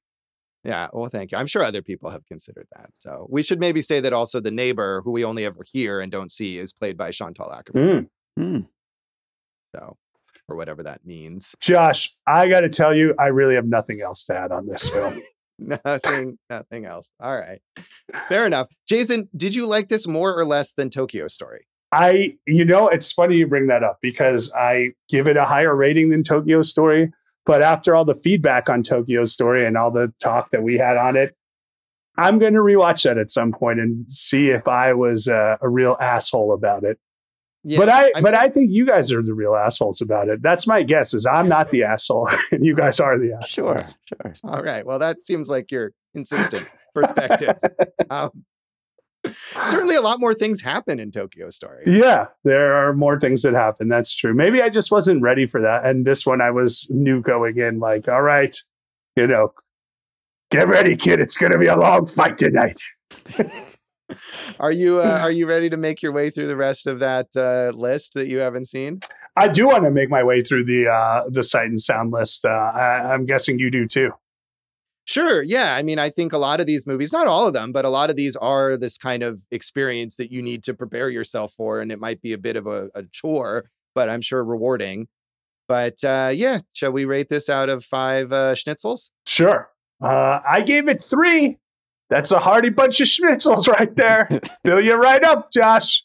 Yeah, 0.62 0.86
well, 0.92 1.10
thank 1.10 1.32
you. 1.32 1.38
I'm 1.38 1.48
sure 1.48 1.62
other 1.62 1.82
people 1.82 2.10
have 2.10 2.24
considered 2.26 2.68
that. 2.76 2.90
So 2.98 3.26
we 3.28 3.42
should 3.42 3.58
maybe 3.58 3.82
say 3.82 3.98
that 4.00 4.12
also 4.12 4.40
the 4.40 4.52
neighbor, 4.52 5.02
who 5.04 5.10
we 5.10 5.24
only 5.24 5.44
ever 5.44 5.64
hear 5.64 6.00
and 6.00 6.10
don't 6.12 6.30
see, 6.30 6.58
is 6.58 6.72
played 6.72 6.96
by 6.96 7.10
Chantal 7.10 7.48
Akerman. 7.48 8.08
Mm. 8.38 8.42
Mm. 8.42 8.66
So, 9.74 9.96
or 10.48 10.56
whatever 10.56 10.84
that 10.84 11.04
means. 11.04 11.56
Josh, 11.60 12.14
I 12.28 12.48
got 12.48 12.60
to 12.60 12.68
tell 12.68 12.94
you, 12.94 13.14
I 13.18 13.26
really 13.26 13.56
have 13.56 13.66
nothing 13.66 14.00
else 14.00 14.24
to 14.26 14.36
add 14.36 14.52
on 14.52 14.68
this 14.68 14.88
film. 14.92 15.20
nothing, 15.58 16.38
nothing 16.48 16.84
else. 16.84 17.10
All 17.18 17.36
right, 17.36 17.60
fair 18.28 18.46
enough. 18.46 18.68
Jason, 18.88 19.28
did 19.36 19.54
you 19.54 19.66
like 19.66 19.88
this 19.88 20.06
more 20.06 20.32
or 20.32 20.44
less 20.44 20.74
than 20.74 20.90
Tokyo 20.90 21.26
Story? 21.26 21.66
I, 21.92 22.36
you 22.46 22.64
know, 22.64 22.88
it's 22.88 23.12
funny 23.12 23.36
you 23.36 23.46
bring 23.46 23.68
that 23.68 23.82
up 23.82 23.98
because 24.02 24.52
I 24.52 24.90
give 25.08 25.28
it 25.28 25.36
a 25.36 25.44
higher 25.44 25.74
rating 25.74 26.10
than 26.10 26.22
Tokyo 26.22 26.62
Story. 26.62 27.12
But 27.44 27.62
after 27.62 27.94
all 27.94 28.04
the 28.04 28.14
feedback 28.14 28.68
on 28.68 28.82
Tokyo 28.82 29.24
Story 29.24 29.64
and 29.64 29.76
all 29.76 29.92
the 29.92 30.12
talk 30.20 30.50
that 30.50 30.62
we 30.62 30.76
had 30.76 30.96
on 30.96 31.16
it, 31.16 31.36
I'm 32.18 32.38
going 32.38 32.54
to 32.54 32.60
rewatch 32.60 33.04
that 33.04 33.18
at 33.18 33.30
some 33.30 33.52
point 33.52 33.78
and 33.78 34.10
see 34.10 34.48
if 34.48 34.66
I 34.66 34.94
was 34.94 35.28
uh, 35.28 35.56
a 35.60 35.68
real 35.68 35.96
asshole 36.00 36.52
about 36.52 36.82
it. 36.82 36.98
Yeah, 37.62 37.78
but 37.78 37.88
I, 37.88 38.02
I 38.02 38.04
mean, 38.04 38.22
but 38.22 38.34
I 38.34 38.48
think 38.48 38.70
you 38.70 38.86
guys 38.86 39.10
are 39.10 39.22
the 39.22 39.34
real 39.34 39.56
assholes 39.56 40.00
about 40.00 40.28
it. 40.28 40.40
That's 40.40 40.68
my 40.68 40.82
guess. 40.84 41.12
Is 41.14 41.26
I'm 41.26 41.48
not 41.48 41.70
the 41.70 41.82
asshole, 41.82 42.28
and 42.52 42.64
you 42.64 42.76
guys 42.76 43.00
are 43.00 43.18
the 43.18 43.32
assholes. 43.32 43.98
Sure, 44.04 44.32
sure. 44.32 44.50
All 44.50 44.62
right. 44.62 44.86
Well, 44.86 45.00
that 45.00 45.22
seems 45.22 45.50
like 45.50 45.72
your 45.72 45.92
consistent 46.14 46.68
perspective. 46.94 47.56
Um, 48.08 48.44
certainly 49.62 49.96
a 49.96 50.00
lot 50.00 50.20
more 50.20 50.34
things 50.34 50.60
happen 50.60 51.00
in 51.00 51.10
Tokyo 51.10 51.50
Story. 51.50 51.84
Yeah, 51.86 52.26
there 52.44 52.74
are 52.74 52.92
more 52.92 53.18
things 53.18 53.42
that 53.42 53.54
happen. 53.54 53.88
That's 53.88 54.14
true. 54.14 54.34
Maybe 54.34 54.62
I 54.62 54.68
just 54.68 54.90
wasn't 54.90 55.22
ready 55.22 55.46
for 55.46 55.60
that. 55.60 55.84
And 55.84 56.04
this 56.04 56.26
one 56.26 56.40
I 56.40 56.50
was 56.50 56.86
new 56.90 57.20
going 57.20 57.58
in, 57.58 57.78
like, 57.78 58.08
all 58.08 58.22
right, 58.22 58.56
you 59.16 59.26
know, 59.26 59.52
get 60.50 60.68
ready, 60.68 60.96
kid. 60.96 61.20
It's 61.20 61.36
gonna 61.36 61.58
be 61.58 61.66
a 61.66 61.76
long 61.76 62.06
fight 62.06 62.38
tonight. 62.38 62.80
are 64.60 64.72
you 64.72 65.00
uh, 65.00 65.18
are 65.22 65.30
you 65.30 65.46
ready 65.46 65.70
to 65.70 65.76
make 65.76 66.02
your 66.02 66.12
way 66.12 66.30
through 66.30 66.48
the 66.48 66.56
rest 66.56 66.86
of 66.86 66.98
that 67.00 67.28
uh, 67.36 67.76
list 67.76 68.14
that 68.14 68.28
you 68.28 68.38
haven't 68.38 68.66
seen? 68.66 69.00
I 69.36 69.48
do 69.48 69.66
want 69.66 69.84
to 69.84 69.90
make 69.90 70.08
my 70.08 70.22
way 70.22 70.40
through 70.40 70.64
the 70.64 70.88
uh, 70.88 71.24
the 71.28 71.42
sight 71.42 71.66
and 71.66 71.80
sound 71.80 72.12
list. 72.12 72.44
Uh, 72.44 72.48
I, 72.48 73.12
I'm 73.12 73.26
guessing 73.26 73.58
you 73.58 73.70
do 73.70 73.86
too. 73.86 74.12
Sure. 75.06 75.40
Yeah. 75.40 75.76
I 75.76 75.84
mean, 75.84 76.00
I 76.00 76.10
think 76.10 76.32
a 76.32 76.38
lot 76.38 76.60
of 76.60 76.66
these 76.66 76.84
movies, 76.84 77.12
not 77.12 77.28
all 77.28 77.46
of 77.46 77.54
them, 77.54 77.70
but 77.70 77.84
a 77.84 77.88
lot 77.88 78.10
of 78.10 78.16
these 78.16 78.34
are 78.34 78.76
this 78.76 78.98
kind 78.98 79.22
of 79.22 79.40
experience 79.52 80.16
that 80.16 80.32
you 80.32 80.42
need 80.42 80.64
to 80.64 80.74
prepare 80.74 81.08
yourself 81.08 81.52
for. 81.56 81.80
And 81.80 81.92
it 81.92 82.00
might 82.00 82.20
be 82.20 82.32
a 82.32 82.38
bit 82.38 82.56
of 82.56 82.66
a, 82.66 82.90
a 82.94 83.04
chore, 83.12 83.70
but 83.94 84.08
I'm 84.08 84.20
sure 84.20 84.42
rewarding. 84.42 85.06
But 85.68 86.02
uh, 86.02 86.32
yeah, 86.34 86.58
shall 86.72 86.90
we 86.90 87.04
rate 87.04 87.28
this 87.28 87.48
out 87.48 87.68
of 87.68 87.84
five 87.84 88.32
uh, 88.32 88.56
schnitzels? 88.56 89.10
Sure. 89.26 89.70
Uh, 90.02 90.40
I 90.48 90.62
gave 90.62 90.88
it 90.88 91.02
three. 91.04 91.58
That's 92.10 92.32
a 92.32 92.40
hearty 92.40 92.70
bunch 92.70 93.00
of 93.00 93.06
schnitzels 93.06 93.68
right 93.72 93.94
there. 93.94 94.28
Fill 94.64 94.80
you 94.80 94.94
right 94.94 95.22
up, 95.22 95.52
Josh. 95.52 96.04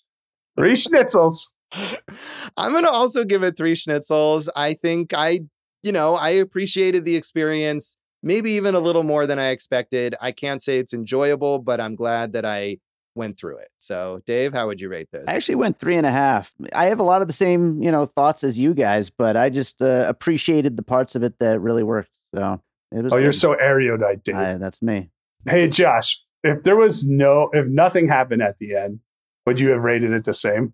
Three 0.57 0.73
schnitzels. 0.73 1.47
I'm 2.57 2.71
going 2.71 2.83
to 2.83 2.91
also 2.91 3.23
give 3.23 3.41
it 3.41 3.57
three 3.57 3.75
schnitzels. 3.75 4.47
I 4.55 4.73
think 4.73 5.13
I, 5.15 5.41
you 5.81 5.91
know, 5.91 6.13
I 6.13 6.29
appreciated 6.29 7.03
the 7.03 7.15
experience 7.15 7.97
maybe 8.23 8.51
even 8.51 8.75
a 8.75 8.79
little 8.79 9.03
more 9.03 9.27
than 9.27 9.39
I 9.39 9.49
expected. 9.49 10.15
I 10.21 10.31
can't 10.31 10.61
say 10.61 10.79
it's 10.79 10.93
enjoyable, 10.93 11.59
but 11.59 11.81
I'm 11.81 11.95
glad 11.95 12.33
that 12.33 12.45
I 12.45 12.77
went 13.15 13.37
through 13.37 13.57
it. 13.57 13.69
So, 13.79 14.21
Dave, 14.25 14.53
how 14.53 14.67
would 14.67 14.79
you 14.79 14.89
rate 14.89 15.09
this? 15.11 15.25
I 15.27 15.35
actually 15.35 15.55
went 15.55 15.79
three 15.79 15.97
and 15.97 16.05
a 16.05 16.11
half. 16.11 16.53
I 16.73 16.85
have 16.85 16.99
a 16.99 17.03
lot 17.03 17.21
of 17.21 17.27
the 17.27 17.33
same, 17.33 17.81
you 17.81 17.91
know, 17.91 18.05
thoughts 18.05 18.43
as 18.43 18.57
you 18.57 18.73
guys, 18.73 19.09
but 19.09 19.35
I 19.35 19.49
just 19.49 19.81
uh, 19.81 20.05
appreciated 20.07 20.77
the 20.77 20.83
parts 20.83 21.15
of 21.15 21.23
it 21.23 21.39
that 21.39 21.59
really 21.59 21.83
worked. 21.83 22.11
So 22.33 22.61
it 22.91 23.03
was. 23.03 23.11
Oh, 23.11 23.17
good. 23.17 23.23
you're 23.23 23.33
so 23.33 23.53
erudite, 23.53 24.23
Dave. 24.23 24.35
I, 24.35 24.55
that's 24.55 24.81
me. 24.81 25.09
Hey, 25.45 25.67
Josh, 25.69 26.23
if 26.43 26.63
there 26.63 26.75
was 26.75 27.07
no, 27.07 27.49
if 27.53 27.67
nothing 27.67 28.07
happened 28.07 28.41
at 28.41 28.57
the 28.59 28.75
end, 28.75 28.99
would 29.45 29.59
you 29.59 29.69
have 29.69 29.81
rated 29.81 30.11
it 30.11 30.23
the 30.23 30.33
same? 30.33 30.73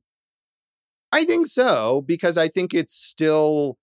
I 1.12 1.24
think 1.24 1.48
so 1.48 2.02
because 2.06 2.38
I 2.38 2.50
think 2.50 2.74
it 2.74 2.90
still 2.90 3.78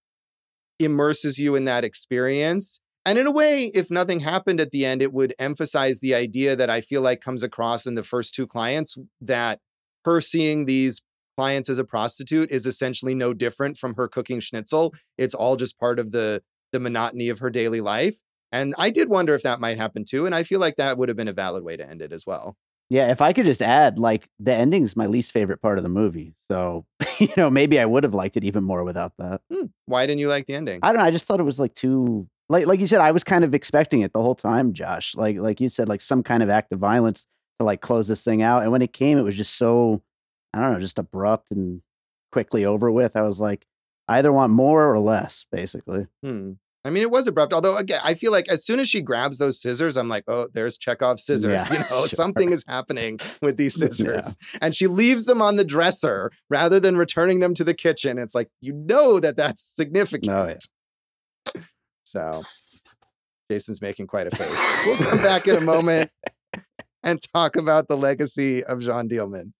immerses 0.78 1.38
you 1.38 1.54
in 1.54 1.64
that 1.64 1.84
experience 1.84 2.80
and 3.06 3.18
in 3.18 3.26
a 3.26 3.30
way, 3.30 3.70
if 3.74 3.90
nothing 3.90 4.20
happened 4.20 4.60
at 4.60 4.70
the 4.70 4.84
end, 4.86 5.02
it 5.02 5.12
would 5.12 5.34
emphasize 5.38 6.00
the 6.00 6.14
idea 6.14 6.56
that 6.56 6.70
I 6.70 6.80
feel 6.80 7.02
like 7.02 7.20
comes 7.20 7.42
across 7.42 7.86
in 7.86 7.94
the 7.94 8.02
first 8.02 8.34
two 8.34 8.46
clients 8.46 8.96
that 9.20 9.60
her 10.04 10.20
seeing 10.20 10.66
these 10.66 11.02
clients 11.36 11.68
as 11.68 11.78
a 11.78 11.84
prostitute 11.84 12.50
is 12.50 12.66
essentially 12.66 13.14
no 13.14 13.34
different 13.34 13.76
from 13.76 13.94
her 13.94 14.08
cooking 14.08 14.40
schnitzel. 14.40 14.94
It's 15.18 15.34
all 15.34 15.56
just 15.56 15.78
part 15.78 15.98
of 15.98 16.12
the 16.12 16.42
the 16.72 16.80
monotony 16.80 17.28
of 17.28 17.38
her 17.38 17.50
daily 17.50 17.80
life. 17.80 18.16
And 18.50 18.74
I 18.78 18.90
did 18.90 19.08
wonder 19.08 19.34
if 19.34 19.42
that 19.42 19.60
might 19.60 19.78
happen 19.78 20.04
too. 20.04 20.26
And 20.26 20.34
I 20.34 20.42
feel 20.42 20.60
like 20.60 20.76
that 20.76 20.98
would 20.98 21.08
have 21.08 21.16
been 21.16 21.28
a 21.28 21.32
valid 21.32 21.62
way 21.62 21.76
to 21.76 21.88
end 21.88 22.02
it 22.02 22.12
as 22.12 22.26
well. 22.26 22.56
Yeah, 22.90 23.10
if 23.10 23.20
I 23.20 23.32
could 23.32 23.46
just 23.46 23.62
add, 23.62 23.98
like 23.98 24.28
the 24.38 24.54
ending 24.54 24.84
is 24.84 24.96
my 24.96 25.06
least 25.06 25.32
favorite 25.32 25.62
part 25.62 25.78
of 25.78 25.84
the 25.84 25.90
movie. 25.90 26.34
So, 26.50 26.84
you 27.18 27.32
know, 27.36 27.48
maybe 27.48 27.80
I 27.80 27.84
would 27.84 28.04
have 28.04 28.14
liked 28.14 28.36
it 28.36 28.44
even 28.44 28.64
more 28.64 28.84
without 28.84 29.12
that. 29.18 29.40
Hmm. 29.52 29.66
Why 29.86 30.06
didn't 30.06 30.20
you 30.20 30.28
like 30.28 30.46
the 30.46 30.54
ending? 30.54 30.80
I 30.82 30.88
don't 30.88 30.98
know. 30.98 31.04
I 31.04 31.10
just 31.10 31.26
thought 31.26 31.40
it 31.40 31.44
was 31.44 31.60
like 31.60 31.74
too 31.74 32.28
like 32.48 32.66
like 32.66 32.80
you 32.80 32.86
said, 32.86 33.00
I 33.00 33.12
was 33.12 33.24
kind 33.24 33.44
of 33.44 33.54
expecting 33.54 34.02
it 34.02 34.12
the 34.12 34.22
whole 34.22 34.34
time, 34.34 34.72
Josh. 34.72 35.14
Like 35.14 35.36
like 35.38 35.60
you 35.60 35.68
said, 35.68 35.88
like 35.88 36.00
some 36.00 36.22
kind 36.22 36.42
of 36.42 36.50
act 36.50 36.72
of 36.72 36.78
violence 36.78 37.26
to 37.58 37.64
like 37.64 37.80
close 37.80 38.08
this 38.08 38.24
thing 38.24 38.42
out. 38.42 38.62
And 38.62 38.72
when 38.72 38.82
it 38.82 38.92
came, 38.92 39.18
it 39.18 39.22
was 39.22 39.36
just 39.36 39.56
so 39.56 40.02
I 40.52 40.60
don't 40.60 40.72
know, 40.72 40.80
just 40.80 40.98
abrupt 40.98 41.50
and 41.50 41.82
quickly 42.32 42.64
over 42.64 42.90
with. 42.90 43.16
I 43.16 43.22
was 43.22 43.40
like, 43.40 43.66
I 44.08 44.18
either 44.18 44.32
want 44.32 44.52
more 44.52 44.92
or 44.92 44.98
less, 44.98 45.46
basically. 45.50 46.06
Hmm. 46.22 46.52
I 46.86 46.90
mean, 46.90 47.02
it 47.02 47.10
was 47.10 47.26
abrupt. 47.26 47.54
Although 47.54 47.78
again, 47.78 48.00
I 48.04 48.12
feel 48.12 48.30
like 48.30 48.46
as 48.50 48.64
soon 48.64 48.78
as 48.78 48.90
she 48.90 49.00
grabs 49.00 49.38
those 49.38 49.60
scissors, 49.60 49.96
I'm 49.96 50.08
like, 50.08 50.24
oh, 50.28 50.48
there's 50.52 50.76
Chekhov's 50.76 51.24
scissors. 51.24 51.70
Yeah, 51.70 51.74
you 51.78 51.78
know, 51.90 52.00
sure. 52.06 52.08
something 52.08 52.52
is 52.52 52.62
happening 52.68 53.20
with 53.40 53.56
these 53.56 53.74
scissors. 53.78 54.36
Yeah. 54.52 54.58
And 54.60 54.76
she 54.76 54.86
leaves 54.86 55.24
them 55.24 55.40
on 55.40 55.56
the 55.56 55.64
dresser 55.64 56.30
rather 56.50 56.78
than 56.78 56.98
returning 56.98 57.40
them 57.40 57.54
to 57.54 57.64
the 57.64 57.72
kitchen. 57.72 58.18
It's 58.18 58.34
like 58.34 58.50
you 58.60 58.74
know 58.74 59.18
that 59.18 59.36
that's 59.36 59.62
significant. 59.62 60.30
Oh, 60.30 60.46
yeah. 61.54 61.62
So 62.14 62.44
Jason's 63.50 63.82
making 63.82 64.06
quite 64.06 64.28
a 64.28 64.36
face. 64.36 64.48
We'll 64.86 64.98
come 64.98 65.18
back 65.18 65.48
in 65.48 65.56
a 65.56 65.60
moment 65.60 66.12
and 67.02 67.18
talk 67.34 67.56
about 67.56 67.88
the 67.88 67.96
legacy 67.96 68.62
of 68.62 68.78
Jeanne 68.78 69.08
Dielman. 69.08 69.50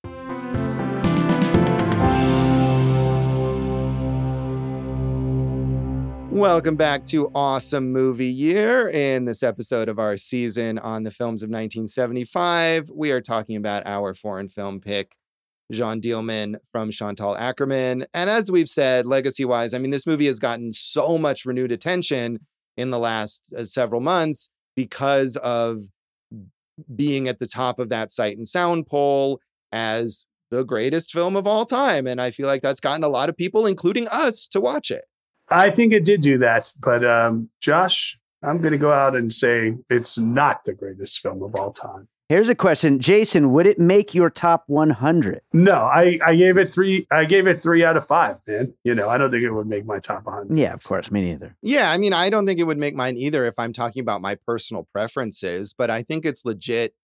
Welcome 6.30 6.76
back 6.76 7.04
to 7.06 7.32
Awesome 7.34 7.90
Movie 7.90 8.26
Year. 8.26 8.88
In 8.88 9.24
this 9.24 9.42
episode 9.42 9.88
of 9.88 9.98
our 9.98 10.16
season 10.16 10.78
on 10.78 11.02
the 11.02 11.10
films 11.10 11.42
of 11.42 11.48
1975, 11.48 12.88
we 12.88 13.10
are 13.10 13.20
talking 13.20 13.56
about 13.56 13.84
our 13.84 14.14
foreign 14.14 14.48
film 14.48 14.78
pick, 14.78 15.16
Jeanne 15.72 16.00
Dielman 16.00 16.56
from 16.72 16.90
Chantal 16.90 17.34
Akerman. 17.34 18.06
And 18.12 18.30
as 18.30 18.50
we've 18.50 18.68
said, 18.68 19.06
legacy 19.06 19.44
wise, 19.44 19.74
I 19.74 19.78
mean, 19.78 19.90
this 19.90 20.06
movie 20.06 20.26
has 20.26 20.38
gotten 20.38 20.72
so 20.72 21.18
much 21.18 21.44
renewed 21.44 21.72
attention 21.72 22.40
in 22.76 22.90
the 22.90 22.98
last 22.98 23.52
uh, 23.56 23.64
several 23.64 24.00
months 24.00 24.48
because 24.76 25.36
of 25.36 25.82
being 26.94 27.28
at 27.28 27.38
the 27.38 27.46
top 27.46 27.78
of 27.78 27.88
that 27.90 28.10
sight 28.10 28.36
and 28.36 28.46
sound 28.48 28.86
poll 28.86 29.40
as 29.72 30.26
the 30.50 30.64
greatest 30.64 31.12
film 31.12 31.36
of 31.36 31.46
all 31.46 31.64
time. 31.64 32.06
And 32.06 32.20
I 32.20 32.30
feel 32.30 32.46
like 32.46 32.62
that's 32.62 32.80
gotten 32.80 33.04
a 33.04 33.08
lot 33.08 33.28
of 33.28 33.36
people, 33.36 33.66
including 33.66 34.08
us, 34.08 34.46
to 34.48 34.60
watch 34.60 34.90
it. 34.90 35.04
I 35.48 35.70
think 35.70 35.92
it 35.92 36.04
did 36.04 36.20
do 36.20 36.38
that. 36.38 36.72
But 36.80 37.04
um, 37.04 37.48
Josh, 37.60 38.18
I'm 38.42 38.58
going 38.58 38.72
to 38.72 38.78
go 38.78 38.92
out 38.92 39.16
and 39.16 39.32
say 39.32 39.74
it's 39.90 40.18
not 40.18 40.64
the 40.64 40.74
greatest 40.74 41.20
film 41.20 41.42
of 41.42 41.54
all 41.54 41.72
time. 41.72 42.08
Here's 42.30 42.48
a 42.48 42.54
question, 42.54 43.00
Jason. 43.00 43.52
Would 43.52 43.66
it 43.66 43.78
make 43.78 44.14
your 44.14 44.30
top 44.30 44.64
100? 44.66 45.42
No, 45.52 45.74
I, 45.74 46.18
I 46.24 46.34
gave 46.34 46.56
it 46.56 46.70
three. 46.70 47.06
I 47.10 47.26
gave 47.26 47.46
it 47.46 47.60
three 47.60 47.84
out 47.84 47.98
of 47.98 48.06
five. 48.06 48.38
Man, 48.46 48.72
you 48.82 48.94
know, 48.94 49.10
I 49.10 49.18
don't 49.18 49.30
think 49.30 49.42
it 49.42 49.50
would 49.50 49.66
make 49.66 49.84
my 49.84 49.98
top 49.98 50.24
100. 50.24 50.56
Yeah, 50.56 50.72
of 50.72 50.82
course, 50.82 51.10
me 51.10 51.20
neither. 51.20 51.54
Yeah, 51.60 51.90
I 51.90 51.98
mean, 51.98 52.14
I 52.14 52.30
don't 52.30 52.46
think 52.46 52.58
it 52.58 52.64
would 52.64 52.78
make 52.78 52.94
mine 52.94 53.18
either 53.18 53.44
if 53.44 53.54
I'm 53.58 53.74
talking 53.74 54.00
about 54.00 54.22
my 54.22 54.36
personal 54.36 54.88
preferences. 54.90 55.74
But 55.76 55.90
I 55.90 56.02
think 56.02 56.24
it's 56.24 56.46
legit 56.46 56.94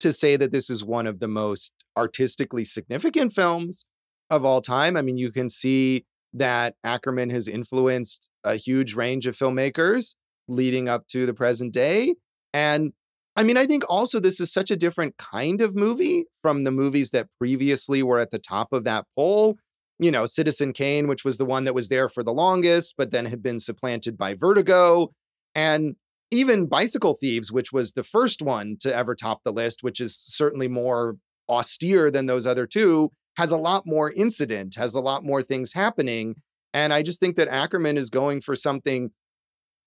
to 0.00 0.10
say 0.10 0.36
that 0.36 0.52
this 0.52 0.70
is 0.70 0.82
one 0.82 1.06
of 1.06 1.20
the 1.20 1.28
most 1.28 1.72
artistically 1.94 2.64
significant 2.64 3.34
films 3.34 3.84
of 4.30 4.46
all 4.46 4.62
time. 4.62 4.96
I 4.96 5.02
mean, 5.02 5.18
you 5.18 5.30
can 5.30 5.50
see 5.50 6.06
that 6.32 6.76
Akerman 6.84 7.30
has 7.30 7.46
influenced 7.46 8.28
a 8.42 8.56
huge 8.56 8.94
range 8.94 9.26
of 9.26 9.36
filmmakers 9.36 10.14
leading 10.48 10.88
up 10.88 11.06
to 11.08 11.26
the 11.26 11.34
present 11.34 11.74
day. 11.74 12.14
And 12.54 12.92
I 13.36 13.42
mean, 13.42 13.58
I 13.58 13.66
think 13.66 13.84
also 13.88 14.18
this 14.18 14.40
is 14.40 14.52
such 14.52 14.70
a 14.70 14.76
different 14.76 15.18
kind 15.18 15.60
of 15.60 15.76
movie 15.76 16.24
from 16.42 16.64
the 16.64 16.70
movies 16.70 17.10
that 17.10 17.28
previously 17.38 18.02
were 18.02 18.18
at 18.18 18.30
the 18.30 18.38
top 18.38 18.72
of 18.72 18.84
that 18.84 19.04
poll. 19.14 19.58
You 19.98 20.10
know, 20.10 20.26
Citizen 20.26 20.72
Kane, 20.72 21.06
which 21.06 21.24
was 21.24 21.36
the 21.38 21.44
one 21.44 21.64
that 21.64 21.74
was 21.74 21.88
there 21.88 22.08
for 22.08 22.22
the 22.22 22.32
longest, 22.32 22.94
but 22.96 23.10
then 23.12 23.26
had 23.26 23.42
been 23.42 23.60
supplanted 23.60 24.16
by 24.16 24.34
Vertigo. 24.34 25.10
And 25.54 25.96
even 26.30 26.66
Bicycle 26.66 27.14
Thieves, 27.14 27.52
which 27.52 27.72
was 27.72 27.92
the 27.92 28.04
first 28.04 28.42
one 28.42 28.76
to 28.80 28.94
ever 28.94 29.14
top 29.14 29.42
the 29.44 29.52
list, 29.52 29.82
which 29.82 30.00
is 30.00 30.16
certainly 30.26 30.68
more 30.68 31.16
austere 31.48 32.10
than 32.10 32.26
those 32.26 32.46
other 32.46 32.66
two, 32.66 33.10
has 33.36 33.52
a 33.52 33.58
lot 33.58 33.84
more 33.86 34.10
incident, 34.12 34.74
has 34.76 34.94
a 34.94 35.00
lot 35.00 35.24
more 35.24 35.42
things 35.42 35.72
happening. 35.72 36.36
And 36.74 36.92
I 36.92 37.02
just 37.02 37.20
think 37.20 37.36
that 37.36 37.48
Akerman 37.48 37.96
is 37.96 38.10
going 38.10 38.40
for 38.40 38.56
something 38.56 39.10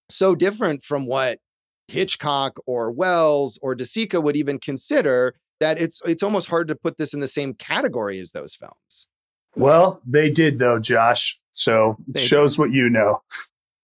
so 0.09 0.33
different 0.33 0.83
from 0.83 1.05
what 1.05 1.39
Hitchcock 1.89 2.59
or 2.65 2.91
Welles 2.91 3.59
or 3.61 3.75
De 3.75 3.83
Sica 3.83 4.21
would 4.21 4.35
even 4.35 4.59
consider 4.59 5.35
that 5.59 5.81
it's 5.81 6.01
it's 6.05 6.23
almost 6.23 6.49
hard 6.49 6.67
to 6.69 6.75
put 6.75 6.97
this 6.97 7.13
in 7.13 7.19
the 7.19 7.27
same 7.27 7.53
category 7.53 8.19
as 8.19 8.31
those 8.31 8.55
films. 8.55 9.07
Well, 9.55 10.01
they 10.05 10.29
did 10.29 10.59
though, 10.59 10.79
Josh. 10.79 11.39
So 11.51 11.97
they 12.07 12.21
shows 12.21 12.55
did. 12.55 12.59
what 12.59 12.71
you 12.71 12.89
know. 12.89 13.21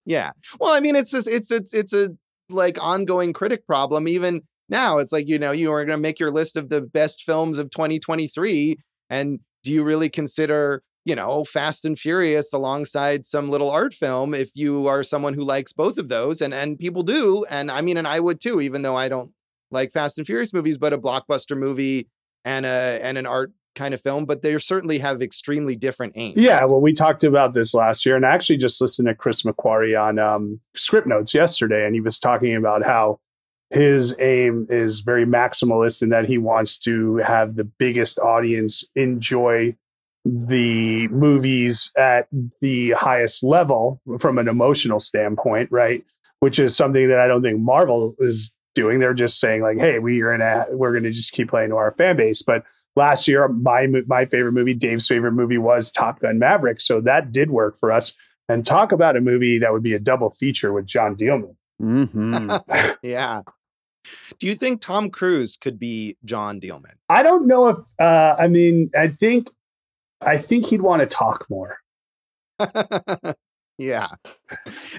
Yeah. 0.05 0.31
Well, 0.59 0.73
I 0.73 0.79
mean, 0.79 0.95
it's 0.95 1.11
just, 1.11 1.27
it's 1.27 1.51
it's 1.51 1.73
it's 1.73 1.93
a 1.93 2.11
like 2.49 2.77
ongoing 2.81 3.33
critic 3.33 3.65
problem. 3.65 4.07
Even 4.07 4.41
now, 4.69 4.99
it's 4.99 5.11
like 5.11 5.27
you 5.27 5.39
know 5.39 5.51
you 5.51 5.71
are 5.71 5.83
going 5.83 5.97
to 5.97 6.01
make 6.01 6.19
your 6.19 6.31
list 6.31 6.55
of 6.55 6.69
the 6.69 6.81
best 6.81 7.23
films 7.23 7.57
of 7.57 7.71
2023, 7.71 8.77
and 9.09 9.39
do 9.63 9.71
you 9.71 9.83
really 9.83 10.09
consider 10.09 10.83
you 11.05 11.15
know 11.15 11.43
Fast 11.43 11.85
and 11.85 11.97
Furious 11.97 12.51
alongside 12.51 13.25
some 13.25 13.49
little 13.49 13.69
art 13.69 13.93
film 13.93 14.33
if 14.33 14.49
you 14.55 14.87
are 14.87 15.03
someone 15.03 15.33
who 15.33 15.43
likes 15.43 15.71
both 15.71 15.97
of 15.97 16.09
those, 16.09 16.41
and 16.41 16.53
and 16.53 16.77
people 16.77 17.03
do, 17.03 17.45
and 17.49 17.71
I 17.71 17.81
mean, 17.81 17.97
and 17.97 18.07
I 18.07 18.19
would 18.19 18.41
too, 18.41 18.59
even 18.59 18.81
though 18.81 18.95
I 18.95 19.07
don't 19.07 19.31
like 19.71 19.91
Fast 19.91 20.17
and 20.17 20.27
Furious 20.27 20.53
movies, 20.53 20.77
but 20.77 20.93
a 20.93 20.97
blockbuster 20.97 21.57
movie 21.57 22.09
and 22.43 22.65
a 22.65 22.99
and 23.01 23.17
an 23.17 23.25
art 23.25 23.51
kind 23.75 23.93
of 23.93 24.01
film, 24.01 24.25
but 24.25 24.41
they 24.41 24.57
certainly 24.57 24.97
have 24.99 25.21
extremely 25.21 25.75
different 25.75 26.13
aims. 26.15 26.37
Yeah, 26.37 26.65
well, 26.65 26.81
we 26.81 26.93
talked 26.93 27.23
about 27.23 27.53
this 27.53 27.73
last 27.73 28.05
year, 28.05 28.15
and 28.15 28.25
I 28.25 28.31
actually 28.31 28.57
just 28.57 28.81
listened 28.81 29.07
to 29.07 29.13
Chris 29.13 29.43
McQuarrie 29.43 30.01
on 30.01 30.17
um, 30.17 30.59
Script 30.75 31.07
Notes 31.07 31.33
yesterday, 31.33 31.85
and 31.85 31.93
he 31.93 32.01
was 32.01 32.19
talking 32.19 32.55
about 32.55 32.83
how 32.83 33.19
his 33.69 34.15
aim 34.19 34.65
is 34.69 35.01
very 35.01 35.25
maximalist 35.25 36.01
in 36.01 36.09
that 36.09 36.25
he 36.25 36.37
wants 36.37 36.77
to 36.79 37.17
have 37.17 37.55
the 37.55 37.63
biggest 37.63 38.17
audience 38.19 38.85
enjoy 38.95 39.75
the 40.25 41.07
movies 41.09 41.91
at 41.97 42.27
the 42.59 42.91
highest 42.91 43.43
level 43.43 44.01
from 44.19 44.39
an 44.39 44.47
emotional 44.47 44.99
standpoint, 44.99 45.71
right? 45.71 46.03
Which 46.39 46.57
is 46.59 46.75
something 46.75 47.07
that 47.09 47.19
I 47.19 47.27
don't 47.27 47.43
think 47.43 47.59
Marvel 47.59 48.15
is 48.19 48.51
doing. 48.73 48.99
They're 48.99 49.13
just 49.13 49.39
saying 49.39 49.61
like, 49.61 49.77
"Hey, 49.77 49.99
we 49.99 50.21
are 50.21 50.37
gonna 50.37 50.65
we're 50.71 50.93
gonna 50.93 51.11
just 51.11 51.33
keep 51.33 51.49
playing 51.49 51.69
to 51.69 51.77
our 51.77 51.91
fan 51.91 52.17
base." 52.17 52.41
But 52.41 52.63
last 52.95 53.27
year, 53.27 53.47
my 53.47 53.87
my 54.07 54.25
favorite 54.25 54.53
movie, 54.53 54.73
Dave's 54.73 55.07
favorite 55.07 55.33
movie, 55.33 55.57
was 55.57 55.91
Top 55.91 56.19
Gun 56.19 56.39
Maverick, 56.39 56.81
so 56.81 57.01
that 57.01 57.31
did 57.31 57.51
work 57.51 57.77
for 57.79 57.91
us. 57.91 58.15
And 58.47 58.65
talk 58.65 58.91
about 58.91 59.17
a 59.17 59.21
movie 59.21 59.57
that 59.57 59.73
would 59.73 59.81
be 59.81 59.93
a 59.93 59.99
double 59.99 60.31
feature 60.31 60.71
with 60.71 60.85
Jeanne 60.85 61.15
Dielman. 61.15 61.55
Mm-hmm. 61.81 62.91
yeah. 63.07 63.41
Do 64.37 64.45
you 64.45 64.53
think 64.53 64.81
Tom 64.81 65.09
Cruise 65.09 65.57
could 65.57 65.79
be 65.79 66.15
Jeanne 66.25 66.59
Dielman? 66.59 66.93
I 67.09 67.23
don't 67.23 67.47
know 67.47 67.69
if. 67.69 67.77
Uh, 67.99 68.35
I 68.37 68.47
mean, 68.47 68.91
I 68.95 69.07
think, 69.07 69.49
I 70.21 70.37
think 70.37 70.67
he'd 70.67 70.81
want 70.81 71.01
to 71.01 71.07
talk 71.07 71.45
more. 71.49 71.79
Yeah. 73.77 74.07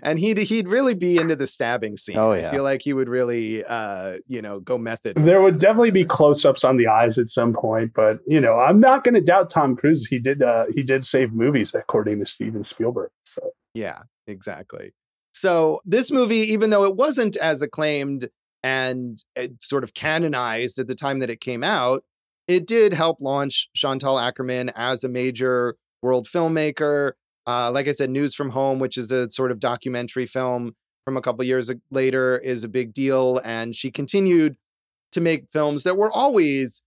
And 0.02 0.18
he'd 0.18 0.38
he'd 0.38 0.68
really 0.68 0.94
be 0.94 1.16
into 1.16 1.36
the 1.36 1.46
stabbing 1.46 1.96
scene. 1.96 2.16
Oh 2.18 2.32
yeah. 2.32 2.48
I 2.48 2.52
feel 2.52 2.62
like 2.62 2.82
he 2.82 2.92
would 2.92 3.08
really 3.08 3.64
uh, 3.64 4.18
you 4.26 4.42
know, 4.42 4.60
go 4.60 4.76
method. 4.76 5.16
There 5.16 5.40
would 5.40 5.58
definitely 5.58 5.92
be 5.92 6.04
close-ups 6.04 6.64
on 6.64 6.76
the 6.76 6.86
eyes 6.86 7.16
at 7.18 7.28
some 7.28 7.54
point, 7.54 7.92
but 7.94 8.18
you 8.26 8.40
know, 8.40 8.58
I'm 8.58 8.80
not 8.80 9.04
gonna 9.04 9.20
doubt 9.20 9.50
Tom 9.50 9.76
Cruise. 9.76 10.06
He 10.06 10.18
did 10.18 10.42
uh 10.42 10.66
he 10.74 10.82
did 10.82 11.04
save 11.04 11.32
movies 11.32 11.74
according 11.74 12.18
to 12.20 12.26
Steven 12.26 12.64
Spielberg. 12.64 13.10
So 13.24 13.50
yeah, 13.74 14.02
exactly. 14.26 14.92
So 15.32 15.80
this 15.84 16.10
movie, 16.10 16.40
even 16.40 16.70
though 16.70 16.84
it 16.84 16.96
wasn't 16.96 17.36
as 17.36 17.62
acclaimed 17.62 18.28
and 18.62 19.22
sort 19.60 19.84
of 19.84 19.94
canonized 19.94 20.78
at 20.78 20.86
the 20.86 20.94
time 20.94 21.20
that 21.20 21.30
it 21.30 21.40
came 21.40 21.62
out, 21.62 22.02
it 22.48 22.66
did 22.66 22.94
help 22.94 23.18
launch 23.20 23.68
Chantal 23.74 24.16
Akerman 24.16 24.72
as 24.74 25.04
a 25.04 25.08
major 25.08 25.76
world 26.02 26.28
filmmaker 26.28 27.12
uh, 27.46 27.70
like 27.70 27.88
I 27.88 27.92
said, 27.92 28.10
News 28.10 28.34
from 28.34 28.50
Home, 28.50 28.78
which 28.78 28.98
is 28.98 29.12
a 29.12 29.30
sort 29.30 29.52
of 29.52 29.60
documentary 29.60 30.26
film 30.26 30.74
from 31.04 31.16
a 31.16 31.22
couple 31.22 31.44
years 31.44 31.70
later, 31.90 32.38
is 32.38 32.64
a 32.64 32.68
big 32.68 32.92
deal. 32.92 33.40
And 33.44 33.74
she 33.74 33.90
continued 33.90 34.56
to 35.12 35.20
make 35.20 35.46
films 35.52 35.84
that 35.84 35.96
were 35.96 36.10
always, 36.10 36.82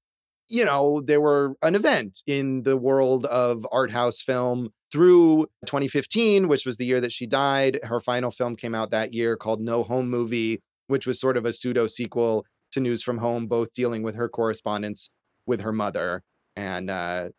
you 0.49 0.65
know, 0.65 1.01
they 1.01 1.17
were 1.17 1.55
an 1.61 1.75
event 1.75 2.21
in 2.27 2.63
the 2.63 2.75
world 2.75 3.25
of 3.27 3.65
art 3.71 3.91
house 3.91 4.21
film 4.21 4.71
through 4.91 5.47
2015, 5.65 6.49
which 6.49 6.65
was 6.65 6.77
the 6.77 6.85
year 6.85 6.99
that 6.99 7.13
she 7.13 7.25
died. 7.25 7.79
Her 7.83 8.01
final 8.01 8.31
film 8.31 8.57
came 8.57 8.75
out 8.75 8.91
that 8.91 9.13
year 9.13 9.37
called 9.37 9.61
No 9.61 9.83
Home 9.83 10.09
Movie, 10.09 10.61
which 10.87 11.07
was 11.07 11.19
sort 11.19 11.37
of 11.37 11.45
a 11.45 11.53
pseudo 11.53 11.87
sequel 11.87 12.45
to 12.71 12.81
News 12.81 13.01
from 13.01 13.19
Home, 13.19 13.47
both 13.47 13.73
dealing 13.73 14.03
with 14.03 14.15
her 14.15 14.27
correspondence 14.27 15.09
with 15.49 15.59
her 15.61 15.73
mother. 15.73 16.23
And 16.55 16.89
uh, 16.89 17.29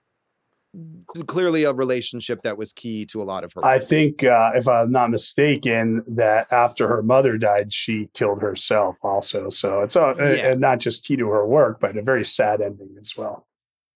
clearly 1.26 1.64
a 1.64 1.72
relationship 1.72 2.42
that 2.42 2.56
was 2.56 2.72
key 2.72 3.04
to 3.06 3.20
a 3.20 3.24
lot 3.24 3.44
of 3.44 3.52
her. 3.54 3.64
I 3.64 3.78
think, 3.78 4.22
uh, 4.24 4.52
if 4.54 4.68
I'm 4.68 4.92
not 4.92 5.10
mistaken, 5.10 6.02
that 6.06 6.52
after 6.52 6.86
her 6.88 7.02
mother 7.02 7.36
died, 7.36 7.72
she 7.72 8.08
killed 8.14 8.40
herself 8.40 8.96
also. 9.02 9.50
So 9.50 9.80
it's 9.80 9.96
yeah. 9.96 10.54
not 10.54 10.78
just 10.78 11.04
key 11.04 11.16
to 11.16 11.28
her 11.28 11.46
work, 11.46 11.80
but 11.80 11.96
a 11.96 12.02
very 12.02 12.24
sad 12.24 12.60
ending 12.60 12.96
as 13.00 13.16
well. 13.16 13.46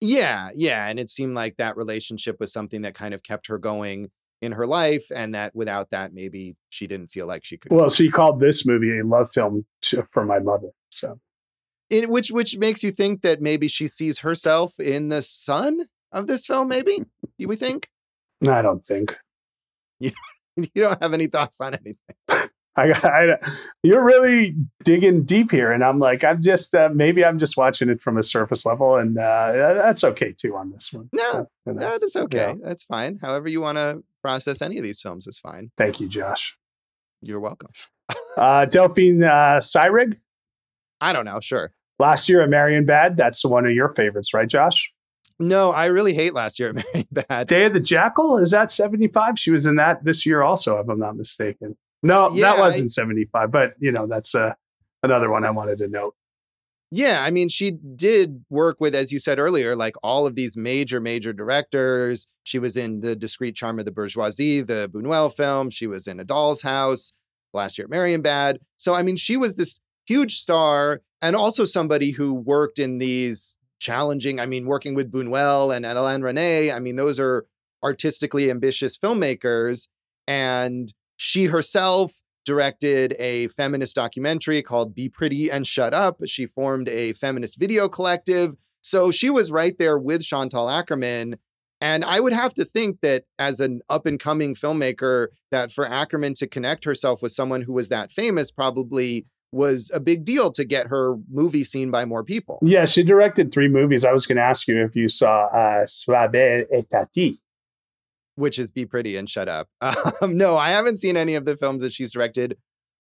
Yeah, 0.01 0.51
yeah, 0.55 0.89
and 0.89 0.99
it 0.99 1.09
seemed 1.09 1.35
like 1.35 1.57
that 1.57 1.77
relationship 1.77 2.37
was 2.41 2.53
something 2.53 2.83
that 2.83 2.95
kind 2.95 3.15
of 3.15 3.23
kept 3.23 3.47
her 3.47 3.57
going 3.57 4.11
in 4.43 4.53
her 4.53 4.67
life, 4.67 5.07
and 5.15 5.35
that 5.35 5.55
without 5.55 5.91
that, 5.91 6.12
maybe 6.12 6.57
she 6.69 6.87
didn't 6.87 7.09
feel 7.09 7.27
like 7.27 7.45
she 7.45 7.57
could. 7.57 7.73
Well, 7.73 7.89
she 7.89 8.11
called 8.11 8.41
this 8.41 8.67
movie 8.67 8.99
a 8.99 9.05
love 9.07 9.31
film 9.33 9.65
to, 9.83 10.03
for 10.11 10.25
my 10.27 10.41
mother. 10.41 10.71
So. 10.91 11.19
In, 11.91 12.11
which 12.11 12.30
which 12.30 12.57
makes 12.57 12.82
you 12.82 12.93
think 12.93 13.22
that 13.22 13.41
maybe 13.43 13.68
she 13.68 13.89
sees 13.89 14.20
herself 14.20 14.80
in 14.80 15.09
the 15.09 15.22
son 15.22 15.87
of 16.12 16.26
this 16.26 16.47
film, 16.47 16.68
maybe? 16.68 17.05
Do 17.39 17.49
we 17.49 17.57
think? 17.57 17.89
I 18.47 18.62
don't 18.62 18.85
think. 18.85 19.16
You, 20.01 20.11
you 20.57 20.82
don't 20.82 21.03
have 21.03 21.12
any 21.14 21.26
thoughts 21.26 21.61
on 21.61 21.74
anything. 21.74 21.97
I, 22.76 22.93
I, 22.93 23.39
you're 23.85 24.05
really 24.05 24.57
digging 24.82 25.24
deep 25.24 25.51
here, 25.51 25.70
and 25.70 25.85
I'm 25.85 26.01
like, 26.01 26.24
I'm 26.24 26.43
just 26.43 26.74
uh, 26.74 26.91
maybe 26.93 27.24
I'm 27.24 27.39
just 27.39 27.57
watching 27.57 27.89
it 27.89 28.03
from 28.03 28.18
a 28.18 28.22
surface 28.22 28.66
level, 28.66 28.97
and 28.97 29.16
uh, 29.16 29.53
that's 29.53 30.03
okay 30.03 30.32
too 30.32 30.57
on 30.57 30.70
this 30.70 30.93
one. 30.93 31.09
No, 31.12 31.49
so, 31.66 31.72
no, 31.72 31.99
that's 31.99 32.16
okay. 32.16 32.57
That's 32.62 32.82
fine. 32.85 33.18
However 33.22 33.49
you 33.49 33.61
want 33.61 33.78
to 33.78 34.03
process 34.22 34.61
any 34.61 34.76
of 34.76 34.82
these 34.82 35.01
films 35.01 35.26
is 35.26 35.39
fine. 35.39 35.70
Thank 35.78 36.01
you, 36.01 36.09
Josh. 36.09 36.57
You're 37.22 37.41
welcome. 37.41 37.70
uh, 38.37 38.66
Delphine 38.66 39.22
uh, 39.22 39.61
Seyrig. 39.61 40.18
I 41.01 41.13
don't 41.13 41.25
know. 41.25 41.41
Sure. 41.41 41.73
Last 41.99 42.29
year 42.29 42.43
at 42.43 42.51
Marienbad, 42.51 43.17
that's 43.17 43.45
one 43.45 43.67
of 43.67 43.73
your 43.73 43.89
favorites, 43.91 44.35
right, 44.35 44.49
Josh? 44.49 44.93
No, 45.39 45.71
I 45.71 45.87
really 45.87 46.15
hate 46.15 46.35
last 46.35 46.59
year 46.59 46.71
at 46.71 46.77
Marienbad. 46.95 47.47
Day 47.47 47.67
of 47.67 47.75
the 47.75 47.81
Jackal 47.81 48.39
is 48.39 48.51
that 48.51 48.71
seventy 48.71 49.09
five? 49.09 49.39
She 49.39 49.51
was 49.51 49.67
in 49.67 49.77
that 49.77 50.05
this 50.05 50.25
year 50.25 50.43
also, 50.43 50.79
if 50.79 50.89
I'm 50.89 50.99
not 50.99 51.17
mistaken. 51.17 51.77
No, 52.03 52.33
yeah, 52.33 52.53
that 52.53 52.59
wasn't 52.59 52.93
seventy 52.93 53.25
five, 53.25 53.51
but 53.51 53.75
you 53.79 53.93
know 53.93 54.07
that's 54.07 54.35
uh, 54.35 54.55
another 55.03 55.31
one 55.31 55.45
I 55.45 55.51
wanted 55.51 55.79
to 55.79 55.89
note. 55.89 56.15
Yeah, 56.91 57.25
I 57.25 57.33
mean, 57.33 57.49
she 57.49 57.73
did 57.73 58.45
work 58.51 58.77
with, 58.79 58.95
as 58.95 59.11
you 59.11 59.19
said 59.19 59.41
earlier, 59.41 59.75
like 59.75 59.97
all 60.05 60.29
of 60.29 60.37
these 60.37 60.57
major, 60.57 61.01
major 61.01 61.33
directors. 61.33 62.29
She 62.45 62.61
was 62.61 62.77
in 62.77 63.01
The 63.01 63.17
Discreet 63.17 63.57
Charm 63.57 63.81
of 63.81 63.85
the 63.85 63.91
Bourgeoisie, 63.91 64.61
the 64.61 64.89
Buñuel 64.95 65.35
film. 65.35 65.71
She 65.71 65.89
was 65.89 66.07
in 66.07 66.21
A 66.21 66.25
Doll's 66.25 66.63
House 66.63 67.13
last 67.53 67.79
year 67.79 67.87
at 67.87 67.91
Marienbad. 67.91 68.59
So, 68.77 68.95
I 68.95 69.03
mean, 69.03 69.17
she 69.17 69.37
was 69.37 69.57
this 69.57 69.81
huge 70.07 70.39
star 70.39 71.03
and 71.23 71.35
also 71.35 71.65
somebody 71.65 72.11
who 72.11 72.35
worked 72.35 72.79
in 72.79 72.99
these 72.99 73.57
challenging. 73.79 74.41
I 74.41 74.47
mean, 74.47 74.67
working 74.67 74.95
with 74.95 75.13
Buñuel 75.13 75.75
and 75.75 75.85
Alain 75.85 76.21
Resnais, 76.21 76.75
I 76.75 76.81
mean, 76.81 76.97
those 76.97 77.19
are 77.21 77.47
artistically 77.83 78.51
ambitious 78.51 78.99
filmmakers. 78.99 79.89
And 80.27 80.93
she 81.17 81.47
herself 81.47 82.21
directed 82.45 83.15
a 83.19 83.49
feminist 83.49 83.95
documentary 83.95 84.63
called 84.63 84.95
Be 84.95 85.09
Pretty 85.09 85.51
and 85.51 85.67
Shut 85.67 85.95
Up. 85.95 86.19
She 86.27 86.47
formed 86.47 86.89
a 86.89 87.13
feminist 87.15 87.59
video 87.59 87.89
collective. 87.89 88.55
So 88.83 89.11
she 89.11 89.31
was 89.31 89.51
right 89.51 89.77
there 89.79 89.99
with 89.99 90.23
Chantal 90.23 90.67
Akerman. 90.67 91.39
And 91.81 92.05
I 92.05 92.21
would 92.21 92.33
have 92.33 92.55
to 92.55 92.65
think 92.65 93.01
that 93.01 93.25
as 93.39 93.61
an 93.61 93.81
up 93.89 94.07
and 94.07 94.21
coming 94.21 94.55
filmmaker, 94.55 95.29
that 95.51 95.73
for 95.73 95.87
Akerman 95.87 96.35
to 96.37 96.47
connect 96.47 96.85
herself 96.85 97.23
with 97.23 97.33
someone 97.33 97.63
who 97.63 97.73
was 97.73 97.89
that 97.89 98.13
famous 98.13 98.51
probably 98.51 99.27
was 99.55 99.91
a 99.95 100.01
big 100.01 100.25
deal 100.25 100.51
to 100.51 100.65
get 100.65 100.89
her 100.89 101.17
movie 101.31 101.65
seen 101.65 101.91
by 101.91 102.05
more 102.05 102.25
people. 102.25 102.59
Yeah, 102.63 102.85
she 102.85 103.03
directed 103.03 103.53
three 103.53 103.69
movies. 103.69 104.05
I 104.05 104.13
was 104.13 104.27
going 104.27 104.37
to 104.37 104.43
ask 104.43 104.67
you 104.69 104.83
if 104.85 104.95
you 104.97 105.09
saw 105.09 105.47
uh, 105.47 105.87
belle 106.29 106.65
et 106.73 106.91
tais-toi. 106.91 107.39
Which 108.37 108.59
is 108.59 108.73
Be 108.73 108.85
Pretty 108.85 109.17
and 109.17 109.31
Shut 109.31 109.49
Up. 109.49 109.69
Um, 110.21 110.37
no, 110.37 110.57
I 110.57 110.71
haven't 110.71 110.99
seen 110.99 111.17
any 111.17 111.35
of 111.35 111.45
the 111.45 111.57
films 111.57 111.83
that 111.83 111.93
she's 111.93 112.13
directed. 112.13 112.53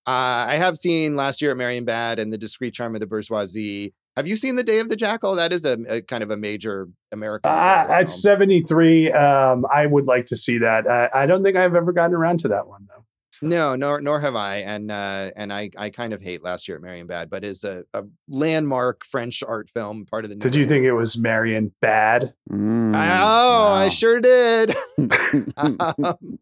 Uh, 0.06 0.46
I 0.48 0.56
have 0.56 0.76
seen 0.76 1.16
last 1.16 1.40
year 1.40 1.50
at 1.50 1.56
Marienbad 1.56 2.18
and 2.18 2.32
The 2.32 2.38
Discreet 2.38 2.74
Charm 2.74 2.94
of 2.94 3.00
the 3.00 3.06
Bourgeoisie. 3.06 3.94
Have 4.16 4.26
you 4.26 4.36
seen 4.36 4.54
The 4.54 4.62
Day 4.62 4.78
of 4.78 4.90
the 4.90 4.96
Jackal? 4.96 5.34
That 5.34 5.52
is 5.52 5.64
a, 5.64 5.78
a 5.88 6.02
kind 6.02 6.22
of 6.22 6.30
a 6.30 6.36
major 6.36 6.88
American. 7.10 7.50
Uh, 7.50 7.86
at 7.88 8.08
73, 8.08 9.10
um, 9.12 9.66
I 9.74 9.86
would 9.86 10.06
like 10.06 10.26
to 10.26 10.36
see 10.36 10.58
that. 10.58 10.86
I 10.86 11.26
don't 11.26 11.42
think 11.42 11.56
I've 11.56 11.74
ever 11.74 11.92
gotten 11.92 12.14
around 12.14 12.40
to 12.40 12.48
that 12.48 12.68
one, 12.68 12.86
though. 12.88 13.03
So. 13.34 13.46
No, 13.46 13.74
nor 13.74 14.00
nor 14.00 14.20
have 14.20 14.36
I, 14.36 14.58
and 14.58 14.90
uh, 14.92 15.30
and 15.34 15.52
I 15.52 15.70
I 15.76 15.90
kind 15.90 16.12
of 16.12 16.22
hate 16.22 16.44
Last 16.44 16.68
Year 16.68 16.76
at 16.76 16.82
Marienbad, 16.82 17.30
but 17.30 17.42
is 17.42 17.64
a, 17.64 17.82
a 17.92 18.04
landmark 18.28 19.04
French 19.04 19.42
art 19.42 19.68
film, 19.70 20.06
part 20.06 20.24
of 20.24 20.30
the. 20.30 20.36
Did 20.36 20.54
you 20.54 20.66
think 20.66 20.84
it 20.84 20.92
was 20.92 21.18
Marion 21.18 21.72
bad? 21.80 22.32
Mm, 22.50 22.90
oh, 22.90 22.92
wow. 22.92 23.72
I 23.72 23.88
sure 23.88 24.20
did. 24.20 24.76
um, 25.56 26.38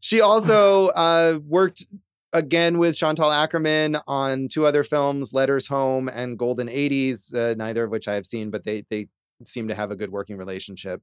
she 0.00 0.22
also 0.22 0.88
uh, 0.88 1.38
worked 1.46 1.86
again 2.32 2.78
with 2.78 2.96
Chantal 2.96 3.30
Akerman 3.30 4.00
on 4.06 4.48
two 4.48 4.64
other 4.64 4.84
films, 4.84 5.32
Letters 5.34 5.66
Home 5.66 6.08
and 6.08 6.38
Golden 6.38 6.68
80s, 6.68 7.34
uh, 7.34 7.54
neither 7.56 7.84
of 7.84 7.90
which 7.90 8.08
I 8.08 8.14
have 8.14 8.26
seen, 8.26 8.50
but 8.50 8.64
they 8.64 8.84
they 8.88 9.08
seem 9.44 9.68
to 9.68 9.74
have 9.74 9.90
a 9.90 9.96
good 9.96 10.10
working 10.10 10.38
relationship. 10.38 11.02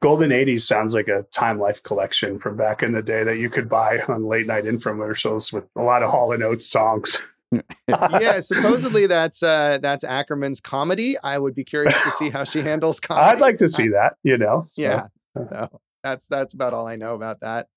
Golden 0.00 0.30
80s 0.30 0.60
sounds 0.60 0.94
like 0.94 1.08
a 1.08 1.22
Time 1.32 1.58
Life 1.58 1.82
collection 1.82 2.38
from 2.38 2.56
back 2.56 2.82
in 2.82 2.92
the 2.92 3.02
day 3.02 3.24
that 3.24 3.38
you 3.38 3.50
could 3.50 3.68
buy 3.68 3.98
on 4.08 4.26
late 4.26 4.46
night 4.46 4.64
infomercials 4.64 5.52
with 5.52 5.66
a 5.74 5.82
lot 5.82 6.02
of 6.02 6.10
Hall 6.10 6.32
and 6.32 6.42
Oates 6.42 6.68
songs. 6.68 7.26
yeah, 7.88 8.40
supposedly 8.40 9.06
that's 9.06 9.42
uh 9.42 9.78
that's 9.80 10.04
Akerman's 10.04 10.60
comedy. 10.60 11.16
I 11.18 11.38
would 11.38 11.54
be 11.54 11.64
curious 11.64 12.00
to 12.04 12.10
see 12.10 12.30
how 12.30 12.44
she 12.44 12.60
handles 12.60 13.00
comedy. 13.00 13.26
I'd 13.26 13.40
like 13.40 13.56
to 13.56 13.68
see 13.68 13.88
that, 13.88 14.16
you 14.22 14.36
know. 14.36 14.64
So. 14.68 14.82
Yeah. 14.82 15.06
So 15.34 15.80
that's 16.04 16.26
that's 16.28 16.54
about 16.54 16.74
all 16.74 16.86
I 16.86 16.96
know 16.96 17.14
about 17.14 17.40
that. 17.40 17.68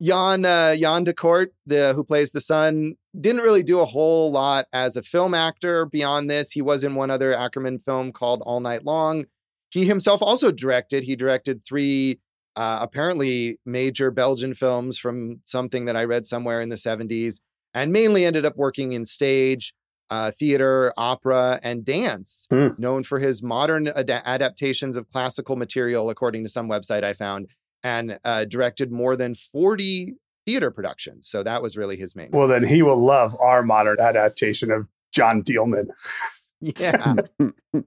Jan 0.00 0.44
uh, 0.44 0.74
Jan 0.76 1.04
Decorte, 1.04 1.50
the 1.66 1.92
who 1.94 2.02
plays 2.02 2.32
the 2.32 2.40
son, 2.40 2.96
didn't 3.18 3.42
really 3.42 3.62
do 3.62 3.80
a 3.80 3.84
whole 3.84 4.32
lot 4.32 4.66
as 4.72 4.96
a 4.96 5.02
film 5.02 5.34
actor 5.34 5.86
beyond 5.86 6.30
this. 6.30 6.50
He 6.50 6.62
was 6.62 6.82
in 6.82 6.94
one 6.94 7.10
other 7.10 7.32
Akerman 7.32 7.82
film 7.84 8.10
called 8.12 8.42
All 8.44 8.60
Night 8.60 8.84
Long. 8.84 9.26
He 9.72 9.86
himself 9.86 10.20
also 10.22 10.52
directed. 10.52 11.02
He 11.02 11.16
directed 11.16 11.64
three 11.64 12.20
uh, 12.56 12.80
apparently 12.82 13.58
major 13.64 14.10
Belgian 14.10 14.52
films 14.52 14.98
from 14.98 15.40
something 15.46 15.86
that 15.86 15.96
I 15.96 16.04
read 16.04 16.26
somewhere 16.26 16.60
in 16.60 16.68
the 16.68 16.76
70s, 16.76 17.40
and 17.72 17.90
mainly 17.90 18.26
ended 18.26 18.44
up 18.44 18.58
working 18.58 18.92
in 18.92 19.06
stage, 19.06 19.72
uh, 20.10 20.30
theater, 20.38 20.92
opera, 20.98 21.58
and 21.62 21.82
dance, 21.82 22.46
Mm. 22.52 22.78
known 22.78 23.04
for 23.04 23.18
his 23.18 23.42
modern 23.42 23.88
ad- 23.88 24.10
adaptations 24.10 24.98
of 24.98 25.08
classical 25.08 25.56
material, 25.56 26.10
according 26.10 26.42
to 26.44 26.50
some 26.50 26.68
website 26.68 27.02
I 27.04 27.14
found, 27.14 27.46
and 27.82 28.18
uh, 28.22 28.44
directed 28.44 28.92
more 28.92 29.16
than 29.16 29.34
40 29.34 30.12
theater 30.44 30.70
productions. 30.70 31.26
So 31.28 31.42
that 31.44 31.62
was 31.62 31.78
really 31.78 31.96
his 31.96 32.14
main. 32.14 32.28
Well, 32.32 32.48
then 32.48 32.64
he 32.64 32.82
will 32.82 32.98
love 32.98 33.34
our 33.40 33.62
modern 33.62 33.98
adaptation 33.98 34.70
of 34.70 34.86
Jeanne 35.12 35.42
Dielman. 35.42 35.86
yeah. 36.60 37.14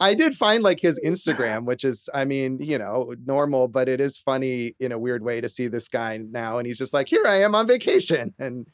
I 0.00 0.14
did 0.14 0.34
find 0.36 0.62
like 0.62 0.80
his 0.80 1.00
Instagram, 1.04 1.64
which 1.64 1.84
is, 1.84 2.08
I 2.14 2.24
mean, 2.24 2.58
you 2.60 2.78
know, 2.78 3.14
normal, 3.24 3.68
but 3.68 3.88
it 3.88 4.00
is 4.00 4.18
funny 4.18 4.76
in 4.78 4.92
a 4.92 4.98
weird 4.98 5.22
way 5.22 5.40
to 5.40 5.48
see 5.48 5.68
this 5.68 5.88
guy 5.88 6.18
now. 6.18 6.58
And 6.58 6.66
he's 6.66 6.78
just 6.78 6.94
like, 6.94 7.08
here 7.08 7.26
I 7.26 7.42
am 7.42 7.54
on 7.54 7.66
vacation. 7.66 8.34
And 8.38 8.66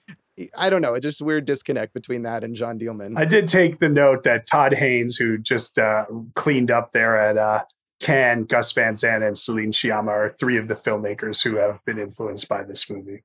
I 0.57 0.68
don't 0.68 0.83
know, 0.83 0.95
it's 0.95 1.05
just 1.05 1.22
weird 1.22 1.45
disconnect 1.47 1.95
between 1.95 2.22
that 2.22 2.43
and 2.43 2.55
Jeanne 2.55 2.79
Dielman. 2.79 3.16
I 3.16 3.25
did 3.25 3.47
take 3.49 3.79
the 3.79 3.89
note 3.89 4.25
that 4.25 4.47
Todd 4.47 4.75
Haynes, 4.75 5.16
who 5.16 5.39
just 5.39 5.79
uh, 5.79 6.07
cleaned 6.35 6.70
up 6.70 6.93
there 6.93 7.16
at 7.16 7.39
uh, 7.39 7.64
Cannes, 8.01 8.47
Gus 8.47 8.72
Van 8.72 8.97
Sant, 8.97 9.22
and 9.22 9.39
Celine 9.39 9.72
Sciamma 9.72 10.09
are 10.09 10.35
three 10.39 10.59
of 10.59 10.68
the 10.68 10.75
filmmakers 10.75 11.43
who 11.43 11.57
have 11.57 11.79
been 11.85 11.99
influenced 11.99 12.49
by 12.49 12.64
this 12.64 12.91
movie. 12.91 13.22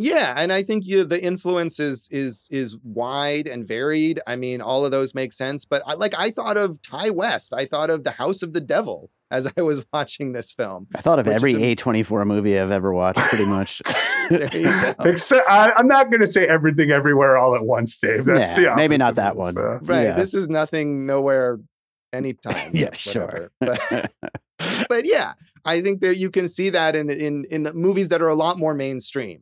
Yeah, 0.00 0.34
and 0.36 0.52
I 0.52 0.62
think 0.62 0.86
you, 0.86 1.02
the 1.04 1.20
influence 1.22 1.80
is 1.80 2.08
is 2.12 2.46
is 2.52 2.76
wide 2.84 3.48
and 3.48 3.66
varied. 3.66 4.20
I 4.28 4.36
mean, 4.36 4.60
all 4.60 4.84
of 4.84 4.92
those 4.92 5.14
make 5.14 5.32
sense. 5.32 5.64
But 5.64 5.82
I, 5.86 5.94
like, 5.94 6.14
I 6.16 6.30
thought 6.30 6.56
of 6.56 6.80
Ti 6.82 7.10
West. 7.10 7.52
I 7.52 7.64
thought 7.66 7.90
of 7.90 8.04
The 8.04 8.12
House 8.12 8.42
of 8.42 8.52
the 8.52 8.60
Devil 8.60 9.10
as 9.32 9.50
I 9.56 9.60
was 9.62 9.84
watching 9.92 10.32
this 10.32 10.52
film. 10.52 10.86
I 10.94 11.00
thought 11.00 11.18
of 11.18 11.26
which 11.26 11.34
every 11.34 11.50
is 11.50 11.56
a- 11.56 11.76
A24 11.76 12.26
movie 12.26 12.56
I've 12.58 12.70
ever 12.70 12.92
watched, 12.92 13.18
pretty 13.20 13.46
much. 13.46 13.82
There 14.30 14.54
you 14.54 14.64
go. 14.64 14.94
Except, 15.06 15.48
I, 15.48 15.72
I'm 15.78 15.88
not 15.88 16.10
going 16.10 16.20
to 16.20 16.26
say 16.26 16.46
everything 16.46 16.90
everywhere 16.90 17.38
all 17.38 17.54
at 17.54 17.64
once, 17.64 17.96
Dave. 17.98 18.26
That's 18.26 18.50
Yeah, 18.58 18.72
the 18.72 18.76
maybe 18.76 18.98
not 18.98 19.14
that 19.14 19.36
one. 19.36 19.54
so. 19.54 19.78
Right. 19.80 20.02
Yeah. 20.02 20.12
This 20.16 20.34
is 20.34 20.48
nothing, 20.50 21.06
nowhere, 21.06 21.60
anytime. 22.12 22.72
Yeah, 22.74 22.90
sure. 22.92 23.50
But, 23.58 23.80
but 24.88 25.04
yeah, 25.06 25.32
I 25.64 25.80
think 25.80 26.02
that 26.02 26.18
you 26.18 26.30
can 26.30 26.46
see 26.46 26.68
that 26.68 26.94
in 26.94 27.08
in 27.08 27.46
in 27.50 27.62
movies 27.74 28.10
that 28.10 28.20
are 28.20 28.28
a 28.28 28.34
lot 28.34 28.58
more 28.58 28.74
mainstream, 28.74 29.40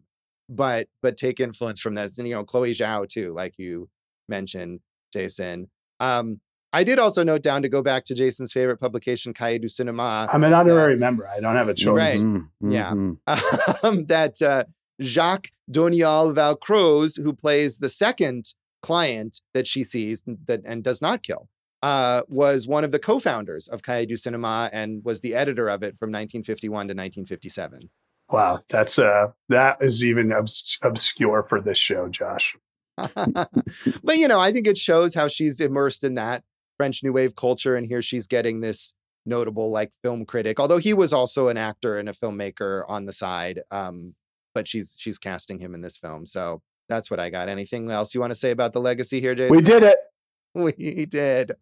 but 0.48 0.88
but 1.02 1.16
take 1.16 1.40
influence 1.40 1.80
from 1.80 1.94
this. 1.94 2.18
And 2.18 2.26
you 2.28 2.34
know, 2.34 2.44
Chloe 2.44 2.72
Zhao 2.72 3.08
too, 3.08 3.32
like 3.34 3.54
you 3.58 3.88
mentioned, 4.28 4.80
Jason. 5.12 5.68
Um, 6.00 6.40
I 6.72 6.84
did 6.84 6.98
also 6.98 7.22
note 7.24 7.42
down 7.42 7.62
to 7.62 7.68
go 7.68 7.80
back 7.82 8.04
to 8.04 8.14
Jason's 8.14 8.52
favorite 8.52 8.76
publication, 8.78 9.32
Cahiers 9.32 9.60
du 9.62 9.68
Cinema, 9.68 10.28
I'm 10.30 10.44
an 10.44 10.52
honorary 10.52 10.96
That- 10.96 11.00
member. 11.04 11.26
I 11.28 11.40
don't 11.40 11.54
have 11.56 11.68
a 11.68 11.74
choice. 11.74 12.16
Right. 12.16 12.18
Mhm, 12.20 12.48
Yeah. 12.68 12.90
mhm. 12.92 13.18
um, 13.84 14.06
that 14.06 14.42
uh, 14.42 14.64
Jacques 15.00 15.48
Doniol-Valcroze, 15.70 17.22
who 17.22 17.32
plays 17.32 17.78
the 17.78 17.88
second 17.88 18.52
client 18.82 19.40
that 19.54 19.66
she 19.66 19.84
sees 19.84 20.22
that 20.46 20.60
and 20.64 20.82
does 20.84 21.00
not 21.00 21.22
kill, 21.22 21.48
uh, 21.82 22.22
was 22.28 22.66
one 22.66 22.84
of 22.84 22.92
the 22.92 22.98
co-founders 22.98 23.68
of 23.68 23.82
Cahiers 23.82 24.06
du 24.08 24.16
Cinema 24.16 24.68
and 24.72 25.04
was 25.04 25.20
the 25.20 25.34
editor 25.34 25.68
of 25.68 25.82
it 25.82 25.96
from 25.98 26.10
1951 26.10 26.70
to 26.88 26.92
1957. 26.92 27.90
Wow, 28.30 28.60
that's 28.68 28.98
uh 28.98 29.28
that 29.48 29.78
is 29.80 30.04
even 30.04 30.32
obs- 30.32 30.78
obscure 30.82 31.44
for 31.44 31.60
this 31.60 31.78
show, 31.78 32.08
Josh. 32.08 32.56
but 32.96 34.16
you 34.16 34.26
know, 34.26 34.40
I 34.40 34.52
think 34.52 34.66
it 34.66 34.78
shows 34.78 35.14
how 35.14 35.28
she's 35.28 35.60
immersed 35.60 36.02
in 36.02 36.14
that 36.14 36.42
French 36.76 37.04
New 37.04 37.12
Wave 37.12 37.36
culture, 37.36 37.76
and 37.76 37.86
here 37.86 38.02
she's 38.02 38.26
getting 38.26 38.60
this 38.60 38.94
notable 39.26 39.70
like 39.70 39.92
film 40.02 40.24
critic. 40.24 40.58
Although 40.58 40.78
he 40.78 40.94
was 40.94 41.12
also 41.12 41.48
an 41.48 41.56
actor 41.56 41.98
and 41.98 42.08
a 42.08 42.12
filmmaker 42.12 42.84
on 42.88 43.04
the 43.04 43.12
side, 43.12 43.60
um, 43.70 44.14
but 44.54 44.66
she's 44.66 44.96
she's 44.98 45.18
casting 45.18 45.58
him 45.58 45.74
in 45.74 45.82
this 45.82 45.98
film. 45.98 46.26
So 46.26 46.62
that's 46.88 47.10
what 47.10 47.20
I 47.20 47.30
got. 47.30 47.48
Anything 47.48 47.90
else 47.90 48.14
you 48.14 48.20
want 48.20 48.32
to 48.32 48.38
say 48.38 48.50
about 48.50 48.72
the 48.72 48.80
legacy 48.80 49.20
here, 49.20 49.34
Jason? 49.34 49.54
We 49.54 49.62
did 49.62 49.82
it. 49.82 49.98
We 50.54 51.04
did. 51.04 51.52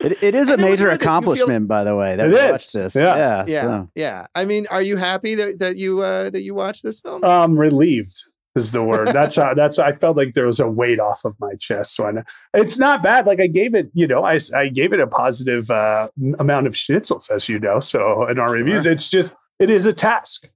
It, 0.00 0.22
it 0.22 0.34
is 0.34 0.48
a 0.48 0.54
And 0.54 0.60
it 0.62 0.64
was 0.64 0.70
major 0.70 0.70
weird 0.70 0.78
that 0.78 0.78
you 0.78 0.86
feel- 0.86 0.92
accomplishment, 0.92 1.68
by 1.68 1.84
the 1.84 1.94
way. 1.96 2.16
That 2.16 2.28
It 2.28 2.32
we 2.32 2.38
is, 2.54 2.72
This. 2.72 2.94
yeah. 2.94 3.16
Yeah. 3.16 3.44
Yeah, 3.46 3.62
so. 3.62 3.90
yeah. 3.94 4.26
I 4.34 4.44
mean, 4.44 4.66
are 4.70 4.82
you 4.82 4.96
happy 4.96 5.34
that, 5.36 5.58
that 5.60 5.76
you 5.76 6.00
uh, 6.00 6.30
that 6.30 6.42
you 6.42 6.54
watched 6.54 6.82
this 6.82 7.00
film? 7.00 7.22
Um, 7.24 7.56
relieved 7.58 8.16
is 8.56 8.72
the 8.72 8.82
word. 8.82 9.08
That's 9.08 9.36
how. 9.36 9.54
That's. 9.54 9.78
I 9.78 9.92
felt 9.92 10.16
like 10.16 10.34
there 10.34 10.46
was 10.46 10.60
a 10.60 10.68
weight 10.68 11.00
off 11.00 11.24
of 11.24 11.34
my 11.40 11.54
chest. 11.60 11.94
So 11.96 12.06
I, 12.06 12.12
it's 12.58 12.78
not 12.78 13.02
bad. 13.02 13.26
Like 13.26 13.40
I 13.40 13.46
gave 13.46 13.74
it. 13.74 13.88
You 13.94 14.06
know, 14.06 14.24
I 14.24 14.38
I 14.54 14.68
gave 14.68 14.92
it 14.92 15.00
a 15.00 15.06
positive 15.06 15.70
uh, 15.70 16.08
amount 16.38 16.66
of 16.66 16.74
schnitzels, 16.74 17.30
as 17.30 17.48
you 17.48 17.58
know. 17.58 17.80
So 17.80 18.26
in 18.28 18.38
our 18.38 18.50
reviews, 18.50 18.84
it's 18.84 19.08
just 19.08 19.36
it 19.58 19.70
is 19.70 19.86
a 19.86 19.92
task. 19.92 20.48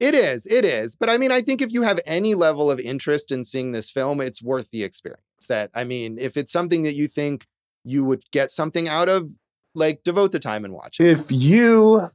It 0.00 0.14
is, 0.14 0.46
it 0.46 0.64
is. 0.64 0.94
But 0.94 1.10
I 1.10 1.18
mean, 1.18 1.32
I 1.32 1.42
think 1.42 1.60
if 1.60 1.72
you 1.72 1.82
have 1.82 1.98
any 2.06 2.36
level 2.36 2.70
of 2.70 2.78
interest 2.78 3.32
in 3.32 3.42
seeing 3.42 3.72
this 3.72 3.90
film, 3.90 4.20
it's 4.20 4.40
worth 4.40 4.70
the 4.70 4.84
experience. 4.84 5.22
That 5.48 5.70
I 5.74 5.82
mean, 5.84 6.18
if 6.20 6.36
it's 6.36 6.52
something 6.52 6.82
that 6.84 6.94
you 6.94 7.08
think 7.08 7.46
you 7.88 8.04
would 8.04 8.22
get 8.32 8.50
something 8.50 8.88
out 8.88 9.08
of, 9.08 9.30
like 9.74 10.02
devote 10.04 10.32
the 10.32 10.38
time 10.38 10.64
and 10.64 10.74
watch 10.74 10.98
it. 11.00 11.06
If 11.06 11.30
you 11.30 12.08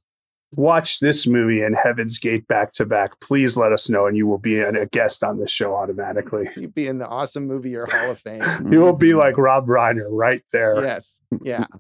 watch 0.56 1.00
this 1.00 1.26
movie 1.26 1.62
and 1.64 1.76
Heaven's 1.76 2.20
Gate 2.20 2.48
back 2.48 2.72
to 2.74 2.86
back, 2.86 3.20
please 3.22 3.58
let 3.58 3.72
us 3.72 3.90
know, 3.90 4.06
and 4.06 4.16
you 4.16 4.28
will 4.28 4.38
be 4.38 4.60
a 4.60 4.70
a 4.70 4.86
guest 4.88 5.24
on 5.24 5.40
this 5.40 5.50
show 5.52 5.74
automatically. 5.76 6.48
You'd 6.56 6.76
be 6.76 6.88
in 6.88 6.98
the 7.00 7.08
awesome 7.08 7.48
movie 7.48 7.76
or 7.76 7.86
Hall 7.88 8.12
of 8.12 8.20
Fame. 8.20 8.42
You 8.72 8.80
will 8.82 8.92
Mm-hmm. 8.94 8.98
be 9.00 9.14
like 9.14 9.38
Rob 9.38 9.68
Reiner 9.68 10.08
right 10.12 10.44
there. 10.52 10.82
yes. 10.84 11.22
Yeah. 11.44 11.66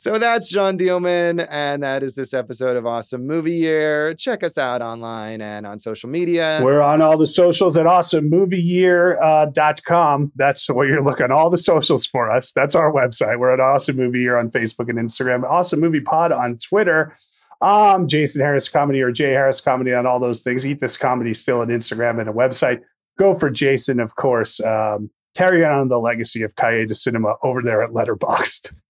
So 0.00 0.16
that's 0.16 0.48
Jeanne 0.48 0.78
Dielman, 0.78 1.44
and 1.50 1.82
that 1.82 2.04
is 2.04 2.14
this 2.14 2.32
episode 2.32 2.76
of 2.76 2.86
Awesome 2.86 3.26
Movie 3.26 3.56
Year. 3.56 4.14
Check 4.14 4.44
us 4.44 4.56
out 4.56 4.80
online 4.80 5.40
and 5.40 5.66
on 5.66 5.80
social 5.80 6.08
media. 6.08 6.60
We're 6.62 6.80
on 6.80 7.02
all 7.02 7.18
the 7.18 7.26
socials 7.26 7.76
at 7.76 7.84
awesomemovieyear.com. 7.84 10.32
That's 10.36 10.70
where 10.70 10.86
you're 10.86 11.02
looking 11.02 11.32
all 11.32 11.50
the 11.50 11.58
socials 11.58 12.06
for 12.06 12.30
us. 12.30 12.52
That's 12.52 12.76
our 12.76 12.92
website. 12.92 13.40
We're 13.40 13.52
at 13.52 13.58
Awesome 13.58 13.96
Movie 13.96 14.20
Year 14.20 14.38
on 14.38 14.52
Facebook 14.52 14.88
and 14.88 15.00
Instagram, 15.00 15.42
Awesome 15.42 15.80
Movie 15.80 16.00
Pod 16.00 16.30
on 16.30 16.58
Twitter. 16.58 17.12
Um, 17.60 18.06
Jason 18.06 18.40
Harris 18.40 18.68
Comedy 18.68 19.02
or 19.02 19.10
Jay 19.10 19.32
Harris 19.32 19.60
Comedy 19.60 19.92
on 19.94 20.06
all 20.06 20.20
those 20.20 20.42
things. 20.42 20.64
Eat 20.64 20.78
This 20.78 20.96
Comedy 20.96 21.34
still 21.34 21.58
on 21.58 21.66
Instagram 21.68 22.20
and 22.20 22.28
a 22.28 22.32
website. 22.32 22.82
Go 23.18 23.36
for 23.36 23.50
Jason, 23.50 23.98
of 23.98 24.14
course. 24.14 24.60
Um, 24.60 25.10
carry 25.34 25.64
on 25.64 25.88
the 25.88 25.98
legacy 25.98 26.44
of 26.44 26.54
Cahiers 26.54 26.86
de 26.86 26.94
Cinema 26.94 27.34
over 27.42 27.62
there 27.62 27.82
at 27.82 27.90
Letterboxd. 27.90 28.70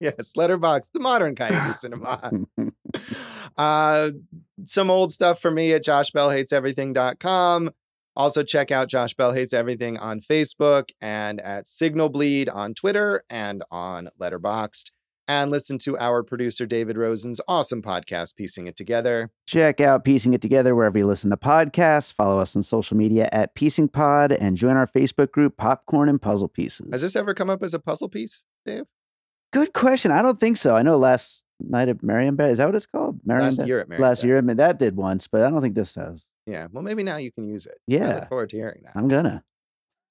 Yes, 0.00 0.32
Letterboxd, 0.36 0.92
the 0.92 1.00
modern 1.00 1.34
Coyote 1.34 1.74
Cinema. 1.74 2.30
Uh, 3.56 4.10
some 4.66 4.88
old 4.88 5.10
stuff 5.12 5.40
for 5.40 5.50
me 5.50 5.72
at 5.72 5.84
joshbellhateseverything.com. 5.84 7.70
Also, 8.14 8.42
check 8.42 8.70
out 8.70 8.88
Josh 8.88 9.14
Bell 9.14 9.32
Hates 9.32 9.52
Everything 9.52 9.96
on 9.98 10.20
Facebook 10.20 10.90
and 11.00 11.40
at 11.40 11.66
Signal 11.66 12.08
Bleed 12.08 12.48
on 12.48 12.74
Twitter 12.74 13.22
and 13.30 13.64
on 13.70 14.08
Letterboxd. 14.20 14.90
And 15.28 15.50
listen 15.50 15.76
to 15.78 15.98
our 15.98 16.22
producer 16.22 16.66
David 16.66 16.96
Rosen's 16.96 17.40
awesome 17.48 17.82
podcast, 17.82 18.34
Piecing 18.36 18.66
It 18.66 18.76
Together. 18.76 19.30
Check 19.46 19.80
out 19.80 20.04
Piecing 20.04 20.32
It 20.34 20.40
Together 20.40 20.74
wherever 20.74 20.96
you 20.96 21.06
listen 21.06 21.30
to 21.30 21.36
podcasts. 21.36 22.12
Follow 22.12 22.40
us 22.40 22.56
on 22.56 22.62
social 22.62 22.96
media 22.96 23.28
at 23.30 23.54
Piecing 23.54 23.88
Pod 23.88 24.32
and 24.32 24.56
join 24.56 24.76
our 24.76 24.86
Facebook 24.86 25.30
group, 25.30 25.56
Popcorn 25.56 26.08
and 26.08 26.20
Puzzle 26.20 26.48
Pieces. 26.48 26.88
Has 26.92 27.02
this 27.02 27.14
ever 27.14 27.34
come 27.34 27.50
up 27.50 27.62
as 27.62 27.74
a 27.74 27.78
puzzle 27.78 28.08
piece, 28.08 28.42
Dave? 28.64 28.84
Good 29.52 29.72
question. 29.72 30.10
I 30.10 30.22
don't 30.22 30.38
think 30.38 30.56
so. 30.56 30.76
I 30.76 30.82
know 30.82 30.98
last 30.98 31.44
Night 31.60 31.88
at 31.88 31.98
Marienbad. 31.98 32.50
Is 32.50 32.58
that 32.58 32.66
what 32.66 32.74
it's 32.74 32.86
called? 32.86 33.20
Last 33.24 33.66
year 33.66 33.80
at 33.80 33.88
Marienbad. 33.88 33.98
Last 33.98 34.24
year, 34.24 34.38
I 34.38 34.40
mean, 34.42 34.58
that 34.58 34.78
did 34.78 34.96
once, 34.96 35.26
but 35.26 35.42
I 35.42 35.50
don't 35.50 35.60
think 35.60 35.74
this 35.74 35.94
has. 35.94 36.26
Yeah. 36.46 36.68
Well, 36.70 36.82
maybe 36.82 37.02
now 37.02 37.16
you 37.16 37.32
can 37.32 37.48
use 37.48 37.66
it. 37.66 37.74
I 37.78 37.82
Yeah, 37.86 38.14
look 38.14 38.28
forward 38.28 38.50
to 38.50 38.56
hearing 38.56 38.80
that. 38.84 38.92
I'm 38.96 39.08
gonna. 39.08 39.42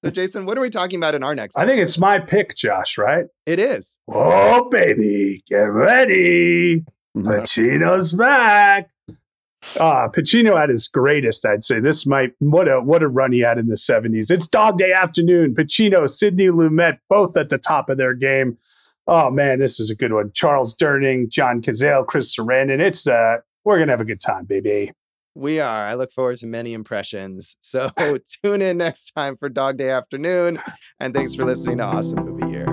So, 0.04 0.10
Jason, 0.10 0.46
what 0.46 0.56
are 0.56 0.60
we 0.60 0.70
talking 0.70 0.98
about 0.98 1.16
in 1.16 1.24
our 1.24 1.34
next? 1.34 1.56
I 1.56 1.66
think 1.66 1.80
it's 1.80 1.98
my 1.98 2.20
pick, 2.20 2.54
Josh. 2.54 2.98
Right? 2.98 3.26
it 3.46 3.58
is. 3.58 3.98
Oh, 4.06 4.68
baby, 4.68 5.42
get 5.48 5.64
ready. 5.64 6.84
Pacino's 7.16 8.12
back. 8.12 8.90
Ah, 9.80 10.08
Pacino 10.08 10.56
at 10.60 10.68
his 10.68 10.86
greatest, 10.86 11.44
I'd 11.44 11.64
say. 11.64 11.80
This 11.80 12.06
might 12.06 12.32
what 12.38 12.68
a 12.68 12.80
what 12.80 13.02
a 13.02 13.08
run 13.08 13.32
he 13.32 13.40
had 13.40 13.58
in 13.58 13.66
the 13.66 13.74
70s. 13.74 14.30
It's 14.30 14.46
Dog 14.46 14.78
Day 14.78 14.92
Afternoon. 14.92 15.54
Pacino, 15.54 16.08
Sidney 16.08 16.46
Lumet, 16.46 16.98
both 17.08 17.36
at 17.36 17.48
the 17.48 17.58
top 17.58 17.90
of 17.90 17.98
their 17.98 18.14
game. 18.14 18.56
Oh 19.08 19.30
man, 19.30 19.58
this 19.58 19.80
is 19.80 19.90
a 19.90 19.94
good 19.94 20.12
one. 20.12 20.30
Charles 20.34 20.76
Durning, 20.76 21.30
John 21.30 21.62
Cazale, 21.62 22.06
Chris 22.06 22.36
Sarandon. 22.36 22.78
It's 22.80 23.08
uh 23.08 23.38
we're 23.64 23.78
gonna 23.78 23.92
have 23.92 24.02
a 24.02 24.04
good 24.04 24.20
time, 24.20 24.44
baby. 24.44 24.92
We 25.34 25.60
are. 25.60 25.86
I 25.86 25.94
look 25.94 26.12
forward 26.12 26.38
to 26.38 26.46
many 26.46 26.74
impressions. 26.74 27.56
So 27.62 27.90
tune 28.44 28.60
in 28.60 28.76
next 28.76 29.12
time 29.12 29.36
for 29.36 29.48
Dog 29.48 29.78
Day 29.78 29.90
Afternoon. 29.90 30.60
And 31.00 31.14
thanks 31.14 31.34
for 31.34 31.44
listening 31.44 31.78
to 31.78 31.84
Awesome 31.84 32.24
Movie 32.24 32.52
Year. 32.52 32.66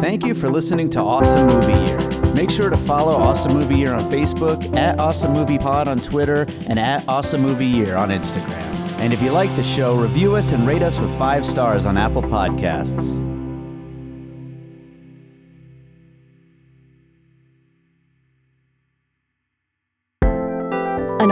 Thank 0.00 0.24
you 0.24 0.34
for 0.34 0.48
listening 0.48 0.90
to 0.90 1.00
Awesome 1.00 1.46
Movie 1.46 1.80
Year. 1.86 1.98
Make 2.34 2.50
sure 2.50 2.68
to 2.68 2.76
follow 2.76 3.12
Awesome 3.12 3.52
Movie 3.52 3.76
Year 3.76 3.94
on 3.94 4.10
Facebook, 4.10 4.76
at 4.76 4.98
Awesome 4.98 5.32
Movie 5.32 5.58
Pod 5.58 5.86
on 5.86 6.00
Twitter, 6.00 6.46
and 6.68 6.78
at 6.78 7.06
Awesome 7.08 7.42
Movie 7.42 7.66
Year 7.66 7.94
on 7.94 8.08
Instagram. 8.08 8.72
And 8.98 9.12
if 9.12 9.22
you 9.22 9.30
like 9.30 9.54
the 9.54 9.62
show, 9.62 9.94
review 9.94 10.34
us 10.34 10.50
and 10.50 10.66
rate 10.66 10.82
us 10.82 10.98
with 10.98 11.16
five 11.18 11.46
stars 11.46 11.86
on 11.86 11.96
Apple 11.96 12.22
Podcasts. 12.22 13.23